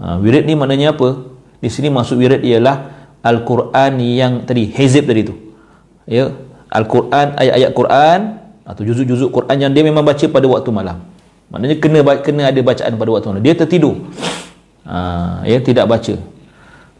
Ha, 0.00 0.16
wirid 0.16 0.48
ni 0.48 0.56
maknanya 0.56 0.96
apa? 0.96 1.28
Di 1.60 1.68
sini 1.68 1.92
maksud 1.92 2.16
wirid 2.16 2.40
ialah 2.40 2.76
Al-Quran 3.20 4.00
yang 4.00 4.48
tadi, 4.48 4.72
hizib 4.72 5.04
tadi 5.04 5.28
tu. 5.28 5.36
Ya, 6.08 6.32
Al-Quran, 6.72 7.36
ayat-ayat 7.36 7.70
Quran 7.76 8.20
atau 8.64 8.82
juzuk-juzuk 8.82 9.28
Quran 9.28 9.56
yang 9.60 9.72
dia 9.76 9.84
memang 9.84 10.00
baca 10.00 10.24
pada 10.24 10.46
waktu 10.48 10.70
malam. 10.72 11.04
Maknanya 11.52 11.76
kena 11.76 12.00
kena 12.24 12.42
ada 12.48 12.60
bacaan 12.64 12.92
pada 12.96 13.10
waktu 13.12 13.26
malam. 13.28 13.42
Dia 13.44 13.54
tertidur. 13.54 14.08
Ha, 14.88 15.44
ya, 15.44 15.60
tidak 15.60 15.84
baca. 15.84 16.16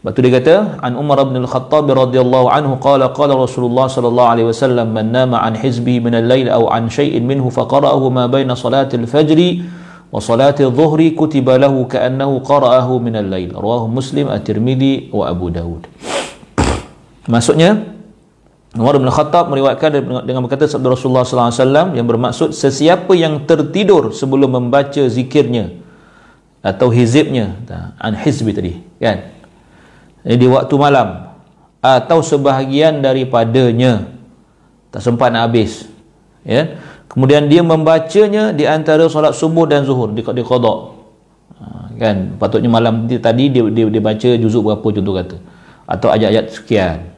Lepas 0.01 0.17
tu 0.17 0.21
dia 0.25 0.33
kata, 0.33 0.81
An 0.81 0.97
Umar 0.97 1.21
bin 1.29 1.41
Al-Khattab 1.41 1.85
radhiyallahu 1.85 2.49
anhu 2.49 2.77
qala 2.81 3.13
qala 3.13 3.37
Rasulullah 3.37 3.85
sallallahu 3.85 4.29
alaihi 4.33 4.47
wasallam 4.49 4.97
man 4.97 5.13
nama 5.13 5.45
an 5.45 5.53
hizbi 5.53 6.01
min 6.01 6.17
al-lail 6.17 6.49
aw 6.49 6.73
an 6.73 6.89
shay'in 6.89 7.21
minhu 7.21 7.53
faqara'ahu 7.53 8.09
ma 8.09 8.25
baina 8.25 8.57
salati 8.57 8.97
al-fajr 8.97 9.37
wa 10.11 10.19
salati 10.19 10.67
adh-dhuhri 10.67 11.15
kutiba 11.15 11.55
lahu 11.55 11.87
ka'annahu 11.87 12.43
qara'ahu 12.43 12.99
min 12.99 13.15
al-lail. 13.15 13.55
Rawahu 13.55 13.87
Muslim, 13.87 14.27
At-Tirmidzi 14.27 15.09
wa 15.15 15.31
Abu 15.31 15.47
Dawud. 15.47 15.87
maksudnya 17.31 17.91
Umar 18.71 18.95
bin 18.95 19.11
Khattab 19.11 19.51
meriwayatkan 19.51 19.99
dengan 20.23 20.47
berkata 20.47 20.63
sabda 20.63 20.95
Rasulullah 20.95 21.27
sallallahu 21.27 21.51
alaihi 21.51 21.63
wasallam 21.63 21.87
yang 21.91 22.07
bermaksud 22.07 22.49
sesiapa 22.55 23.11
yang 23.19 23.43
tertidur 23.43 24.15
sebelum 24.15 24.55
membaca 24.55 25.03
zikirnya 25.11 25.75
atau 26.63 26.87
hizibnya 26.87 27.59
an 27.99 28.15
hizbi 28.15 28.55
tadi 28.55 28.73
kan 29.01 29.27
Jadi 30.23 30.35
di 30.39 30.47
waktu 30.47 30.75
malam 30.77 31.35
atau 31.83 32.23
sebahagian 32.23 33.01
daripadanya 33.03 34.07
tak 34.93 35.03
sempat 35.03 35.33
nak 35.33 35.51
habis 35.51 35.89
ya 36.47 36.77
kemudian 37.11 37.51
dia 37.51 37.59
membacanya 37.59 38.55
di 38.55 38.63
antara 38.63 39.11
solat 39.11 39.35
subuh 39.35 39.67
dan 39.67 39.83
zuhur 39.83 40.15
di 40.15 40.23
di 40.23 40.43
qada 40.47 40.73
ha, 41.59 41.91
kan? 41.99 42.39
Patutnya 42.39 42.71
malam 42.71 43.05
dia, 43.05 43.19
tadi 43.19 43.51
dia, 43.51 43.67
dia 43.67 43.85
dia 43.91 44.01
baca 44.01 44.29
juzuk 44.39 44.71
berapa 44.71 44.87
contoh 44.87 45.13
kata. 45.13 45.37
Atau 45.85 46.07
ayat-ayat 46.07 46.55
sekian. 46.55 47.11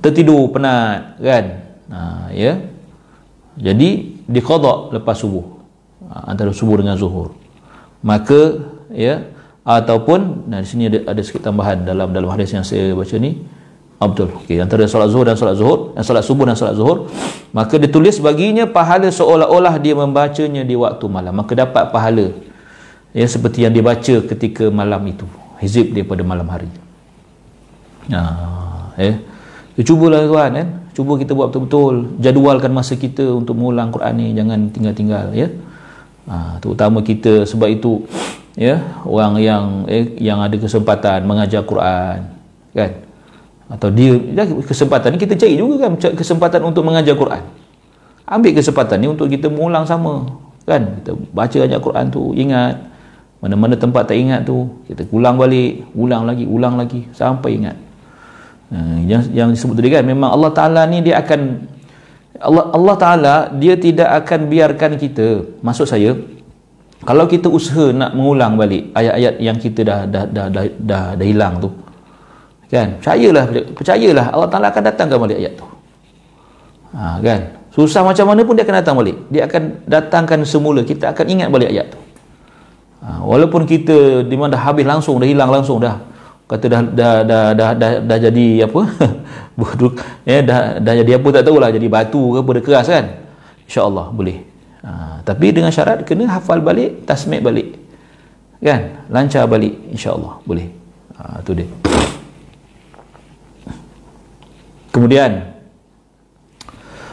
Tertidur 0.00 0.48
penat 0.50 1.20
kan? 1.20 1.44
Ha, 1.92 2.00
ya? 2.32 2.58
Jadi 3.60 4.18
diqada 4.24 4.96
lepas 4.96 5.20
subuh. 5.20 5.44
Ha, 6.08 6.32
antara 6.32 6.50
subuh 6.56 6.80
dengan 6.80 6.96
zuhur. 6.96 7.36
Maka 8.00 8.72
ya 8.90 9.30
ataupun 9.62 10.50
nah 10.50 10.58
di 10.58 10.66
sini 10.66 10.90
ada 10.90 11.14
ada 11.14 11.20
sikit 11.22 11.46
tambahan 11.46 11.86
dalam 11.86 12.10
dalam 12.10 12.26
hadis 12.34 12.50
yang 12.50 12.66
saya 12.66 12.90
baca 12.98 13.14
ni 13.14 13.46
ah, 14.02 14.08
betul 14.10 14.28
okey 14.42 14.58
antara 14.58 14.82
solat 14.90 15.08
zuhur 15.14 15.24
dan 15.24 15.38
solat 15.38 15.56
zuhur 15.56 15.78
dan 15.94 16.02
solat 16.02 16.24
subuh 16.26 16.44
dan 16.44 16.56
solat 16.58 16.74
zuhur 16.74 17.06
maka 17.54 17.78
ditulis 17.78 18.18
baginya 18.18 18.66
pahala 18.66 19.06
seolah-olah 19.08 19.78
dia 19.78 19.94
membacanya 19.94 20.66
di 20.66 20.74
waktu 20.74 21.04
malam 21.06 21.38
maka 21.38 21.54
dapat 21.54 21.94
pahala 21.94 22.34
ya 23.14 23.26
seperti 23.26 23.62
yang 23.62 23.72
dia 23.72 23.84
baca 23.84 24.14
ketika 24.26 24.66
malam 24.68 25.00
itu 25.06 25.24
hizib 25.62 25.94
daripada 25.94 26.26
malam 26.26 26.48
hari 26.50 26.70
nah 28.10 28.90
ya 28.98 29.22
Ya, 29.72 29.82
cubalah 29.88 30.28
tuan 30.28 30.52
kan. 30.52 30.68
Cuba 30.92 31.16
kita 31.16 31.32
buat 31.32 31.48
betul-betul. 31.48 32.20
Jadualkan 32.20 32.72
masa 32.76 32.92
kita 33.00 33.24
untuk 33.32 33.56
mengulang 33.56 33.88
Quran 33.88 34.14
ni. 34.20 34.26
Jangan 34.36 34.68
tinggal-tinggal 34.68 35.32
ya. 35.32 35.48
Ha, 36.28 36.60
terutama 36.60 37.00
kita 37.00 37.48
sebab 37.48 37.72
itu 37.72 38.04
ya 38.54 38.78
orang 39.02 39.42
yang 39.42 39.64
eh, 39.90 40.06
yang 40.22 40.38
ada 40.38 40.54
kesempatan 40.54 41.26
mengajar 41.26 41.66
Quran 41.66 42.30
kan 42.76 42.90
atau 43.72 43.88
dia 43.88 44.12
ya, 44.36 44.44
kesempatan 44.44 45.16
ni 45.16 45.18
kita 45.24 45.32
cari 45.32 45.56
juga 45.56 45.88
kan 45.88 45.96
kesempatan 45.96 46.60
untuk 46.60 46.84
mengajar 46.84 47.16
Quran. 47.16 47.40
Ambil 48.28 48.52
kesempatan 48.52 49.00
ni 49.00 49.08
untuk 49.08 49.32
kita 49.32 49.48
mengulang 49.48 49.88
sama 49.88 50.28
kan? 50.68 51.00
Kita 51.00 51.16
baca 51.32 51.56
ayat 51.56 51.80
Quran 51.80 52.06
tu 52.12 52.36
ingat. 52.36 52.76
Mana-mana 53.40 53.74
tempat 53.74 54.06
tak 54.06 54.20
ingat 54.20 54.44
tu 54.44 54.70
kita 54.86 55.08
ulang 55.10 55.40
balik 55.40 55.88
ulang 55.96 56.28
lagi 56.28 56.44
ulang 56.44 56.76
lagi 56.76 57.08
sampai 57.16 57.58
ingat. 57.58 57.76
Ha, 58.70 58.76
yang 59.08 59.22
yang 59.32 59.48
disebut 59.50 59.74
tadi 59.80 59.88
kan 59.88 60.04
memang 60.04 60.30
Allah 60.30 60.52
Taala 60.52 60.84
ni 60.86 61.00
dia 61.00 61.20
akan 61.24 61.40
Allah 62.40 62.64
Allah 62.76 62.96
Taala 63.00 63.34
dia 63.56 63.76
tidak 63.76 64.08
akan 64.24 64.48
biarkan 64.48 64.96
kita 64.96 65.60
maksud 65.60 65.84
saya 65.88 66.16
kalau 67.02 67.26
kita 67.26 67.50
usaha 67.50 67.90
nak 67.90 68.14
mengulang 68.14 68.54
balik 68.56 68.94
ayat-ayat 68.94 69.34
yang 69.42 69.58
kita 69.58 69.80
dah 69.82 70.00
dah 70.06 70.24
dah 70.24 70.46
dah, 70.48 70.64
dah, 70.78 71.04
dah 71.18 71.26
hilang 71.26 71.60
tu 71.60 71.68
kan? 72.72 72.88
Percayalah 72.96 73.44
percayalah. 73.76 74.26
Allah 74.32 74.48
Taala 74.48 74.66
akan 74.72 74.82
datangkan 74.88 75.18
balik 75.20 75.36
ayat 75.36 75.52
tu. 75.60 75.66
Ha, 76.96 77.20
kan? 77.20 77.40
Susah 77.72 78.00
macam 78.04 78.32
mana 78.32 78.40
pun 78.44 78.56
dia 78.56 78.64
akan 78.64 78.76
datang 78.80 78.96
balik. 78.96 79.16
Dia 79.28 79.44
akan 79.44 79.62
datangkan 79.84 80.40
semula. 80.48 80.80
Kita 80.84 81.12
akan 81.12 81.24
ingat 81.28 81.48
balik 81.52 81.68
ayat 81.68 81.92
tu. 81.92 82.00
Ha, 83.04 83.20
walaupun 83.20 83.68
kita 83.68 84.24
di 84.24 84.36
mana 84.36 84.56
dah 84.56 84.62
habis 84.72 84.88
langsung 84.88 85.20
dah 85.20 85.28
hilang 85.28 85.52
langsung 85.52 85.80
dah. 85.80 86.00
Kata 86.48 86.68
dah 86.68 86.80
dah 86.84 87.14
dah 87.24 87.44
dah, 87.56 87.70
dah, 87.72 87.90
dah 88.04 88.18
jadi 88.28 88.68
apa? 88.68 88.80
Buduk 89.58 89.96
ya 90.28 90.44
dah 90.44 90.76
dah 90.80 90.94
jadi 91.00 91.16
apa 91.16 91.28
tak 91.32 91.44
tahulah. 91.48 91.68
Jadi 91.72 91.86
batu 91.88 92.36
ke 92.36 92.38
apa 92.44 92.60
keras 92.60 92.88
kan? 92.88 93.04
Insyaallah 93.68 94.12
boleh. 94.12 94.36
Ha, 94.84 95.24
tapi 95.24 95.52
dengan 95.52 95.72
syarat 95.72 96.04
kena 96.04 96.28
hafal 96.28 96.60
balik 96.60 97.08
tasmid 97.08 97.40
balik. 97.40 97.72
Kan? 98.60 99.08
Lancar 99.08 99.48
balik 99.48 99.72
insyaallah 99.92 100.44
boleh. 100.44 100.68
Ha, 101.16 101.40
tu 101.40 101.56
dia 101.56 101.91
kemudian 104.92 105.52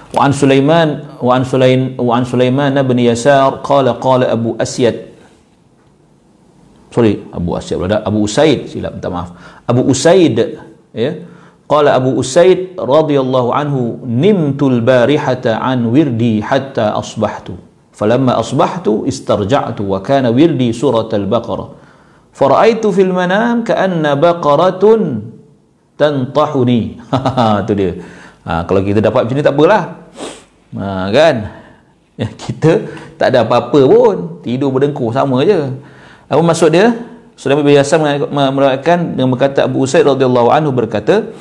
وعن 0.10 0.34
سليمان 0.34 1.22
وعن 1.22 1.46
سليمان 1.46 2.02
وعن 2.02 2.24
سليمان 2.26 2.82
بن 2.82 2.98
يسار 2.98 3.62
قال 3.62 3.94
قال 4.02 4.26
أبو 4.26 4.58
أسيد 4.58 5.10
sorry 6.90 7.22
Abu 7.30 7.54
Asyid 7.54 7.78
berada 7.78 8.02
Abu 8.02 8.26
Usaid 8.26 8.66
silap 8.66 8.98
minta 8.98 9.14
maaf 9.14 9.30
Abu 9.70 9.86
Usaid 9.86 10.58
ya 10.90 11.12
qala 11.70 11.94
Abu 11.94 12.18
Usaid 12.18 12.74
radhiyallahu 12.76 13.50
anhu 13.54 14.02
nimtul 14.10 14.82
barihata 14.82 15.62
an 15.62 15.86
wirdi 15.94 16.42
hatta 16.42 16.98
asbahtu 16.98 17.54
falamma 17.94 18.42
asbahtu 18.42 19.06
istarja'tu 19.06 19.86
wa 19.86 20.02
kana 20.02 20.34
wirdi 20.34 20.74
surat 20.74 21.14
al-baqarah 21.14 21.78
faraitu 22.34 22.90
fil 22.90 23.14
manam 23.14 23.62
ka'anna 23.62 24.18
baqaratun 24.18 25.30
tantahuni 26.00 26.96
tu 27.68 27.76
dia 27.76 28.00
ha, 28.48 28.64
kalau 28.64 28.80
kita 28.80 29.04
dapat 29.04 29.28
macam 29.28 29.36
ni 29.36 29.44
tak 29.44 29.54
apalah 29.54 29.84
ha, 30.80 31.12
kan 31.12 31.36
ya, 32.16 32.28
kita 32.32 32.72
tak 33.20 33.36
ada 33.36 33.44
apa-apa 33.44 33.84
pun 33.84 34.40
tidur 34.40 34.72
berdengkur 34.72 35.12
sama 35.12 35.44
je 35.44 35.76
apa 36.30 36.42
maksud 36.46 36.70
dia? 36.70 36.94
Sulaiman 37.34 37.66
bin 37.66 37.74
Yasar 37.74 37.98
meriwayatkan 38.30 39.18
dengan 39.18 39.34
berkata 39.34 39.66
Abu 39.66 39.82
Usaid 39.82 40.06
radhiyallahu 40.06 40.54
anhu 40.54 40.70
berkata, 40.70 41.34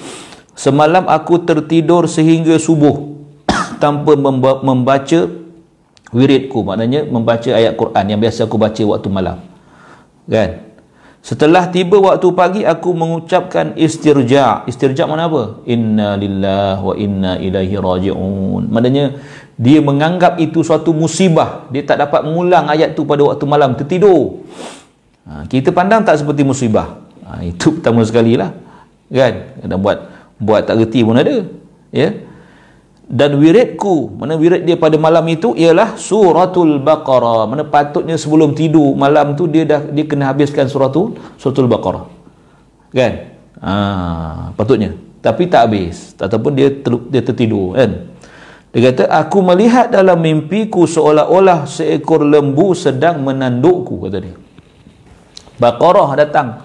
"Semalam 0.56 1.04
aku 1.04 1.44
tertidur 1.44 2.09
sehingga 2.09 2.56
subuh 2.56 3.20
tanpa 3.82 4.16
membaca 4.64 5.20
wiridku." 6.09 6.64
Maknanya 6.64 7.04
membaca 7.04 7.50
ayat 7.52 7.76
Quran 7.76 8.04
yang 8.09 8.20
biasa 8.22 8.48
aku 8.48 8.56
baca 8.56 8.82
waktu 8.96 9.09
malam. 9.12 9.36
Kan? 10.24 10.68
Setelah 11.29 11.68
tiba 11.68 12.01
waktu 12.01 12.24
pagi 12.33 12.64
aku 12.64 12.97
mengucapkan 12.97 13.76
istirja. 13.76 14.64
Istirja 14.64 15.05
mana 15.05 15.29
apa? 15.29 15.61
Inna 15.68 16.16
lillahi 16.16 16.81
wa 16.81 16.95
inna 16.97 17.33
ilaihi 17.37 17.76
raji'un. 17.76 18.64
Maknanya 18.72 19.12
dia 19.61 19.85
menganggap 19.85 20.41
itu 20.41 20.64
suatu 20.64 20.97
musibah. 20.97 21.68
Dia 21.68 21.85
tak 21.85 22.01
dapat 22.01 22.24
mengulang 22.24 22.72
ayat 22.72 22.97
tu 22.97 23.05
pada 23.05 23.29
waktu 23.29 23.45
malam 23.45 23.76
tertidur. 23.76 24.41
Ha, 25.29 25.45
kita 25.45 25.68
pandang 25.68 26.01
tak 26.01 26.16
seperti 26.16 26.49
musibah. 26.49 26.97
Ha, 27.29 27.45
itu 27.45 27.76
pertama 27.76 28.01
sekali 28.09 28.33
lah. 28.33 28.49
Kan? 29.12 29.53
Kadang 29.61 29.85
buat 29.85 29.99
buat 30.41 30.64
tak 30.64 30.81
reti 30.81 31.05
pun 31.05 31.20
ada. 31.20 31.45
Ya. 31.93 32.09
Dan 33.09 33.40
wiridku, 33.40 34.20
mana 34.20 34.36
wirid 34.36 34.68
dia 34.68 34.76
pada 34.76 35.00
malam 35.00 35.24
itu 35.32 35.56
ialah 35.56 35.96
suratul 35.96 36.76
baqarah. 36.84 37.48
Mana 37.48 37.64
patutnya 37.64 38.20
sebelum 38.20 38.52
tidur 38.52 38.92
malam 38.92 39.32
tu 39.32 39.48
dia 39.48 39.64
dah 39.64 39.80
dia 39.80 40.04
kena 40.04 40.28
habiskan 40.28 40.68
suratul 40.68 41.16
suratul 41.40 41.72
baqarah. 41.72 42.04
Kan? 42.92 43.32
Ha, 43.64 43.72
patutnya. 44.52 44.92
Tapi 45.24 45.48
tak 45.48 45.72
habis. 45.72 46.12
Ataupun 46.20 46.52
dia 46.52 46.68
ter, 46.68 46.92
dia 47.09 47.24
tertidur 47.24 47.80
kan? 47.80 48.12
Dia 48.76 48.92
kata, 48.92 49.09
aku 49.09 49.40
melihat 49.40 49.88
dalam 49.88 50.20
mimpiku 50.20 50.84
seolah-olah 50.84 51.64
seekor 51.64 52.20
lembu 52.20 52.76
sedang 52.76 53.24
menandukku, 53.24 54.04
kata 54.04 54.20
dia. 54.20 54.36
Baqarah 55.56 56.12
datang. 56.12 56.61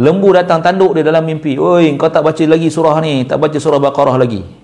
Lembu 0.00 0.32
datang 0.32 0.64
tanduk 0.64 0.96
dia 0.96 1.04
dalam 1.04 1.28
mimpi. 1.28 1.60
Oi, 1.60 1.92
kau 2.00 2.08
tak 2.08 2.24
baca 2.24 2.40
lagi 2.48 2.72
surah 2.72 2.98
ni. 3.04 3.28
Tak 3.28 3.36
baca 3.36 3.54
surah 3.60 3.78
Baqarah 3.78 4.16
lagi. 4.16 4.63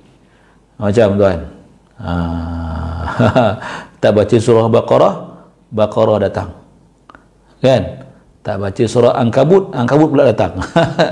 Macam 0.80 1.08
tuan. 1.20 1.38
Ha. 2.00 2.12
tak 4.02 4.12
baca 4.16 4.36
surah 4.40 4.66
Baqarah. 4.72 5.14
Baqarah 5.68 6.16
datang. 6.24 6.48
Kan? 7.60 8.08
Tak 8.40 8.56
baca 8.56 8.82
surah 8.88 9.20
Angkabut. 9.20 9.76
Angkabut 9.76 10.08
pula 10.08 10.32
datang. 10.32 10.56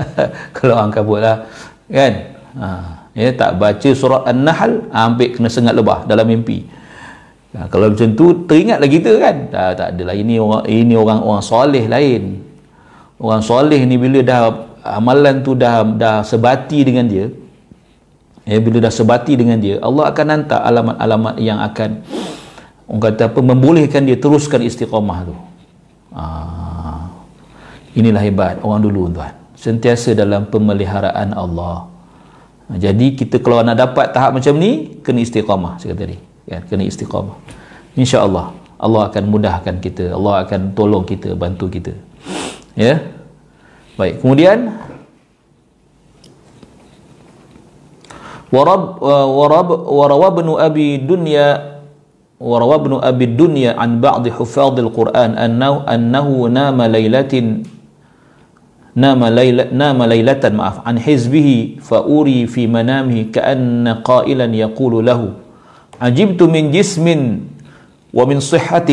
Kalau 0.57 0.75
Angkabut 0.81 1.21
lah. 1.21 1.45
Kan? 1.85 2.13
Ha. 2.57 2.67
Ya, 3.13 3.29
tak 3.37 3.61
baca 3.61 3.89
surah 3.93 4.25
An-Nahl. 4.25 4.89
Ambil 4.89 5.37
kena 5.37 5.49
sengat 5.53 5.77
lebah 5.77 6.09
dalam 6.09 6.25
mimpi. 6.25 6.65
Ha, 7.49 7.65
kalau 7.65 7.89
macam 7.89 8.13
tu 8.13 8.45
teringat 8.45 8.77
lagi 8.77 9.01
kita 9.01 9.17
kan? 9.17 9.35
Tak, 9.49 9.69
tak 9.73 9.87
adalah. 9.97 10.13
Ini 10.13 10.37
orang 10.37 10.63
ini 10.69 10.93
orang 10.93 11.19
orang 11.25 11.41
soleh 11.41 11.89
lain 11.89 12.49
orang 13.19 13.43
soleh 13.43 13.83
ni 13.83 13.99
bila 13.99 14.23
dah 14.23 14.41
amalan 14.95 15.43
tu 15.43 15.53
dah 15.53 15.83
dah 15.83 16.23
sebati 16.23 16.87
dengan 16.87 17.05
dia 17.05 17.27
ya 18.49 18.57
bila 18.57 18.81
dah 18.81 18.89
sebati 18.89 19.37
dengan 19.37 19.61
dia 19.61 19.77
Allah 19.85 20.09
akan 20.09 20.25
hantar 20.33 20.65
alamat-alamat 20.65 21.35
yang 21.37 21.61
akan 21.61 22.01
orang 22.89 23.01
kata 23.05 23.29
apa 23.29 23.39
membolehkan 23.45 24.01
dia 24.09 24.17
teruskan 24.17 24.65
istiqamah 24.65 25.29
tu. 25.29 25.35
Ah, 26.09 27.05
inilah 27.93 28.25
hebat 28.25 28.57
orang 28.65 28.81
dulu 28.81 29.13
tuan. 29.13 29.37
Sentiasa 29.53 30.17
dalam 30.17 30.49
pemeliharaan 30.49 31.37
Allah. 31.37 31.85
Jadi 32.69 33.13
kita 33.13 33.37
kalau 33.41 33.61
nak 33.61 33.77
dapat 33.77 34.09
tahap 34.09 34.41
macam 34.41 34.57
ni 34.57 34.97
kena 35.05 35.21
istiqamah 35.21 35.77
saya 35.77 35.93
kata 35.93 36.01
tadi. 36.09 36.17
Ya, 36.49 36.65
kena 36.65 36.81
istiqamah. 36.89 37.37
insya-Allah 37.93 38.57
Allah 38.81 39.01
akan 39.11 39.23
mudahkan 39.29 39.75
kita 39.83 40.17
Allah 40.17 40.45
akan 40.47 40.73
tolong 40.73 41.05
kita 41.05 41.37
bantu 41.37 41.69
kita. 41.69 41.93
Ya? 42.73 43.05
Baik 43.97 44.25
kemudian 44.25 44.73
warab 48.51 48.97
warab 49.03 49.67
warawa 49.87 50.27
ibn 50.33 50.47
abi 50.57 50.97
dunya 50.97 51.79
وروى 52.39 52.75
ابن 52.75 52.93
أبي 53.03 53.25
الدنيا 53.35 53.75
عن 53.75 53.99
بعض 53.99 54.23
حفاظ 54.31 54.79
القرآن 54.79 55.31
أنه, 55.35 55.83
أنه 55.83 56.27
نام 56.47 56.79
ليلة 56.81 57.33
نام 58.95 59.21
ليلة 59.25 59.65
نام 59.75 59.99
ليلة 60.03 60.43
معف 60.55 60.87
عن 60.87 60.95
حزبه 60.99 61.75
فأوري 61.83 62.47
في 62.47 62.67
منامه 62.67 63.35
كأن 63.35 63.87
قائلا 64.07 64.47
يقول 64.55 65.05
له 65.05 65.19
عجبت 66.01 66.41
من 66.43 66.71
جسم 66.71 67.07
ومن 68.15 68.39
صحة 68.39 68.89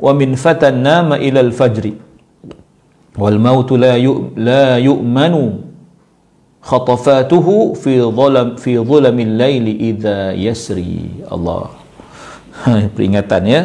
ومن 0.00 0.34
فتى 0.34 0.70
نام 0.70 1.12
إلى 1.12 1.40
الفجر 1.40 1.84
والموت 3.18 3.70
لا 3.72 3.96
لا 4.36 4.76
يؤمن 4.76 5.34
khatafatuhu 6.60 7.76
fi 7.76 8.00
dhulam 8.00 8.56
fi 8.60 8.76
dhulamil 8.76 9.34
laili 9.36 9.92
idza 9.92 10.36
yasri. 10.36 11.24
Allah. 11.28 11.72
Ha, 12.64 12.92
peringatan 12.92 13.42
ya. 13.48 13.62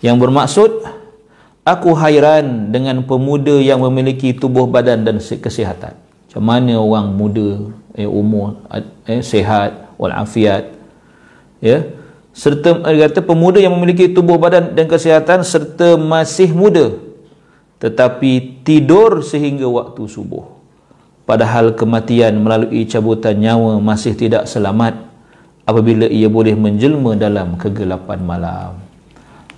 Yang 0.00 0.16
bermaksud 0.22 0.70
aku 1.66 1.90
hairan 1.98 2.70
dengan 2.70 3.02
pemuda 3.04 3.58
yang 3.58 3.82
memiliki 3.82 4.32
tubuh 4.32 4.70
badan 4.70 5.02
dan 5.02 5.18
kesihatan. 5.18 5.94
Macam 5.98 6.42
mana 6.46 6.78
orang 6.78 7.10
muda 7.10 7.74
eh, 7.98 8.06
umur 8.06 8.62
eh, 9.10 9.20
sehat 9.20 9.90
wal 9.98 10.14
afiat 10.14 10.70
ya. 11.58 11.90
Serta 12.30 12.86
eh, 12.86 12.96
kata 13.02 13.26
pemuda 13.26 13.58
yang 13.58 13.74
memiliki 13.74 14.06
tubuh 14.14 14.38
badan 14.38 14.78
dan 14.78 14.86
kesihatan 14.86 15.42
serta 15.42 15.98
masih 15.98 16.54
muda 16.54 17.10
tetapi 17.80 18.60
tidur 18.60 19.24
sehingga 19.24 19.64
waktu 19.64 20.04
subuh 20.04 20.59
padahal 21.30 21.78
kematian 21.78 22.42
melalui 22.42 22.82
cabutan 22.90 23.38
nyawa 23.38 23.78
masih 23.78 24.18
tidak 24.18 24.50
selamat 24.50 24.98
apabila 25.62 26.10
ia 26.10 26.26
boleh 26.26 26.58
menjelma 26.58 27.14
dalam 27.14 27.54
kegelapan 27.54 28.18
malam 28.18 28.82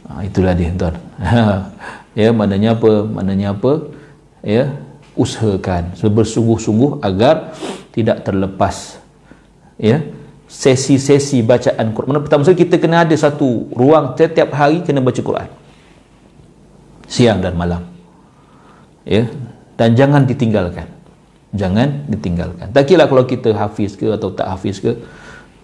ha, 0.05 0.21
itulah 0.21 0.53
dia 0.53 0.69
tuan 0.77 1.01
ya 2.21 2.29
maknanya 2.37 2.77
apa 2.77 3.09
maknanya 3.09 3.57
apa 3.57 3.89
ya 4.45 4.69
usahakan 5.17 5.97
bersungguh-sungguh 5.97 7.01
agar 7.01 7.57
tidak 7.97 8.21
terlepas 8.21 9.01
ya 9.81 10.05
sesi-sesi 10.53 11.41
bacaan 11.41 11.97
Quran. 11.97 12.21
Pertama 12.21 12.45
sekali 12.45 12.69
kita 12.69 12.77
kena 12.77 13.09
ada 13.09 13.17
satu 13.17 13.73
ruang 13.73 14.13
setiap 14.13 14.53
hari 14.53 14.85
kena 14.85 15.01
baca 15.01 15.17
Quran. 15.17 15.49
Siang 17.09 17.41
dan 17.41 17.57
malam. 17.57 17.89
Ya. 19.09 19.33
Dan 19.81 19.97
jangan 19.97 20.29
ditinggalkan. 20.29 21.02
Jangan 21.53 22.09
ditinggalkan. 22.09 22.73
Tak 22.73 22.89
kira 22.89 23.05
kalau 23.05 23.29
kita 23.29 23.53
hafiz 23.53 23.93
ke 23.93 24.09
atau 24.09 24.33
tak 24.33 24.49
hafiz 24.49 24.81
ke, 24.81 24.97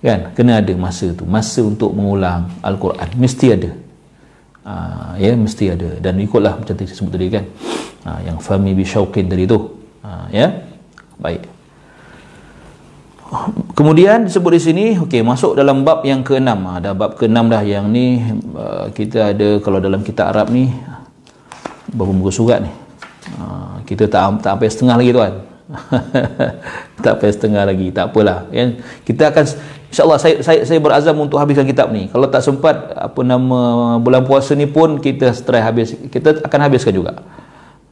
kan? 0.05 0.36
Kena 0.36 0.61
ada 0.61 0.72
masa 0.76 1.16
tu. 1.16 1.24
Masa 1.24 1.64
untuk 1.64 1.97
mengulang 1.97 2.53
al-Quran. 2.61 3.09
Mesti 3.16 3.47
ada. 3.57 3.70
Uh, 4.68 5.16
ya 5.16 5.32
mesti 5.32 5.72
ada. 5.72 5.97
Dan 5.97 6.20
ikutlah 6.20 6.61
macam 6.61 6.76
tadi 6.76 6.93
sebut 6.93 7.16
tadi 7.16 7.32
kan? 7.32 7.49
Uh, 8.05 8.20
yang 8.28 8.36
fahmi 8.36 8.76
bi 8.76 8.84
syauqin 8.84 9.32
tadi 9.32 9.49
tu. 9.49 9.80
Uh, 10.05 10.28
ya? 10.28 10.61
Baik. 11.16 11.49
Kemudian 13.72 14.28
disebut 14.28 14.57
di 14.57 14.61
sini 14.61 14.84
okey 15.05 15.24
masuk 15.24 15.57
dalam 15.57 15.89
bab 15.89 16.05
yang 16.05 16.20
keenam. 16.20 16.68
Ada 16.68 16.93
bab 16.93 17.16
keenam 17.16 17.49
dah 17.49 17.64
yang 17.64 17.89
ni 17.89 18.24
kita 18.93 19.36
ada 19.36 19.61
kalau 19.61 19.80
dalam 19.80 20.01
kitab 20.01 20.32
Arab 20.32 20.49
ni 20.49 20.72
berapa 21.93 22.09
muka 22.09 22.32
surat 22.32 22.64
ni? 22.64 22.72
Kita 23.84 24.09
tak 24.09 24.41
tak 24.41 24.57
sampai 24.57 24.68
setengah 24.72 24.97
lagi 24.97 25.12
tuan 25.12 25.32
tak 27.04 27.20
sampai 27.20 27.28
setengah 27.28 27.62
lagi 27.68 27.92
tak 27.92 28.08
apalah 28.08 28.48
kan 28.48 28.80
kita 29.04 29.28
akan 29.28 29.44
InsyaAllah 29.88 30.20
saya, 30.20 30.36
saya, 30.44 30.60
saya 30.68 30.78
berazam 30.84 31.16
untuk 31.16 31.40
habiskan 31.40 31.64
kitab 31.64 31.88
ni. 31.88 32.12
Kalau 32.12 32.28
tak 32.28 32.44
sempat 32.44 32.92
apa 32.92 33.20
nama 33.24 33.60
bulan 33.96 34.20
puasa 34.20 34.52
ni 34.52 34.68
pun 34.68 35.00
kita 35.00 35.32
try 35.40 35.64
habis. 35.64 35.96
Kita 36.12 36.44
akan 36.44 36.60
habiskan 36.60 36.92
juga. 36.92 37.24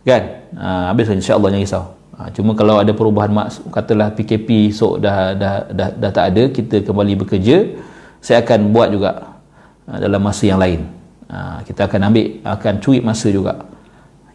Kan? 0.05 0.45
Ha, 0.61 0.93
habiskan 0.93 1.17
insyaAllah 1.17 1.49
jangan 1.57 1.65
risau. 1.65 1.85
Ha, 2.21 2.29
cuma 2.37 2.53
kalau 2.53 2.77
ada 2.77 2.93
perubahan 2.93 3.33
mak, 3.33 3.49
katalah 3.73 4.13
PKP 4.13 4.73
esok 4.77 5.01
dah, 5.01 5.33
dah, 5.33 5.55
dah, 5.73 5.89
dah 5.97 6.11
tak 6.13 6.25
ada, 6.37 6.43
kita 6.53 6.85
kembali 6.85 7.13
bekerja, 7.25 7.81
saya 8.21 8.45
akan 8.45 8.77
buat 8.77 8.93
juga 8.93 9.41
ha, 9.89 9.97
dalam 9.97 10.21
masa 10.21 10.45
yang 10.45 10.61
lain. 10.61 10.85
Ha, 11.33 11.65
kita 11.65 11.89
akan 11.89 12.13
ambil, 12.13 12.27
akan 12.45 12.75
cuit 12.85 13.01
masa 13.01 13.33
juga. 13.33 13.57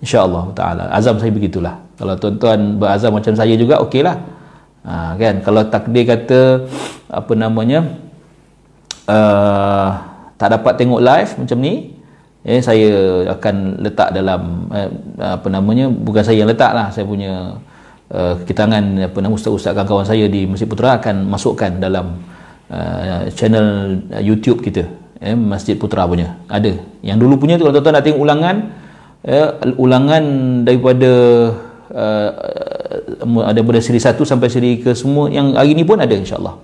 InsyaAllah 0.01 0.49
ta'ala. 0.57 0.83
Azam 0.89 1.21
saya 1.21 1.29
begitulah. 1.29 1.77
Kalau 2.02 2.18
tuan-tuan 2.18 2.82
berazam 2.82 3.14
macam 3.14 3.38
saya 3.38 3.54
juga, 3.54 3.78
okeylah. 3.78 4.18
Ha, 4.82 5.14
kan? 5.22 5.45
Kalau 5.45 5.62
takdir 5.70 6.10
kata 6.10 6.66
apa 7.06 7.34
namanya 7.38 7.86
uh, 9.06 9.89
tak 10.41 10.58
dapat 10.58 10.74
tengok 10.82 11.02
live 11.06 11.32
macam 11.38 11.58
ni 11.62 11.93
eh 12.41 12.58
saya 12.58 12.89
akan 13.38 13.86
letak 13.86 14.18
dalam 14.18 14.66
eh, 14.74 14.89
apa 15.22 15.45
namanya 15.45 15.86
bukan 15.93 16.26
saya 16.26 16.41
yang 16.41 16.49
letak 16.49 16.74
lah 16.74 16.89
saya 16.89 17.06
punya 17.06 17.62
uh, 18.10 18.34
kitangan 18.49 18.82
apa 18.97 19.18
nama 19.22 19.38
ustaz-ustaz 19.38 19.78
kawan-kawan 19.78 20.10
saya 20.10 20.26
di 20.26 20.49
Masjid 20.49 20.66
Putra 20.66 20.97
akan 20.97 21.30
masukkan 21.30 21.70
dalam 21.78 22.18
uh, 22.74 23.30
channel 23.38 24.02
uh, 24.10 24.24
YouTube 24.26 24.66
kita 24.66 24.89
eh 25.22 25.38
Masjid 25.38 25.78
Putra 25.78 26.10
punya 26.10 26.34
ada 26.49 26.74
yang 27.06 27.22
dulu 27.22 27.38
punya 27.38 27.62
tu 27.62 27.70
kalau 27.70 27.78
tuan-tuan 27.78 28.02
nak 28.02 28.06
tengok 28.10 28.22
ulangan 28.26 28.56
eh, 29.22 29.49
ulangan 29.78 30.24
daripada 30.66 31.12
uh, 31.91 33.43
ada 33.45 33.59
pada 33.61 33.79
siri 33.79 33.99
1 33.99 34.17
sampai 34.17 34.47
siri 34.47 34.71
ke 34.81 34.91
semua 34.97 35.27
yang 35.31 35.55
hari 35.55 35.75
ni 35.77 35.83
pun 35.85 35.99
ada 35.99 36.11
insyaallah 36.11 36.55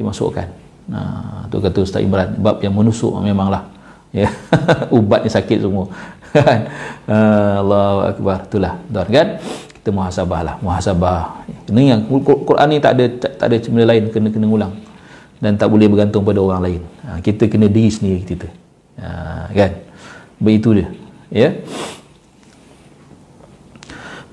dimasukkan. 0.00 0.46
Nah, 0.90 1.46
tu 1.46 1.62
kata 1.62 1.78
Ustaz 1.86 2.02
Imran, 2.02 2.34
bab 2.40 2.58
yang 2.64 2.74
menusuk 2.74 3.14
memanglah. 3.22 3.68
Ya. 4.10 4.26
Ubat 4.96 5.22
ni 5.22 5.30
sakit 5.30 5.62
semua. 5.62 5.86
Ah, 7.10 7.58
Allahu 7.58 7.98
akbar. 8.06 8.46
Itulah, 8.46 8.78
tuan 8.86 9.08
kan? 9.10 9.28
Kita 9.80 9.90
muhasabahlah, 9.90 10.62
muhasabah. 10.62 11.42
Kena 11.66 11.80
yang 11.96 12.00
Quran 12.22 12.66
ni 12.70 12.78
tak 12.78 12.92
ada 12.94 13.04
tak 13.18 13.46
ada 13.50 13.56
benda 13.66 13.86
lain 13.86 14.02
kena 14.14 14.28
kena 14.30 14.46
ulang. 14.46 14.72
Dan 15.40 15.56
tak 15.56 15.72
boleh 15.72 15.88
bergantung 15.88 16.22
pada 16.22 16.38
orang 16.38 16.60
lain. 16.62 16.82
Ha, 17.02 17.18
kita 17.18 17.48
kena 17.50 17.66
diri 17.66 17.90
sendiri 17.90 18.22
kita. 18.22 18.46
Ha, 19.00 19.50
kan? 19.50 19.72
Begitu 20.38 20.82
dia. 20.82 20.88
Ya. 21.32 21.48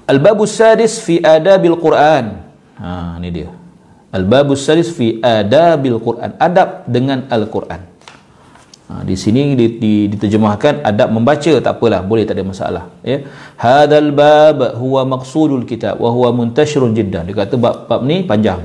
Al-babus 0.08 0.55
sadis 0.55 1.03
fi 1.03 1.20
adabil 1.20 1.76
Quran. 1.76 2.47
Ha, 2.80 3.20
ni 3.20 3.28
dia. 3.28 3.51
Al-babus 4.16 4.64
salis 4.64 4.88
fi 4.88 5.20
adabil 5.20 5.99
Quran. 5.99 6.32
Adab 6.39 6.88
dengan 6.88 7.28
Al-Quran. 7.28 7.82
Ha, 8.88 9.03
di 9.03 9.20
sini 9.20 9.51
diterjemahkan 10.08 10.80
adab 10.80 11.12
membaca 11.12 11.51
tak 11.60 11.74
apalah 11.76 11.99
boleh 11.99 12.24
tak 12.24 12.39
ada 12.39 12.47
masalah 12.47 12.84
ya 13.03 13.28
hadal 13.60 14.16
bab 14.16 14.80
huwa 14.80 15.03
maqsudul 15.03 15.68
kitab 15.68 15.99
wa 15.99 16.08
huwa 16.08 16.32
muntashirun 16.32 16.95
jiddan 16.95 17.28
dia 17.28 17.36
kata 17.36 17.60
bab, 17.60 17.91
bab 17.91 18.08
ni 18.08 18.24
panjang 18.24 18.64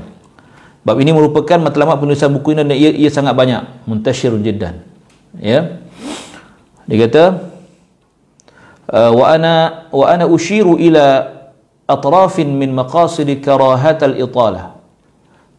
bab 0.87 0.95
ini 1.03 1.11
merupakan 1.11 1.59
matlamat 1.59 1.99
penulisan 1.99 2.31
buku 2.31 2.55
ini 2.55 2.63
dan 2.63 2.71
ia, 2.71 2.95
ia 2.95 3.11
sangat 3.11 3.35
banyak 3.35 3.83
muntashirun 3.83 4.39
jiddan 4.47 4.79
ya 5.43 5.83
dia 6.87 6.97
kata 7.03 7.23
ana 8.91 9.87
ana 9.91 10.25
ushiru 10.27 10.75
ila 10.75 11.31
atrafin 11.87 12.51
min 12.51 12.75
maqasid 12.75 13.29
karahat 13.39 14.03
al-italah 14.03 14.73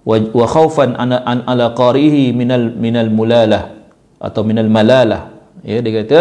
wa 0.05 0.45
khaufan 0.45 0.93
an, 1.01 1.16
an 1.16 1.39
ala 1.49 1.72
qarihi 1.72 2.37
minal 2.37 2.68
minal 2.77 3.09
mulalah 3.09 3.72
atau 4.20 4.45
minal 4.45 4.68
malalah. 4.68 5.33
Ya 5.64 5.81
dia 5.81 6.05
kata 6.05 6.20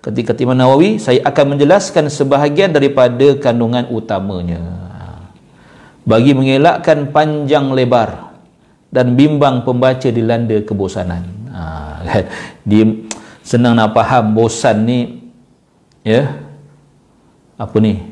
ketika 0.00 0.32
Imam 0.40 0.56
Nawawi 0.56 0.96
saya 0.96 1.20
akan 1.28 1.56
menjelaskan 1.56 2.08
sebahagian 2.08 2.72
daripada 2.72 3.36
kandungan 3.36 3.84
utamanya. 3.92 4.60
Bagi 6.08 6.32
mengelakkan 6.32 7.12
panjang 7.12 7.68
lebar 7.76 8.32
dan 8.88 9.12
bimbang 9.12 9.60
pembaca 9.60 10.08
dilanda 10.08 10.56
kebosanan. 10.64 11.24
Ha, 11.52 11.62
kan? 12.00 12.24
dia 12.68 12.84
senang 13.44 13.76
nak 13.76 13.92
faham 13.92 14.32
bosan 14.32 14.88
ni 14.88 15.17
ya. 16.04 16.38
Apa 17.58 17.76
ni? 17.82 18.02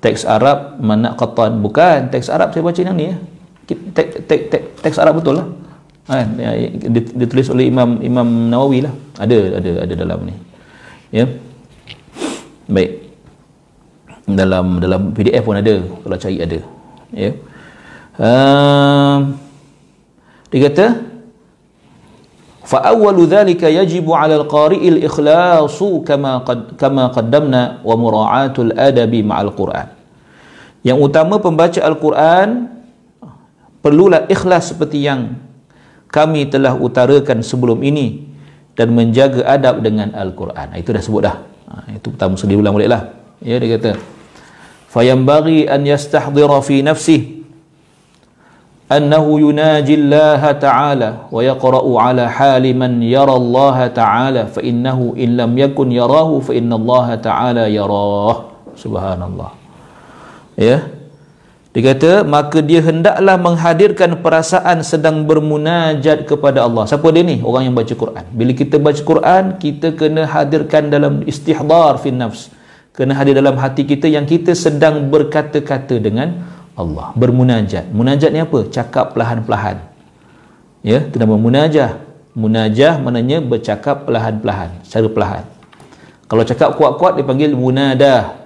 Teks 0.00 0.24
Arab 0.24 0.80
mana 0.80 1.12
qatan 1.12 1.60
bukan 1.60 2.08
teks 2.08 2.32
Arab 2.32 2.54
saya 2.54 2.62
baca 2.64 2.80
yang 2.80 2.96
ni 2.96 3.12
ya. 3.12 3.16
Teks 3.68 4.26
tek, 4.26 4.40
tek, 4.48 4.62
teks 4.80 4.98
Arab 4.98 5.20
betul 5.20 5.40
lah. 5.40 5.46
Ya, 6.10 6.50
ditulis 7.14 7.46
oleh 7.54 7.70
Imam 7.70 8.02
Imam 8.02 8.50
Nawawi 8.50 8.82
lah. 8.82 8.94
Ada 9.20 9.62
ada 9.62 9.70
ada 9.86 9.94
dalam 9.94 10.18
ni. 10.26 10.34
Ya. 11.14 11.26
Baik. 12.66 12.90
Dalam 14.26 14.78
dalam 14.78 15.00
PDF 15.14 15.42
pun 15.46 15.58
ada. 15.58 15.74
Kalau 15.78 16.16
cari 16.18 16.38
ada. 16.38 16.58
Ya. 17.14 17.30
Uh, 18.20 19.16
dia 20.50 20.66
kata 20.66 21.09
فأول 22.70 23.26
ذلك 23.26 23.62
يجب 23.66 24.06
على 24.06 24.46
القارئ 24.46 24.78
الإخلاص 24.78 25.78
كما 26.06 26.46
قد 26.46 26.78
كما 26.78 27.10
قدمنا 27.10 27.82
ومراعاة 27.82 28.54
الأدب 28.54 29.12
مع 29.26 29.36
القرآن. 29.42 29.88
Yang 30.86 30.98
utama 31.02 31.42
pembaca 31.42 31.82
Al-Quran 31.82 32.70
perlulah 33.82 34.24
ikhlas 34.30 34.70
seperti 34.70 35.02
yang 35.02 35.34
kami 36.14 36.46
telah 36.46 36.78
utarakan 36.78 37.42
sebelum 37.42 37.82
ini 37.82 38.30
dan 38.78 38.94
menjaga 38.94 39.44
adab 39.50 39.82
dengan 39.82 40.14
Al-Quran. 40.14 40.70
Itu 40.78 40.94
dah 40.94 41.02
sebut 41.02 41.22
dah. 41.26 41.36
Ha, 41.68 41.98
itu 41.98 42.06
pertama 42.14 42.38
sekali 42.38 42.54
ulang 42.54 42.78
baliklah. 42.78 43.12
Ya 43.42 43.58
dia 43.58 43.76
kata. 43.76 43.98
Fayambaghi 44.94 45.66
an 45.66 45.82
yastahdira 45.84 46.62
fi 46.62 46.86
nafsihi 46.86 47.39
أنه 48.89 49.25
يناجي 49.39 49.95
الله 49.97 50.41
تعالى 50.61 51.09
ويقرأ 51.33 51.85
على 52.01 52.29
حال 52.29 52.65
من 52.77 53.01
يرى 53.01 53.35
الله 53.41 53.77
تعالى 53.87 54.43
فإنه 54.53 54.97
إن 55.17 55.29
لم 55.41 55.51
يكن 55.57 55.87
يراه 55.91 56.31
فإن 56.39 56.69
الله 56.69 57.07
تعالى 57.15 57.63
يراه 57.75 58.35
سبحان 58.77 59.21
الله 59.25 59.49
ya 60.55 60.85
dia 61.75 61.91
kata 61.91 62.23
maka 62.23 62.63
dia 62.63 62.79
hendaklah 62.79 63.35
menghadirkan 63.35 64.23
perasaan 64.23 64.79
sedang 64.79 65.27
bermunajat 65.27 66.23
kepada 66.23 66.63
Allah 66.63 66.87
siapa 66.87 67.09
dia 67.11 67.25
ni 67.25 67.43
orang 67.43 67.67
yang 67.67 67.75
baca 67.75 67.91
Quran 67.91 68.23
bila 68.31 68.51
kita 68.55 68.79
baca 68.79 69.01
Quran 69.01 69.43
kita 69.59 69.97
kena 69.97 70.23
hadirkan 70.23 70.87
dalam 70.87 71.25
istihdar 71.27 71.99
fi 71.99 72.15
nafs 72.15 72.53
kena 72.95 73.11
hadir 73.17 73.35
dalam 73.35 73.59
hati 73.59 73.83
kita 73.83 74.07
yang 74.07 74.23
kita 74.23 74.55
sedang 74.55 75.11
berkata-kata 75.11 75.99
dengan 75.99 76.47
Allah. 76.76 77.14
Bermunajat. 77.16 77.90
Munajat 77.94 78.30
ni 78.34 78.40
apa? 78.42 78.66
Cakap 78.68 79.16
perlahan-lahan 79.16 79.90
ya 80.80 81.04
itu 81.04 81.16
nama 81.20 81.36
munajah 81.36 82.00
munajah 82.32 82.96
maknanya 83.00 83.44
bercakap 83.44 84.06
perlahan-lahan 84.06 84.80
secara 84.86 85.08
perlahan. 85.10 85.44
Kalau 86.30 86.46
cakap 86.46 86.78
kuat-kuat 86.78 87.18
dipanggil 87.18 87.50
munadah. 87.58 88.38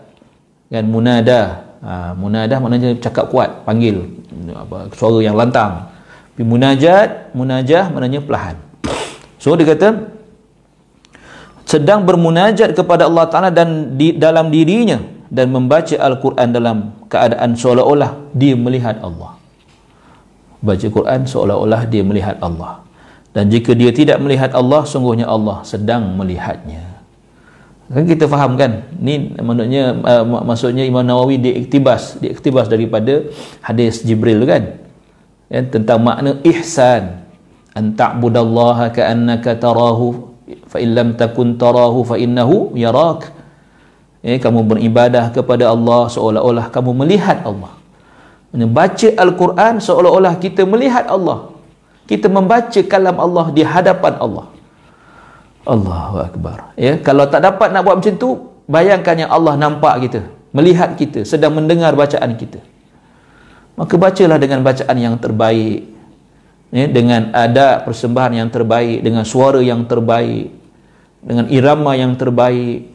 Kan 0.73 0.89
munadah. 0.89 1.77
Ha, 1.85 2.17
munadah 2.17 2.59
maknanya 2.65 2.97
cakap 2.97 3.29
kuat 3.29 3.69
panggil. 3.69 4.09
Apa 4.57 4.89
suara 4.97 5.21
yang 5.21 5.37
lantang. 5.37 5.93
Tapi 6.33 6.43
munajat 6.49 7.37
munajah 7.37 7.93
maknanya 7.93 8.25
perlahan. 8.25 8.57
So 9.37 9.53
dia 9.53 9.69
kata 9.69 10.17
sedang 11.69 12.09
bermunajat 12.09 12.73
kepada 12.73 13.05
Allah 13.05 13.29
Taala 13.29 13.53
dan 13.53 14.01
di 14.01 14.17
dalam 14.17 14.49
dirinya 14.49 14.97
dan 15.35 15.51
membaca 15.51 15.99
Al-Quran 15.99 16.49
dalam 16.55 16.95
keadaan 17.11 17.59
seolah-olah 17.59 18.31
dia 18.31 18.55
melihat 18.55 19.03
Allah. 19.03 19.35
Baca 20.63 20.87
Quran 20.87 21.27
seolah-olah 21.27 21.91
dia 21.91 22.07
melihat 22.07 22.39
Allah. 22.39 22.87
Dan 23.35 23.51
jika 23.51 23.75
dia 23.75 23.91
tidak 23.91 24.23
melihat 24.23 24.55
Allah, 24.55 24.87
sungguhnya 24.87 25.27
Allah 25.27 25.67
sedang 25.67 26.15
melihatnya. 26.15 27.03
Kan 27.91 28.07
kita 28.07 28.31
faham 28.31 28.55
kan? 28.55 28.87
Ni 28.97 29.35
maksudnya 29.35 29.93
uh, 29.93 30.25
maksudnya 30.25 30.87
Imam 30.87 31.03
Nawawi 31.03 31.43
diiktibas, 31.43 32.17
diiktibas 32.23 32.71
daripada 32.71 33.27
hadis 33.61 34.07
Jibril 34.07 34.47
kan? 34.47 34.79
Ya, 35.51 35.67
tentang 35.67 36.01
makna 36.01 36.39
ihsan. 36.47 37.27
An 37.75 37.99
ta'budallaha 37.99 38.95
ka'annaka 38.95 39.59
tarahu 39.59 40.31
fa 40.71 40.79
in 40.79 40.95
lam 40.95 41.19
takun 41.19 41.59
tarahu 41.59 42.07
fa 42.07 42.15
innahu 42.15 42.71
yarak 42.79 43.34
eh, 44.25 44.41
kamu 44.41 44.65
beribadah 44.65 45.29
kepada 45.31 45.69
Allah 45.69 46.09
seolah-olah 46.09 46.73
kamu 46.73 47.05
melihat 47.05 47.45
Allah. 47.45 47.77
Membaca 48.55 49.09
Al-Quran 49.19 49.83
seolah-olah 49.85 50.41
kita 50.41 50.65
melihat 50.65 51.05
Allah. 51.11 51.53
Kita 52.09 52.33
membaca 52.33 52.81
kalam 52.85 53.17
Allah 53.21 53.47
di 53.53 53.61
hadapan 53.61 54.17
Allah. 54.17 54.47
Allahu 55.65 56.17
Akbar. 56.21 56.73
Ya, 56.77 56.97
kalau 57.01 57.29
tak 57.29 57.45
dapat 57.45 57.73
nak 57.73 57.85
buat 57.85 58.01
macam 58.01 58.15
tu 58.17 58.53
bayangkan 58.69 59.27
yang 59.27 59.31
Allah 59.33 59.57
nampak 59.57 60.09
kita 60.09 60.21
melihat 60.55 60.95
kita 60.95 61.27
sedang 61.27 61.57
mendengar 61.57 61.93
bacaan 61.93 62.39
kita. 62.39 62.63
Maka 63.75 63.99
bacalah 63.99 64.39
dengan 64.39 64.63
bacaan 64.63 64.97
yang 64.97 65.17
terbaik. 65.19 65.91
Ya, 66.71 66.87
dengan 66.91 67.31
ada 67.35 67.83
persembahan 67.83 68.33
yang 68.35 68.49
terbaik 68.51 69.03
dengan 69.03 69.23
suara 69.23 69.63
yang 69.63 69.87
terbaik 69.87 70.51
dengan 71.23 71.47
irama 71.49 71.95
yang 71.95 72.19
terbaik 72.19 72.94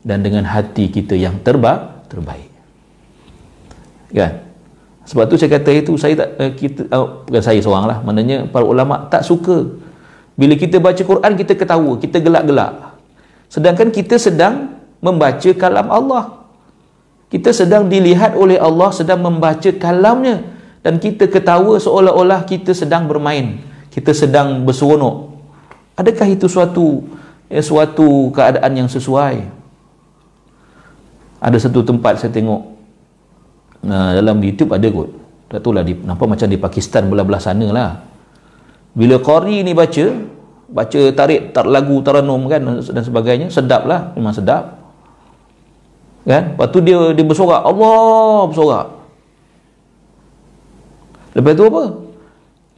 dan 0.00 0.24
dengan 0.24 0.48
hati 0.48 0.88
kita 0.88 1.12
yang 1.12 1.40
terba 1.44 2.04
terbaik. 2.08 2.48
Kan? 4.10 4.50
Sebab 5.06 5.26
tu 5.26 5.34
saya 5.34 5.58
kata 5.58 5.70
itu 5.74 5.92
saya 5.98 6.14
tak 6.14 6.28
uh, 6.38 6.52
kita 6.54 6.80
uh, 6.90 7.26
bukan 7.26 7.42
saya 7.42 7.58
seorang 7.58 7.86
lah. 7.90 7.98
Maknanya 8.02 8.46
para 8.48 8.62
ulama 8.62 9.10
tak 9.10 9.26
suka. 9.26 9.76
Bila 10.38 10.56
kita 10.56 10.80
baca 10.80 11.02
Quran 11.02 11.32
kita 11.36 11.52
ketawa 11.58 11.92
kita 11.98 12.16
gelak-gelak. 12.22 12.96
Sedangkan 13.50 13.90
kita 13.90 14.16
sedang 14.16 14.78
membaca 15.02 15.50
kalam 15.58 15.88
Allah. 15.90 16.24
Kita 17.30 17.54
sedang 17.54 17.86
dilihat 17.86 18.34
oleh 18.34 18.58
Allah 18.58 18.90
sedang 18.94 19.22
membaca 19.22 19.70
kalamnya. 19.74 20.46
Dan 20.80 20.96
kita 20.96 21.28
ketawa 21.28 21.76
seolah-olah 21.76 22.48
kita 22.48 22.72
sedang 22.72 23.04
bermain. 23.04 23.60
Kita 23.92 24.16
sedang 24.16 24.64
berseronok. 24.64 25.36
Adakah 25.98 26.28
itu 26.30 26.46
suatu 26.48 27.04
eh, 27.50 27.60
suatu 27.60 28.32
keadaan 28.32 28.72
yang 28.72 28.88
sesuai 28.88 29.59
ada 31.40 31.56
satu 31.56 31.80
tempat 31.80 32.20
saya 32.20 32.30
tengok 32.30 32.60
uh, 33.88 34.10
dalam 34.12 34.36
YouTube 34.44 34.76
ada 34.76 34.86
kot. 34.92 35.08
Tak 35.50 35.66
tahu 35.66 35.74
lah 35.74 35.82
di, 35.82 35.98
nampak 35.98 36.30
macam 36.30 36.46
di 36.46 36.60
Pakistan 36.60 37.10
belah-belah 37.10 37.42
sana 37.42 37.66
lah 37.74 37.90
bila 38.94 39.22
Qari 39.22 39.62
ni 39.62 39.72
baca 39.74 40.06
baca 40.70 41.00
tarik 41.14 41.50
tar 41.50 41.66
lagu 41.66 41.98
taranum 42.02 42.46
kan 42.46 42.62
dan 42.62 43.02
sebagainya 43.02 43.50
sedap 43.50 43.86
lah 43.86 44.14
memang 44.14 44.34
sedap. 44.34 44.78
Kan? 46.26 46.54
Lepas 46.54 46.68
tu 46.70 46.78
dia 46.84 46.98
dia 47.16 47.24
bersorak 47.26 47.62
Allah 47.64 48.46
bersorak. 48.46 48.86
Lepas 51.34 51.52
tu 51.54 51.64
apa? 51.66 51.82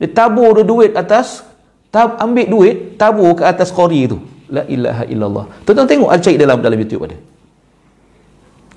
Dia 0.00 0.08
tabur 0.12 0.50
dia 0.56 0.64
duit 0.64 0.92
atas 0.92 1.44
tab, 1.88 2.16
ambil 2.20 2.46
duit 2.48 2.76
tabur 3.00 3.36
ke 3.36 3.42
atas 3.44 3.72
Qari 3.72 4.08
tu. 4.08 4.20
La 4.52 4.68
ilaha 4.68 5.04
illallah. 5.08 5.44
Tuan-tuan 5.64 5.88
tengok 5.88 6.08
ada 6.12 6.20
cari 6.20 6.36
dalam 6.36 6.60
dalam 6.60 6.76
YouTube 6.76 7.08
ada 7.08 7.16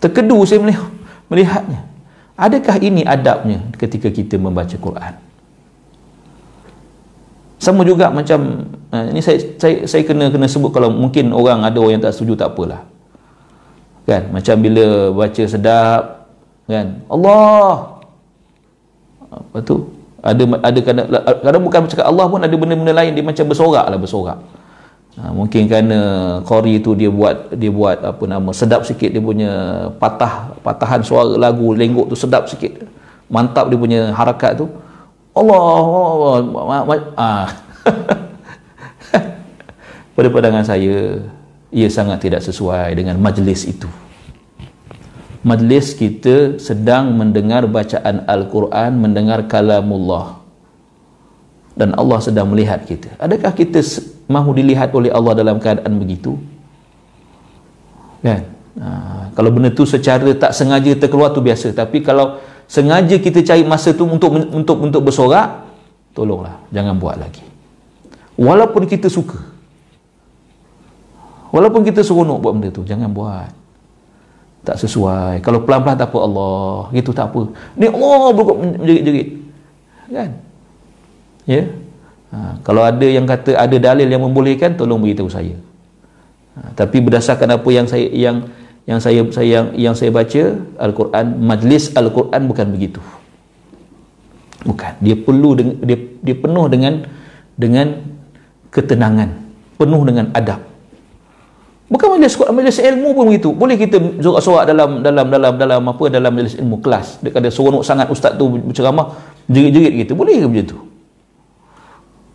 terkedu 0.06 0.38
saya 0.46 0.62
melihat, 0.62 0.88
melihatnya. 1.34 1.82
Adakah 2.38 2.78
ini 2.78 3.02
adabnya 3.02 3.66
ketika 3.82 4.14
kita 4.14 4.38
membaca 4.38 4.78
Quran? 4.78 5.14
Sama 7.58 7.82
juga 7.82 8.14
macam 8.14 8.70
uh, 8.94 9.06
ini 9.10 9.24
saya, 9.26 9.42
saya 9.58 9.90
saya 9.90 10.06
kena 10.06 10.30
kena 10.30 10.46
sebut 10.46 10.70
kalau 10.70 10.94
mungkin 10.94 11.34
orang 11.34 11.66
ada 11.66 11.82
orang 11.82 11.98
yang 11.98 12.04
tak 12.06 12.14
setuju 12.14 12.38
tak 12.38 12.54
apalah. 12.54 12.86
Kan? 14.06 14.30
Macam 14.30 14.56
bila 14.62 15.10
baca 15.10 15.44
sedap 15.50 16.30
kan? 16.70 17.02
Allah! 17.10 17.98
Apa 19.34 19.58
tu? 19.66 19.90
Ada 20.22 20.44
ada 20.62 20.80
kadang, 20.84 21.08
kadang 21.42 21.64
bukan 21.64 21.82
cakap 21.90 22.06
Allah 22.06 22.26
pun 22.30 22.44
ada 22.44 22.54
benda-benda 22.54 22.94
lain. 22.94 23.18
Dia 23.18 23.26
macam 23.26 23.46
bersorak 23.50 23.86
lah 23.90 23.98
bersorak 23.98 24.38
Ha, 25.16 25.32
mungkin 25.32 25.72
kerana 25.72 26.00
Qori 26.44 26.84
tu 26.84 26.92
dia 26.92 27.08
buat 27.08 27.56
dia 27.56 27.72
buat 27.72 28.04
apa 28.04 28.24
nama 28.28 28.52
sedap 28.52 28.84
sikit 28.84 29.16
dia 29.16 29.24
punya 29.24 29.52
patah 29.96 30.60
patahan 30.60 31.00
suara 31.08 31.40
lagu 31.40 31.72
lenggok 31.72 32.12
tu 32.12 32.16
sedap 32.20 32.52
sikit. 32.52 32.84
Mantap 33.32 33.72
dia 33.72 33.80
punya 33.80 34.02
harakat 34.12 34.60
tu. 34.60 34.68
Allah, 35.36 35.60
Allah, 35.60 36.36
Allah 36.80 37.00
ah. 37.16 37.48
pada 40.16 40.28
pandangan 40.36 40.64
saya 40.68 41.20
ia 41.76 41.88
sangat 41.92 42.24
tidak 42.24 42.44
sesuai 42.44 42.96
dengan 42.96 43.20
majlis 43.20 43.68
itu. 43.68 43.88
Majlis 45.46 45.94
kita 45.94 46.58
sedang 46.58 47.14
mendengar 47.14 47.68
bacaan 47.68 48.24
Al-Quran 48.26 48.96
mendengar 48.96 49.44
kalamullah. 49.46 50.40
Dan 51.76 51.92
Allah 52.00 52.20
sedang 52.24 52.48
melihat 52.50 52.88
kita. 52.88 53.12
Adakah 53.20 53.52
kita 53.52 53.84
mahu 54.26 54.58
dilihat 54.58 54.90
oleh 54.94 55.14
Allah 55.14 55.34
dalam 55.38 55.58
keadaan 55.62 55.94
begitu? 56.02 56.38
Kan? 58.26 58.42
Ha, 58.76 58.88
kalau 59.38 59.50
benda 59.54 59.72
tu 59.72 59.88
secara 59.88 60.28
tak 60.36 60.52
sengaja 60.52 60.92
terkeluar 60.98 61.32
tu 61.32 61.40
biasa. 61.40 61.72
Tapi 61.72 62.02
kalau 62.02 62.42
sengaja 62.66 63.16
kita 63.22 63.46
cari 63.46 63.64
masa 63.64 63.94
tu 63.94 64.04
untuk 64.04 64.34
untuk 64.34 64.78
untuk 64.82 65.02
bersorak 65.06 65.64
tolonglah 66.12 66.60
jangan 66.74 66.98
buat 66.98 67.16
lagi. 67.16 67.46
Walaupun 68.36 68.84
kita 68.90 69.08
suka. 69.08 69.40
Walaupun 71.56 71.88
kita 71.88 72.04
seronok 72.04 72.44
buat 72.44 72.54
benda 72.58 72.70
tu 72.74 72.84
jangan 72.84 73.08
buat. 73.08 73.48
Tak 74.66 74.82
sesuai. 74.82 75.46
Kalau 75.46 75.62
pelan-pelan 75.64 75.96
tak 75.96 76.10
apa 76.10 76.20
Allah. 76.20 76.90
Gitu 76.92 77.14
tak 77.14 77.32
apa. 77.32 77.54
Ni 77.78 77.86
Allah 77.88 78.34
berkut 78.34 78.58
menjerit-jerit. 78.60 79.28
Kan? 80.10 80.30
Ya? 81.46 81.54
yeah? 81.62 81.66
Ha, 82.36 82.60
kalau 82.68 82.84
ada 82.84 83.08
yang 83.08 83.24
kata 83.24 83.56
ada 83.56 83.78
dalil 83.80 84.12
yang 84.12 84.20
membolehkan 84.20 84.76
tolong 84.76 85.00
beritahu 85.00 85.32
saya. 85.32 85.56
Ha, 86.60 86.76
tapi 86.76 87.00
berdasarkan 87.00 87.56
apa 87.56 87.70
yang 87.72 87.88
saya 87.88 88.12
yang 88.12 88.44
yang 88.84 89.00
saya 89.00 89.24
saya 89.32 89.48
yang, 89.48 89.68
yang 89.80 89.96
saya 89.96 90.12
baca 90.12 90.60
Al-Quran 90.76 91.26
majlis 91.40 91.96
Al-Quran 91.96 92.42
bukan 92.52 92.68
begitu. 92.76 93.00
Bukan. 94.68 94.94
Dia 95.00 95.16
perlu 95.16 95.50
dengan, 95.56 95.76
dia 95.80 95.98
dia 96.20 96.36
penuh 96.36 96.66
dengan 96.68 96.94
dengan 97.56 97.88
ketenangan, 98.68 99.30
penuh 99.80 100.02
dengan 100.04 100.28
adab. 100.36 100.60
Bukan 101.88 102.20
majlis 102.20 102.36
majlis 102.36 102.84
ilmu 102.84 103.16
pun 103.16 103.24
begitu. 103.32 103.56
Boleh 103.56 103.80
kita 103.80 103.96
sorak-sorak 104.20 104.68
dalam 104.68 105.00
dalam 105.00 105.32
dalam 105.32 105.54
dalam 105.56 105.82
apa 105.88 106.04
dalam 106.12 106.36
majlis 106.36 106.60
ilmu 106.60 106.84
kelas. 106.84 107.24
Dekat 107.24 107.48
ada 107.48 107.52
seronok 107.54 107.88
sangat 107.88 108.12
ustaz 108.12 108.36
tu 108.36 108.60
berceramah 108.60 109.36
jerit-jerit 109.46 109.94
gitu 110.06 110.14
boleh 110.18 110.42
ke 110.42 110.48
macam 110.50 110.66
tu 110.66 110.78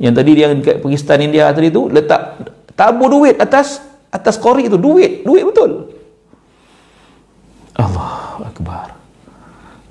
yang 0.01 0.17
tadi 0.17 0.33
dia 0.33 0.49
dekat 0.49 0.81
Pakistan 0.81 1.21
India 1.21 1.53
tadi 1.53 1.69
tu 1.69 1.93
letak 1.93 2.41
tabur 2.73 3.13
duit 3.13 3.37
atas 3.37 3.85
atas 4.09 4.41
kori 4.41 4.65
itu 4.67 4.81
duit 4.81 5.21
duit 5.29 5.45
betul. 5.45 5.93
Allah 7.77 8.41
Akbar. 8.49 8.97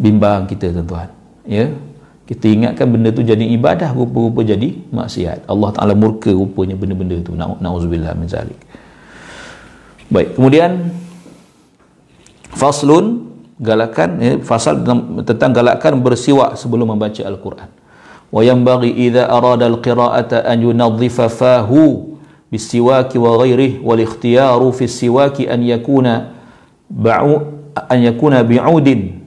Bimbang 0.02 0.50
kita 0.50 0.74
tuan-tuan. 0.74 1.14
Ya? 1.46 1.70
Kita 2.26 2.46
ingatkan 2.46 2.90
benda 2.90 3.10
tu 3.14 3.22
jadi 3.22 3.42
ibadah 3.42 3.94
rupa-rupa 3.94 4.46
jadi 4.46 4.78
maksiat. 4.94 5.50
Allah 5.50 5.70
Ta'ala 5.74 5.94
murka 5.98 6.30
rupanya 6.30 6.78
benda-benda 6.78 7.22
tu. 7.22 7.34
Na'udzubillah 7.38 8.14
min 8.18 8.26
zalik. 8.26 8.58
Baik 10.10 10.34
kemudian 10.38 10.90
faslun 12.58 13.30
galakan 13.62 14.10
ya, 14.18 14.34
fasal 14.42 14.82
tentang 15.22 15.54
galakan 15.54 16.02
bersiwak 16.02 16.58
sebelum 16.58 16.98
membaca 16.98 17.22
Al-Quran 17.22 17.79
wa 18.32 18.42
yanbaghi 18.46 18.90
idza 19.10 19.30
arada 19.30 19.66
al-qira'ata 19.66 20.46
an 20.46 20.62
yunadhifa 20.62 21.30
fahu 21.30 22.18
bisiwaki 22.52 23.18
wa 23.18 23.38
ghairihi 23.38 23.80
wal 23.84 24.00
ikhtiyaru 24.00 24.74
fi 24.74 24.88
siwaki 24.88 25.48
an 25.50 25.64
yakuna 25.64 26.34
ba'u 26.90 27.42
an 27.90 28.00
yakuna 28.02 28.44
bi'udin 28.44 29.22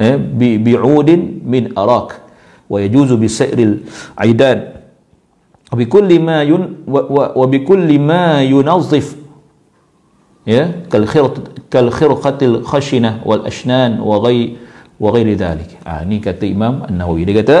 eh, 0.00 0.16
bi 0.16 0.58
bi'udin 0.58 1.40
min 1.44 1.72
arak 1.76 2.20
wa 2.68 2.80
yajuzu 2.80 3.16
bi 3.20 3.28
sairil 3.28 3.84
aidan 4.16 4.80
wa 5.72 5.76
bi 5.76 5.86
kulli 5.88 6.18
ma 6.20 6.42
yun 6.44 6.84
wa, 15.04 15.10
ghairi 15.12 15.36
dhalik. 15.36 15.70
Ah 15.84 16.00
ni 16.00 16.16
kata 16.24 16.48
Imam 16.48 16.80
An-Nawawi. 16.88 17.28
Dia 17.28 17.36
kata 17.44 17.56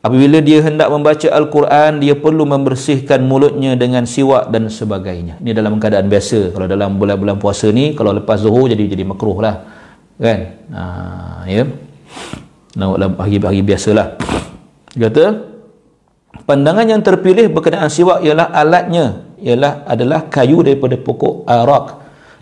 apabila 0.00 0.40
dia 0.40 0.64
hendak 0.64 0.88
membaca 0.88 1.28
al-Quran 1.28 2.00
dia 2.00 2.16
perlu 2.16 2.48
membersihkan 2.48 3.20
mulutnya 3.20 3.76
dengan 3.76 4.08
siwak 4.08 4.48
dan 4.48 4.72
sebagainya. 4.72 5.36
Ni 5.44 5.52
dalam 5.52 5.76
keadaan 5.76 6.08
biasa. 6.08 6.56
Kalau 6.56 6.64
dalam 6.64 6.96
bulan-bulan 6.96 7.36
puasa 7.36 7.68
ni 7.68 7.92
kalau 7.92 8.16
lepas 8.16 8.40
zuhur 8.40 8.72
jadi 8.72 8.88
jadi 8.88 9.04
makruh 9.04 9.36
lah 9.44 9.68
kan? 10.16 10.40
Ha, 10.72 10.82
ya. 11.44 11.68
Dalam 12.76 13.12
hari-hari 13.20 13.60
biasalah. 13.60 14.16
Dia 14.96 15.12
kata 15.12 15.24
pandangan 16.48 16.88
yang 16.88 17.04
terpilih 17.04 17.52
berkenaan 17.52 17.92
siwak 17.92 18.24
ialah 18.24 18.48
alatnya. 18.48 19.28
Ialah 19.36 19.84
adalah 19.84 20.32
kayu 20.32 20.64
daripada 20.64 20.96
pokok 20.96 21.44
arak. 21.44 21.86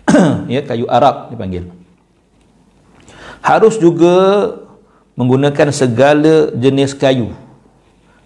Ya 0.53 0.61
kayu 0.63 0.87
arak 0.87 1.33
dipanggil 1.33 1.74
harus 3.45 3.77
juga 3.77 4.15
menggunakan 5.13 5.69
segala 5.69 6.49
jenis 6.57 6.97
kayu 6.97 7.29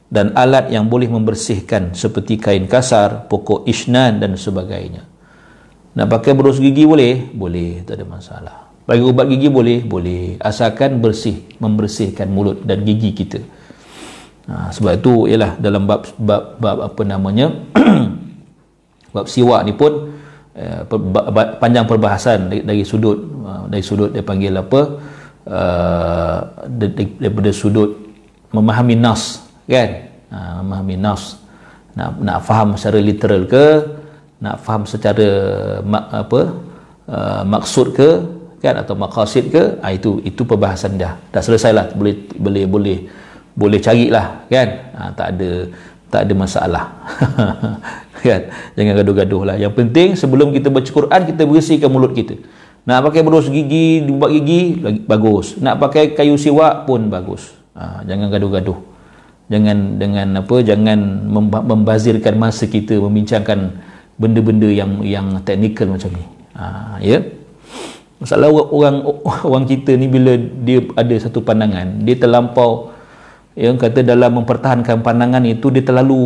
dan 0.08 0.32
alat 0.34 0.72
yang 0.72 0.88
boleh 0.88 1.12
membersihkan 1.12 1.92
seperti 1.92 2.40
kain 2.40 2.66
kasar, 2.66 3.28
pokok 3.28 3.68
isnan 3.68 4.24
dan 4.24 4.40
sebagainya. 4.40 5.06
Nak 5.94 6.08
pakai 6.08 6.32
berus 6.34 6.58
gigi 6.58 6.88
boleh? 6.88 7.30
Boleh, 7.36 7.84
tak 7.84 8.00
ada 8.00 8.06
masalah. 8.08 8.58
Bagi 8.88 9.06
ubat 9.06 9.30
gigi 9.30 9.52
boleh? 9.52 9.86
Boleh. 9.86 10.40
Asalkan 10.42 10.98
bersih, 10.98 11.46
membersihkan 11.62 12.32
mulut 12.32 12.66
dan 12.66 12.82
gigi 12.88 13.14
kita. 13.14 13.44
Ha, 14.50 14.74
sebab 14.74 14.98
itu 14.98 15.30
ialah 15.30 15.62
dalam 15.62 15.86
bab, 15.86 16.10
bab, 16.18 16.58
bab 16.58 16.78
apa 16.90 17.02
namanya 17.06 17.54
bab 19.14 19.30
siwak 19.30 19.62
ni 19.62 19.78
pun 19.78 20.10
eh, 20.56 20.82
panjang 21.62 21.86
perbahasan 21.86 22.50
dari, 22.50 22.62
dari 22.66 22.84
sudut 22.88 23.18
uh, 23.46 23.66
dari 23.70 23.84
sudut 23.84 24.10
dia 24.14 24.24
panggil 24.26 24.54
apa 24.58 24.82
uh, 25.50 26.40
daripada 27.20 27.50
sudut 27.54 28.10
memahami 28.54 28.98
nas 28.98 29.46
kan? 29.70 29.90
Ha, 30.30 30.62
memahami 30.62 30.98
nas. 30.98 31.38
Nak 31.98 32.22
nak 32.22 32.40
faham 32.46 32.78
secara 32.78 33.00
literal 33.02 33.46
ke? 33.46 33.66
Nak 34.40 34.56
faham 34.62 34.84
secara 34.86 35.28
mak, 35.86 36.06
apa 36.10 36.42
uh, 37.10 37.42
maksud 37.46 37.94
ke? 37.94 38.10
Kan? 38.60 38.76
Atau 38.78 38.98
maqasid 38.98 39.54
ke? 39.54 39.78
Ha, 39.82 39.94
itu 39.94 40.22
itu 40.26 40.42
perbahasan 40.46 40.98
dah. 40.98 41.18
Dah 41.34 41.42
selesailah. 41.42 41.94
Boleh 41.94 42.16
boleh 42.38 42.66
boleh 42.66 42.98
boleh 43.54 43.80
carilah 43.82 44.46
kan? 44.50 44.70
Ha, 44.98 45.02
tak 45.14 45.28
ada 45.38 45.50
tak 46.10 46.28
ada 46.28 46.34
masalah. 46.34 46.86
Kan? 48.26 48.52
Jangan 48.76 48.94
gaduh-gaduh 49.00 49.42
lah. 49.48 49.56
Yang 49.56 49.74
penting 49.80 50.08
sebelum 50.20 50.52
kita 50.52 50.68
baca 50.68 50.90
Quran 50.90 51.22
kita 51.24 51.42
bersihkan 51.48 51.90
mulut 51.90 52.12
kita. 52.12 52.36
Nak 52.84 53.06
pakai 53.06 53.22
berus 53.22 53.48
gigi 53.48 54.04
ubat 54.10 54.34
gigi 54.34 54.82
lagi 54.82 55.00
bagus. 55.06 55.56
Nak 55.62 55.80
pakai 55.80 56.18
kayu 56.18 56.36
siwak 56.36 56.90
pun 56.90 57.08
bagus. 57.08 57.54
Ha, 57.78 58.04
jangan 58.04 58.28
gaduh-gaduh. 58.34 58.76
Jangan 59.50 59.98
dengan 59.98 60.28
apa 60.46 60.56
jangan 60.62 61.00
membazirkan 61.66 62.38
masa 62.38 62.70
kita 62.70 62.98
membincangkan 63.02 63.78
benda-benda 64.20 64.68
yang 64.68 65.00
yang 65.06 65.40
teknikal 65.46 65.88
macam 65.90 66.12
ni. 66.12 66.26
Ha, 66.58 66.66
ya? 67.00 67.18
Yeah? 67.18 67.24
masalah 68.20 68.52
orang 68.52 69.00
orang 69.48 69.64
kita 69.64 69.96
ni 69.96 70.12
bila 70.12 70.36
dia 70.36 70.84
ada 71.00 71.16
satu 71.16 71.40
pandangan 71.40 72.04
dia 72.04 72.20
terlampau 72.20 72.92
yang 73.60 73.76
kata 73.76 74.08
dalam 74.08 74.40
mempertahankan 74.40 75.04
pandangan 75.04 75.44
itu 75.44 75.68
dia 75.68 75.84
terlalu 75.84 76.24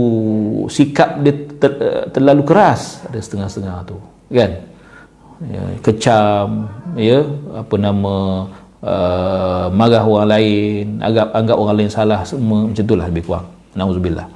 sikap 0.70 1.18
dia 1.26 1.34
ter, 1.58 1.72
terlalu 2.14 2.46
keras. 2.46 3.02
Ada 3.10 3.26
setengah-setengah 3.26 3.78
tu 3.90 3.98
kan? 4.30 4.70
Ya, 5.50 5.64
kecam 5.82 6.70
ya 6.94 7.26
apa 7.58 7.76
nama 7.82 8.16
uh, 8.86 9.66
marah 9.74 10.06
orang 10.06 10.30
lain 10.30 10.86
anggap 11.02 11.34
anggap 11.34 11.58
orang 11.58 11.76
lain 11.82 11.90
salah 11.90 12.22
semua 12.22 12.70
macam 12.70 12.86
itulah 12.86 13.10
lebih 13.10 13.26
kurang. 13.26 13.50
Nauzubillah. 13.74 14.30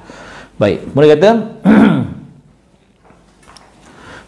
baik 0.58 0.90
mereka 0.90 1.14
kata 1.14 1.30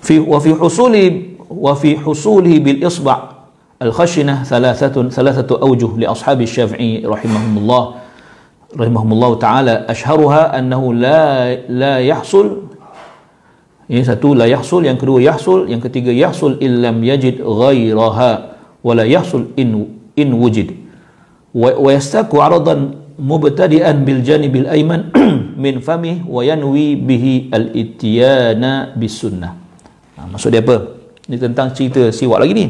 fi 0.07 0.14
wa 0.23 0.39
fi 0.39 0.51
husuli 0.55 1.35
wa 1.51 1.75
fi 1.75 1.99
husuli 1.99 2.62
bil 2.62 2.87
isba 2.87 3.51
al 3.83 3.91
khashinah 3.91 4.47
thalathatun 4.47 5.11
thalathatu 5.11 5.59
awjuh 5.59 5.99
li 5.99 6.07
ashabi 6.07 6.47
syafi'i 6.47 7.03
rahimahumullah 7.03 8.00
rahimahumullah 8.75 9.31
taala 9.41 9.75
asharuha 9.91 10.55
annahu 10.55 10.95
la 10.95 11.55
la 11.66 11.95
yahsul. 11.99 12.71
Ini 13.91 14.07
satu 14.07 14.39
la 14.39 14.47
yahsul 14.47 14.87
yang 14.87 14.95
kedua 14.95 15.18
yahsul 15.18 15.66
yang 15.66 15.83
ketiga 15.83 16.14
yahsul 16.14 16.62
illam 16.62 17.03
yajid 17.03 17.43
ghairaha 17.43 18.55
wa 18.83 18.93
la 18.95 19.03
yahsul 19.03 19.51
in 19.59 19.99
in 20.14 20.31
wujid. 20.39 20.71
Wa, 21.51 21.75
wa 21.75 21.91
yastaku 21.91 22.39
aradan 22.39 22.95
mubtadi'an 23.18 24.07
bil 24.07 24.23
janibil 24.23 24.71
ayman 24.71 25.11
min 25.64 25.83
famih 25.83 26.23
wa 26.23 26.47
yanwi 26.47 26.95
bihi 26.95 27.51
al 27.51 27.75
ittiyana 27.75 28.95
bis 28.95 29.18
sunnah. 29.18 29.59
Ha, 30.14 30.31
maksud 30.31 30.55
dia 30.55 30.62
apa? 30.62 31.03
Ini 31.27 31.37
tentang 31.43 31.75
cerita 31.75 32.14
siwak 32.14 32.47
lagi 32.47 32.55
ni 32.55 32.66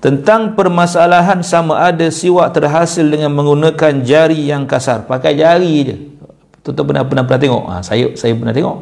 tentang 0.00 0.52
permasalahan 0.52 1.40
sama 1.40 1.80
ada 1.80 2.12
siwak 2.12 2.52
terhasil 2.52 3.02
dengan 3.02 3.32
menggunakan 3.32 4.04
jari 4.04 4.52
yang 4.52 4.68
kasar. 4.68 5.08
Pakai 5.08 5.40
jari 5.40 5.74
je. 5.82 5.96
Tuan 6.60 6.82
pernah 6.82 7.04
pernah 7.06 7.24
pernah 7.24 7.40
tengok? 7.40 7.64
Ha, 7.70 7.74
saya 7.80 8.12
saya 8.18 8.36
pernah 8.36 8.52
tengok. 8.52 8.76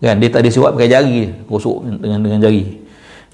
Kan 0.00 0.16
dia 0.20 0.28
tak 0.28 0.44
ada 0.44 0.50
siwak 0.52 0.70
pakai 0.76 0.90
jari 0.90 1.14
je. 1.26 1.30
Gosok 1.44 1.76
dengan 2.00 2.20
dengan 2.24 2.38
jari. 2.40 2.64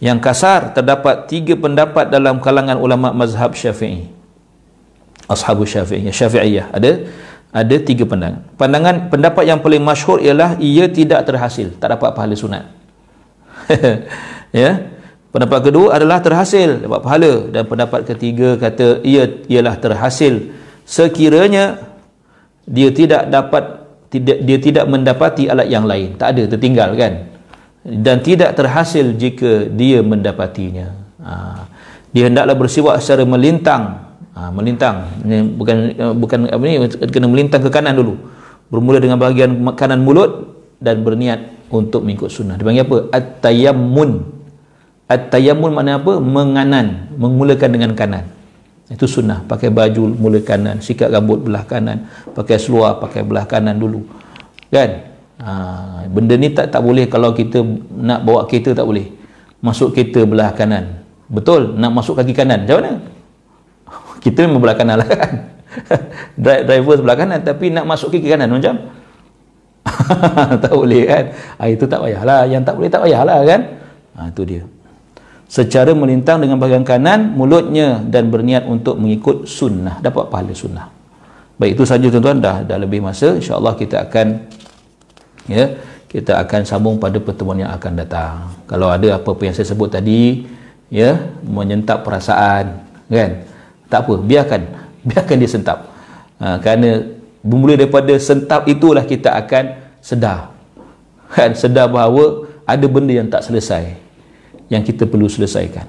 Yang 0.03 0.18
kasar 0.18 0.75
terdapat 0.75 1.31
tiga 1.31 1.55
pendapat 1.55 2.11
dalam 2.11 2.43
kalangan 2.43 2.75
ulama 2.75 3.14
mazhab 3.14 3.55
syafi'i. 3.55 4.11
Ashabu 5.31 5.62
syafi'i 5.62 6.11
syafi'iyah. 6.11 6.75
Ada 6.75 7.07
ada 7.53 7.77
tiga 7.79 8.03
pandangan. 8.09 8.43
Pandangan 8.59 9.12
pendapat 9.12 9.45
yang 9.47 9.62
paling 9.62 9.85
masyhur 9.85 10.18
ialah 10.18 10.59
ia 10.59 10.91
tidak 10.91 11.23
terhasil 11.23 11.70
tak 11.79 11.95
dapat 11.95 12.11
pahala 12.16 12.35
sunat. 12.35 12.64
Ya 14.53 14.85
pendapat 15.33 15.72
kedua 15.72 15.97
adalah 15.97 16.20
terhasil. 16.20 16.85
Dapat 16.85 17.01
pahala. 17.01 17.33
Dan 17.49 17.62
pendapat 17.66 18.01
ketiga 18.07 18.61
kata 18.61 19.01
ia 19.03 19.26
ialah 19.49 19.80
terhasil. 19.80 20.53
Sekiranya 20.85 21.80
dia 22.68 22.93
tidak 22.93 23.33
dapat 23.33 23.64
tidak 24.12 24.45
dia 24.45 24.59
tidak 24.61 24.85
mendapati 24.87 25.49
alat 25.49 25.66
yang 25.72 25.89
lain. 25.89 26.14
Tak 26.20 26.37
ada 26.37 26.43
tertinggal 26.47 26.93
kan? 26.95 27.33
Dan 27.83 28.22
tidak 28.22 28.55
terhasil 28.55 29.16
jika 29.16 29.66
dia 29.72 30.05
mendapatinya. 30.05 31.01
Ha. 31.22 31.66
dia 32.11 32.26
hendaklah 32.28 32.55
bersiwak 32.59 32.99
secara 33.01 33.24
melintang. 33.24 34.05
Ha, 34.35 34.51
melintang. 34.51 35.07
Bukan 35.59 35.76
bukan 36.18 36.39
apa 36.51 36.62
ni? 36.62 36.78
Kena 37.11 37.26
melintang 37.26 37.62
ke 37.64 37.70
kanan 37.72 37.97
dulu. 37.97 38.20
Bermula 38.68 39.01
dengan 39.01 39.16
bahagian 39.16 39.55
kanan 39.74 40.05
mulut 40.05 40.61
dan 40.83 41.01
berniat 41.07 41.70
untuk 41.72 42.05
mengikut 42.05 42.28
sunnah. 42.28 42.59
Dipanggil 42.59 42.85
apa? 42.85 42.99
At-tayammun 43.16 44.41
At-tayammun 45.13 45.77
makna 45.77 46.01
apa? 46.01 46.17
Menganan, 46.17 47.13
memulakan 47.21 47.71
dengan 47.77 47.93
kanan. 47.93 48.25
Itu 48.89 49.05
sunnah. 49.05 49.45
Pakai 49.45 49.69
baju 49.69 50.09
mula 50.09 50.41
kanan, 50.41 50.81
sikat 50.81 51.13
rambut 51.13 51.45
belah 51.45 51.69
kanan, 51.69 52.09
pakai 52.33 52.57
seluar 52.57 52.97
pakai 52.97 53.21
belah 53.21 53.45
kanan 53.45 53.77
dulu. 53.77 54.09
Kan? 54.73 55.13
Ha, 55.43 55.53
benda 56.09 56.39
ni 56.41 56.49
tak 56.57 56.73
tak 56.73 56.81
boleh 56.81 57.05
kalau 57.13 57.37
kita 57.37 57.61
nak 57.93 58.25
bawa 58.25 58.49
kereta 58.49 58.73
tak 58.73 58.89
boleh. 58.89 59.13
Masuk 59.61 59.93
kereta 59.93 60.25
belah 60.25 60.57
kanan. 60.57 61.05
Betul? 61.29 61.77
Nak 61.77 61.93
masuk 61.93 62.17
kaki 62.17 62.33
kanan. 62.33 62.65
Macam 62.65 62.77
mana? 62.81 62.93
Kita 64.25 64.45
memang 64.45 64.61
belah 64.61 64.77
kanan 64.77 64.97
lah 65.01 65.09
kan? 65.09 65.53
driver 66.69 66.95
sebelah 67.01 67.17
kanan 67.17 67.41
tapi 67.41 67.73
nak 67.73 67.85
masuk 67.89 68.13
kiri 68.13 68.33
kanan 68.33 68.51
macam 68.53 68.75
tak 70.63 70.73
boleh 70.73 71.03
kan 71.09 71.25
ha, 71.59 71.63
itu 71.69 71.85
tak 71.89 72.01
payahlah 72.01 72.47
yang 72.47 72.63
tak 72.63 72.75
boleh 72.79 72.91
tak 72.93 73.03
payahlah 73.03 73.41
kan 73.45 73.61
ha, 74.17 74.29
itu 74.31 74.43
dia 74.47 74.63
secara 75.53 75.93
melintang 75.93 76.41
dengan 76.41 76.57
bahagian 76.57 76.81
kanan 76.81 77.37
mulutnya 77.37 78.01
dan 78.09 78.33
berniat 78.33 78.65
untuk 78.65 78.97
mengikut 78.97 79.45
sunnah. 79.45 80.01
Dapat 80.01 80.33
pahala 80.33 80.57
sunnah. 80.57 80.89
Baik 81.61 81.77
itu 81.77 81.85
saja 81.85 82.09
tuan-tuan. 82.09 82.41
Dah 82.41 82.65
dah 82.65 82.81
lebih 82.81 83.05
masa. 83.05 83.37
Insyaallah 83.37 83.77
kita 83.77 84.09
akan 84.09 84.49
ya 85.53 85.77
kita 86.09 86.41
akan 86.41 86.65
sambung 86.65 86.97
pada 86.97 87.21
pertemuan 87.21 87.61
yang 87.61 87.69
akan 87.69 87.93
datang. 88.01 88.49
Kalau 88.65 88.89
ada 88.89 89.21
apa-apa 89.21 89.45
yang 89.45 89.53
saya 89.53 89.69
sebut 89.69 89.93
tadi 89.93 90.49
ya 90.89 91.21
menyentap 91.45 92.01
perasaan 92.01 92.89
kan? 93.13 93.45
Tak 93.93 94.09
apa 94.09 94.15
biarkan. 94.25 94.63
Biarkan 95.13 95.37
dia 95.37 95.51
sentap. 95.51 95.79
Ha, 96.41 96.63
kerana 96.63 97.13
bermula 97.45 97.77
daripada 97.77 98.15
sentap 98.17 98.65
itulah 98.71 99.05
kita 99.05 99.37
akan 99.37 99.77
sedar. 100.01 100.49
Kan? 101.29 101.53
Sedar 101.53 101.93
bahawa 101.93 102.49
ada 102.65 102.87
benda 102.89 103.13
yang 103.13 103.29
tak 103.29 103.45
selesai 103.45 104.02
yang 104.69 104.83
kita 104.85 105.09
perlu 105.09 105.27
selesaikan. 105.27 105.87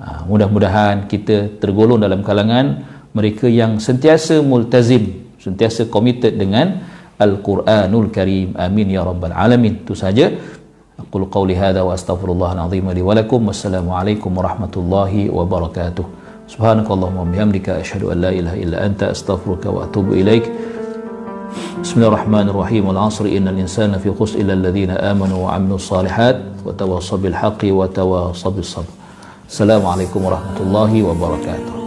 Ha, 0.00 0.24
mudah-mudahan 0.24 1.04
kita 1.08 1.60
tergolong 1.60 2.00
dalam 2.00 2.24
kalangan 2.24 2.84
mereka 3.12 3.46
yang 3.50 3.76
sentiasa 3.76 4.40
multazim, 4.40 5.28
sentiasa 5.36 5.88
committed 5.92 6.40
dengan 6.40 6.80
Al-Quranul 7.20 8.08
Karim. 8.08 8.56
Amin 8.56 8.88
ya 8.88 9.04
rabbal 9.04 9.36
alamin. 9.36 9.84
Itu 9.84 9.92
saja. 9.92 10.32
Aku 10.96 11.28
qawli 11.28 11.56
hadha 11.56 11.84
wa 11.84 11.92
astaghfirullahal 11.92 12.60
azim 12.64 12.88
li 12.96 13.02
wa 13.04 13.12
lakum. 13.12 13.44
Wassalamualaikum 13.44 14.32
warahmatullahi 14.32 15.28
wabarakatuh. 15.28 16.04
Subhanakallahumma 16.48 17.28
bihamdika 17.28 17.78
asyhadu 17.78 18.10
an 18.10 18.24
la 18.24 18.30
ilaha 18.32 18.56
illa 18.56 18.76
anta 18.88 19.12
astaghfiruka 19.12 19.68
wa 19.68 19.84
atubu 19.84 20.16
ilaik. 20.16 20.48
بسم 21.82 21.94
الله 21.96 22.08
الرحمن 22.08 22.48
الرحيم 22.48 22.86
والعصر 22.88 23.24
إن 23.24 23.48
الإنسان 23.48 23.98
في 23.98 24.12
خسر 24.20 24.38
إلا 24.40 24.52
الذين 24.52 24.90
آمنوا 24.90 25.38
وعملوا 25.44 25.76
الصالحات 25.76 26.40
وتواصوا 26.66 27.18
بالحق 27.18 27.58
وتواصوا 27.64 28.50
بالصبر 28.50 28.84
السلام 29.48 29.86
عليكم 29.86 30.24
ورحمة 30.24 30.56
الله 30.60 31.02
وبركاته 31.02 31.79